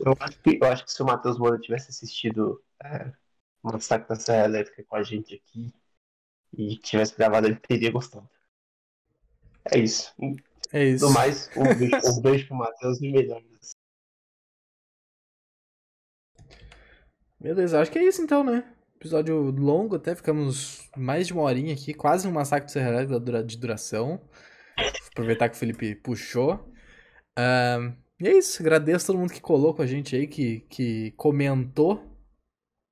Eu 0.00 0.16
acho 0.18 0.40
que, 0.40 0.58
eu 0.60 0.66
acho 0.66 0.84
que 0.84 0.92
se 0.92 1.02
o 1.02 1.06
Matheus 1.06 1.38
Moura 1.38 1.58
tivesse 1.58 1.90
assistido 1.90 2.62
é, 2.82 3.12
o 3.62 3.72
Massacre 3.72 4.08
da 4.08 4.16
Serra 4.16 4.46
Elétrica 4.46 4.84
com 4.84 4.96
a 4.96 5.02
gente 5.02 5.34
aqui 5.34 5.72
e 6.52 6.76
tivesse 6.78 7.16
gravado, 7.16 7.46
ele 7.46 7.56
teria 7.56 7.92
gostado. 7.92 8.28
É 9.72 9.78
isso. 9.78 10.14
É 10.72 10.84
isso. 10.84 11.06
No 11.06 11.12
mais, 11.12 11.48
um 11.56 11.62
beijo, 11.78 11.96
um 12.18 12.20
beijo 12.20 12.46
pro 12.48 12.56
Matheus 12.56 13.00
e 13.00 13.10
melhores. 13.10 13.76
Beleza, 17.38 17.80
acho 17.80 17.90
que 17.90 17.98
é 17.98 18.04
isso 18.04 18.22
então, 18.22 18.42
né? 18.42 18.73
Episódio 19.04 19.50
longo, 19.50 19.96
até 19.96 20.14
ficamos 20.14 20.88
mais 20.96 21.26
de 21.26 21.34
uma 21.34 21.42
horinha 21.42 21.74
aqui, 21.74 21.92
quase 21.92 22.26
um 22.26 22.32
massacre 22.32 22.64
de 22.64 22.72
Serra 22.72 23.04
de 23.44 23.58
duração. 23.58 24.18
Vou 24.78 24.86
aproveitar 25.12 25.50
que 25.50 25.56
o 25.56 25.58
Felipe 25.58 25.94
puxou. 25.96 26.72
Ahn, 27.36 27.92
e 28.18 28.26
é 28.26 28.38
isso, 28.38 28.62
agradeço 28.62 29.08
todo 29.08 29.18
mundo 29.18 29.30
que 29.30 29.42
colou 29.42 29.74
com 29.74 29.82
a 29.82 29.86
gente 29.86 30.16
aí, 30.16 30.26
que, 30.26 30.60
que 30.70 31.10
comentou 31.18 32.02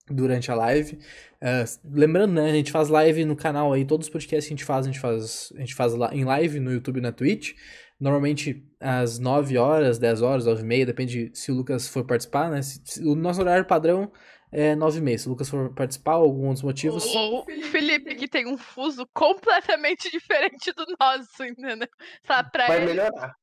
durante 0.06 0.50
a 0.50 0.54
live. 0.54 0.98
Ah, 1.40 1.64
lembrando, 1.82 2.34
né, 2.34 2.50
a 2.50 2.54
gente 2.54 2.70
faz 2.70 2.90
live 2.90 3.24
no 3.24 3.34
canal 3.34 3.72
aí, 3.72 3.82
todos 3.82 4.06
os 4.06 4.12
podcasts 4.12 4.46
que 4.46 4.52
a 4.52 4.56
gente 4.58 4.66
faz, 4.66 4.84
a 4.84 4.90
gente 4.90 5.00
faz, 5.00 5.50
a 5.56 5.60
gente 5.60 5.74
faz 5.74 5.94
em 6.12 6.24
live 6.24 6.60
no 6.60 6.70
YouTube 6.74 6.98
e 6.98 7.00
na 7.00 7.10
Twitch. 7.12 7.54
Normalmente 7.98 8.62
às 8.78 9.18
9 9.18 9.56
horas, 9.56 9.98
10 9.98 10.20
horas, 10.20 10.44
9 10.44 10.60
e 10.60 10.66
meia, 10.66 10.84
depende 10.84 11.30
se 11.32 11.50
o 11.50 11.54
Lucas 11.54 11.88
for 11.88 12.04
participar, 12.04 12.50
né? 12.50 12.60
Se- 12.60 12.82
se- 12.84 13.02
o 13.02 13.14
nosso 13.14 13.40
horário 13.40 13.64
padrão 13.64 14.12
é 14.53 14.76
9 14.76 14.98
e 14.98 15.00
meia. 15.00 15.18
Se 15.18 15.26
o 15.26 15.30
Lucas 15.30 15.48
for 15.48 15.72
participar, 15.74 16.12
algum 16.12 16.46
outros 16.46 16.62
motivos. 16.62 17.05
O 17.07 17.44
Felipe, 17.70 18.14
que 18.14 18.28
tem 18.28 18.46
um 18.46 18.59
fuso 18.59 19.07
completamente 19.12 20.09
diferente 20.12 20.72
do 20.72 20.84
nosso, 21.00 21.42
entendeu? 21.44 21.88
Sabe, 22.26 22.50
pra 22.53 22.66
Vai 22.68 22.76
ele. 22.76 22.86
melhorar. 22.86 23.34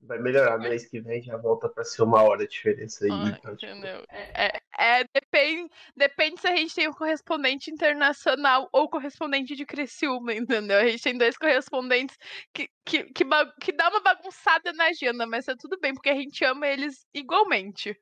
Vai 0.00 0.18
melhorar. 0.18 0.58
Mês 0.58 0.86
que 0.86 1.00
vem 1.00 1.22
já 1.22 1.36
volta 1.36 1.68
pra 1.68 1.82
ser 1.82 2.02
uma 2.02 2.22
hora 2.22 2.46
de 2.46 2.52
diferença 2.52 3.04
aí. 3.04 3.10
Ah, 3.10 3.36
então, 3.38 3.56
tipo, 3.56 3.72
entendeu? 3.72 4.04
É, 4.08 4.60
é, 4.78 5.04
depende, 5.12 5.70
depende 5.96 6.40
se 6.40 6.46
a 6.46 6.56
gente 6.56 6.74
tem 6.74 6.88
um 6.88 6.92
correspondente 6.92 7.70
internacional 7.70 8.68
ou 8.72 8.88
correspondente 8.88 9.56
de 9.56 9.64
Criciúma, 9.64 10.34
entendeu? 10.34 10.78
A 10.78 10.86
gente 10.86 11.02
tem 11.02 11.16
dois 11.16 11.36
correspondentes 11.36 12.16
que, 12.54 12.68
que, 12.84 13.04
que, 13.04 13.24
que 13.60 13.72
dá 13.72 13.88
uma 13.88 14.00
bagunçada 14.00 14.72
na 14.74 14.86
agenda, 14.86 15.26
mas 15.26 15.46
tá 15.46 15.56
tudo 15.58 15.78
bem, 15.80 15.94
porque 15.94 16.10
a 16.10 16.14
gente 16.14 16.44
ama 16.44 16.66
eles 16.66 17.06
igualmente. 17.14 17.98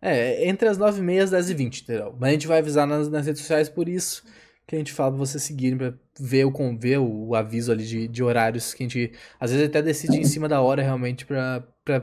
É, 0.00 0.48
entre 0.48 0.68
as 0.68 0.78
9 0.78 0.98
e 0.98 1.02
meia 1.02 1.20
e 1.20 1.22
as 1.22 1.30
10 1.30 1.50
e 1.50 1.54
20, 1.54 1.82
entendeu? 1.82 2.16
Mas 2.18 2.30
a 2.30 2.32
gente 2.32 2.46
vai 2.46 2.58
avisar 2.58 2.86
nas, 2.86 3.08
nas 3.08 3.26
redes 3.26 3.42
sociais, 3.42 3.68
por 3.68 3.88
isso 3.88 4.24
que 4.66 4.74
a 4.76 4.78
gente 4.78 4.92
fala 4.92 5.10
pra 5.10 5.18
vocês 5.18 5.42
seguirem, 5.42 5.76
pra 5.76 5.94
ver 6.18 6.44
o, 6.44 6.78
ver 6.78 6.98
o 6.98 7.34
aviso 7.34 7.72
ali 7.72 7.84
de, 7.84 8.08
de 8.08 8.22
horários 8.22 8.72
que 8.74 8.82
a 8.82 8.88
gente, 8.88 9.12
às 9.38 9.50
vezes, 9.50 9.66
até 9.66 9.82
decide 9.82 10.16
em 10.16 10.24
cima 10.24 10.48
da 10.48 10.60
hora, 10.60 10.82
realmente, 10.82 11.26
pra, 11.26 11.66
pra 11.84 12.02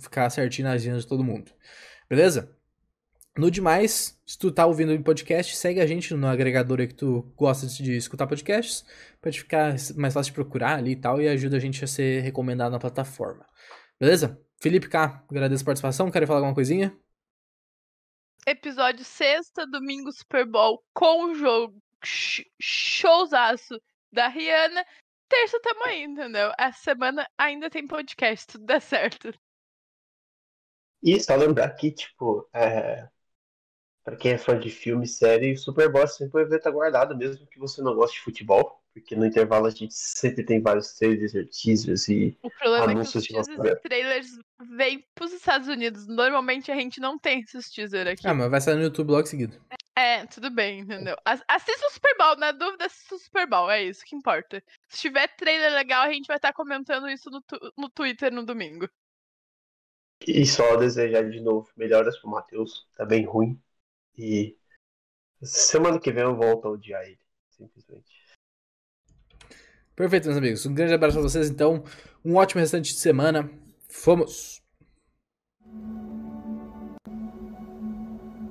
ficar 0.00 0.30
certinho 0.30 0.68
na 0.68 0.74
agenda 0.74 0.98
de 0.98 1.06
todo 1.06 1.24
mundo. 1.24 1.50
Beleza? 2.08 2.54
No 3.36 3.50
demais, 3.50 4.20
se 4.26 4.36
tu 4.36 4.50
tá 4.50 4.66
ouvindo 4.66 4.92
o 4.92 5.02
podcast, 5.02 5.56
segue 5.56 5.80
a 5.80 5.86
gente 5.86 6.12
no 6.12 6.26
agregador 6.26 6.80
aí 6.80 6.88
que 6.88 6.94
tu 6.94 7.32
gosta 7.36 7.66
de 7.66 7.96
escutar 7.96 8.26
podcasts, 8.26 8.84
pra 9.20 9.30
te 9.30 9.40
ficar 9.40 9.76
mais 9.96 10.12
fácil 10.12 10.32
de 10.32 10.34
procurar 10.34 10.76
ali 10.78 10.92
e 10.92 10.96
tal, 10.96 11.22
e 11.22 11.28
ajuda 11.28 11.56
a 11.56 11.60
gente 11.60 11.84
a 11.84 11.86
ser 11.86 12.20
recomendado 12.22 12.72
na 12.72 12.78
plataforma. 12.80 13.46
Beleza? 14.00 14.40
Felipe 14.60 14.88
K, 14.88 15.24
agradeço 15.30 15.62
a 15.62 15.66
participação. 15.66 16.10
Quer 16.10 16.26
falar 16.26 16.40
alguma 16.40 16.54
coisinha? 16.54 16.92
Episódio 18.46 19.04
sexta, 19.04 19.66
domingo 19.66 20.10
Super 20.12 20.46
Bowl 20.46 20.82
com 20.94 21.26
o 21.26 21.34
jogo 21.34 21.76
sh- 22.04 22.44
showzaço 22.60 23.80
da 24.12 24.28
Rihanna. 24.28 24.84
Terça 25.28 25.60
tamo 25.60 25.84
aí, 25.84 26.02
entendeu? 26.02 26.50
Essa 26.58 26.80
semana 26.80 27.28
ainda 27.36 27.68
tem 27.68 27.86
podcast, 27.86 28.46
tudo 28.46 28.64
dá 28.64 28.80
certo. 28.80 29.30
E 31.02 31.20
só 31.20 31.36
lembrar 31.36 31.70
que, 31.74 31.90
tipo, 31.92 32.48
é... 32.52 33.08
pra 34.02 34.16
quem 34.16 34.32
é 34.32 34.38
fã 34.38 34.58
de 34.58 34.70
filme, 34.70 35.06
série, 35.06 35.52
o 35.52 35.58
Super 35.58 35.90
Bowl 35.92 36.02
é 36.02 36.06
sempre 36.06 36.40
um 36.40 36.44
evento 36.44 36.66
aguardado, 36.66 37.16
mesmo 37.16 37.46
que 37.46 37.58
você 37.58 37.82
não 37.82 37.94
goste 37.94 38.16
de 38.16 38.24
futebol, 38.24 38.82
porque 38.94 39.14
no 39.14 39.26
intervalo 39.26 39.66
a 39.66 39.70
gente 39.70 39.94
sempre 39.94 40.44
tem 40.44 40.60
vários 40.60 40.94
trailers, 40.94 41.32
teasers 41.50 42.08
e 42.08 42.36
O 42.42 42.50
problema 42.50 42.84
é 42.84 42.86
que 42.86 42.92
Anúncios 42.92 43.24
os 43.30 43.46
de 43.46 43.76
trailers 43.82 44.28
vêm 44.60 45.04
pros 45.14 45.32
Estados 45.32 45.68
Unidos. 45.68 46.06
Normalmente 46.06 46.70
a 46.70 46.74
gente 46.74 47.00
não 47.00 47.18
tem 47.18 47.40
esses 47.40 47.70
teasers 47.70 48.08
aqui. 48.08 48.26
Ah, 48.26 48.34
mas 48.34 48.50
vai 48.50 48.60
sair 48.60 48.76
no 48.76 48.82
YouTube 48.82 49.10
logo 49.10 49.22
em 49.22 49.30
seguida. 49.30 49.60
É, 49.96 50.24
tudo 50.26 50.48
bem, 50.50 50.80
entendeu? 50.80 51.16
As- 51.24 51.42
Assista 51.48 51.86
o 51.86 51.90
Super 51.90 52.16
Bowl, 52.16 52.36
na 52.36 52.52
dúvida, 52.52 52.86
assista 52.86 53.16
o 53.16 53.18
Super 53.18 53.48
Bowl, 53.48 53.68
é 53.70 53.82
isso 53.82 54.04
que 54.04 54.14
importa. 54.14 54.62
Se 54.88 55.00
tiver 55.00 55.26
trailer 55.36 55.72
legal, 55.72 56.02
a 56.02 56.12
gente 56.12 56.26
vai 56.28 56.36
estar 56.36 56.52
comentando 56.52 57.08
isso 57.08 57.28
no, 57.30 57.42
tu- 57.42 57.72
no 57.76 57.90
Twitter 57.90 58.32
no 58.32 58.44
domingo. 58.46 58.88
E 60.26 60.46
só 60.46 60.76
desejar 60.76 61.28
de 61.28 61.40
novo 61.40 61.68
melhoras 61.76 62.16
pro 62.18 62.30
Matheus, 62.30 62.86
tá 62.96 63.04
bem 63.04 63.24
ruim. 63.24 63.60
E 64.16 64.56
semana 65.42 65.98
que 65.98 66.12
vem 66.12 66.22
eu 66.24 66.36
volto 66.36 66.66
a 66.66 66.70
odiar 66.70 67.02
ele, 67.02 67.18
simplesmente. 67.50 68.18
Perfeito, 69.96 70.26
meus 70.26 70.38
amigos. 70.38 70.64
Um 70.66 70.74
grande 70.74 70.94
abraço 70.94 71.14
pra 71.16 71.22
vocês, 71.22 71.50
então. 71.50 71.82
Um 72.24 72.36
ótimo 72.36 72.60
restante 72.60 72.92
de 72.92 73.00
semana. 73.00 73.50
Fomos! 73.88 74.62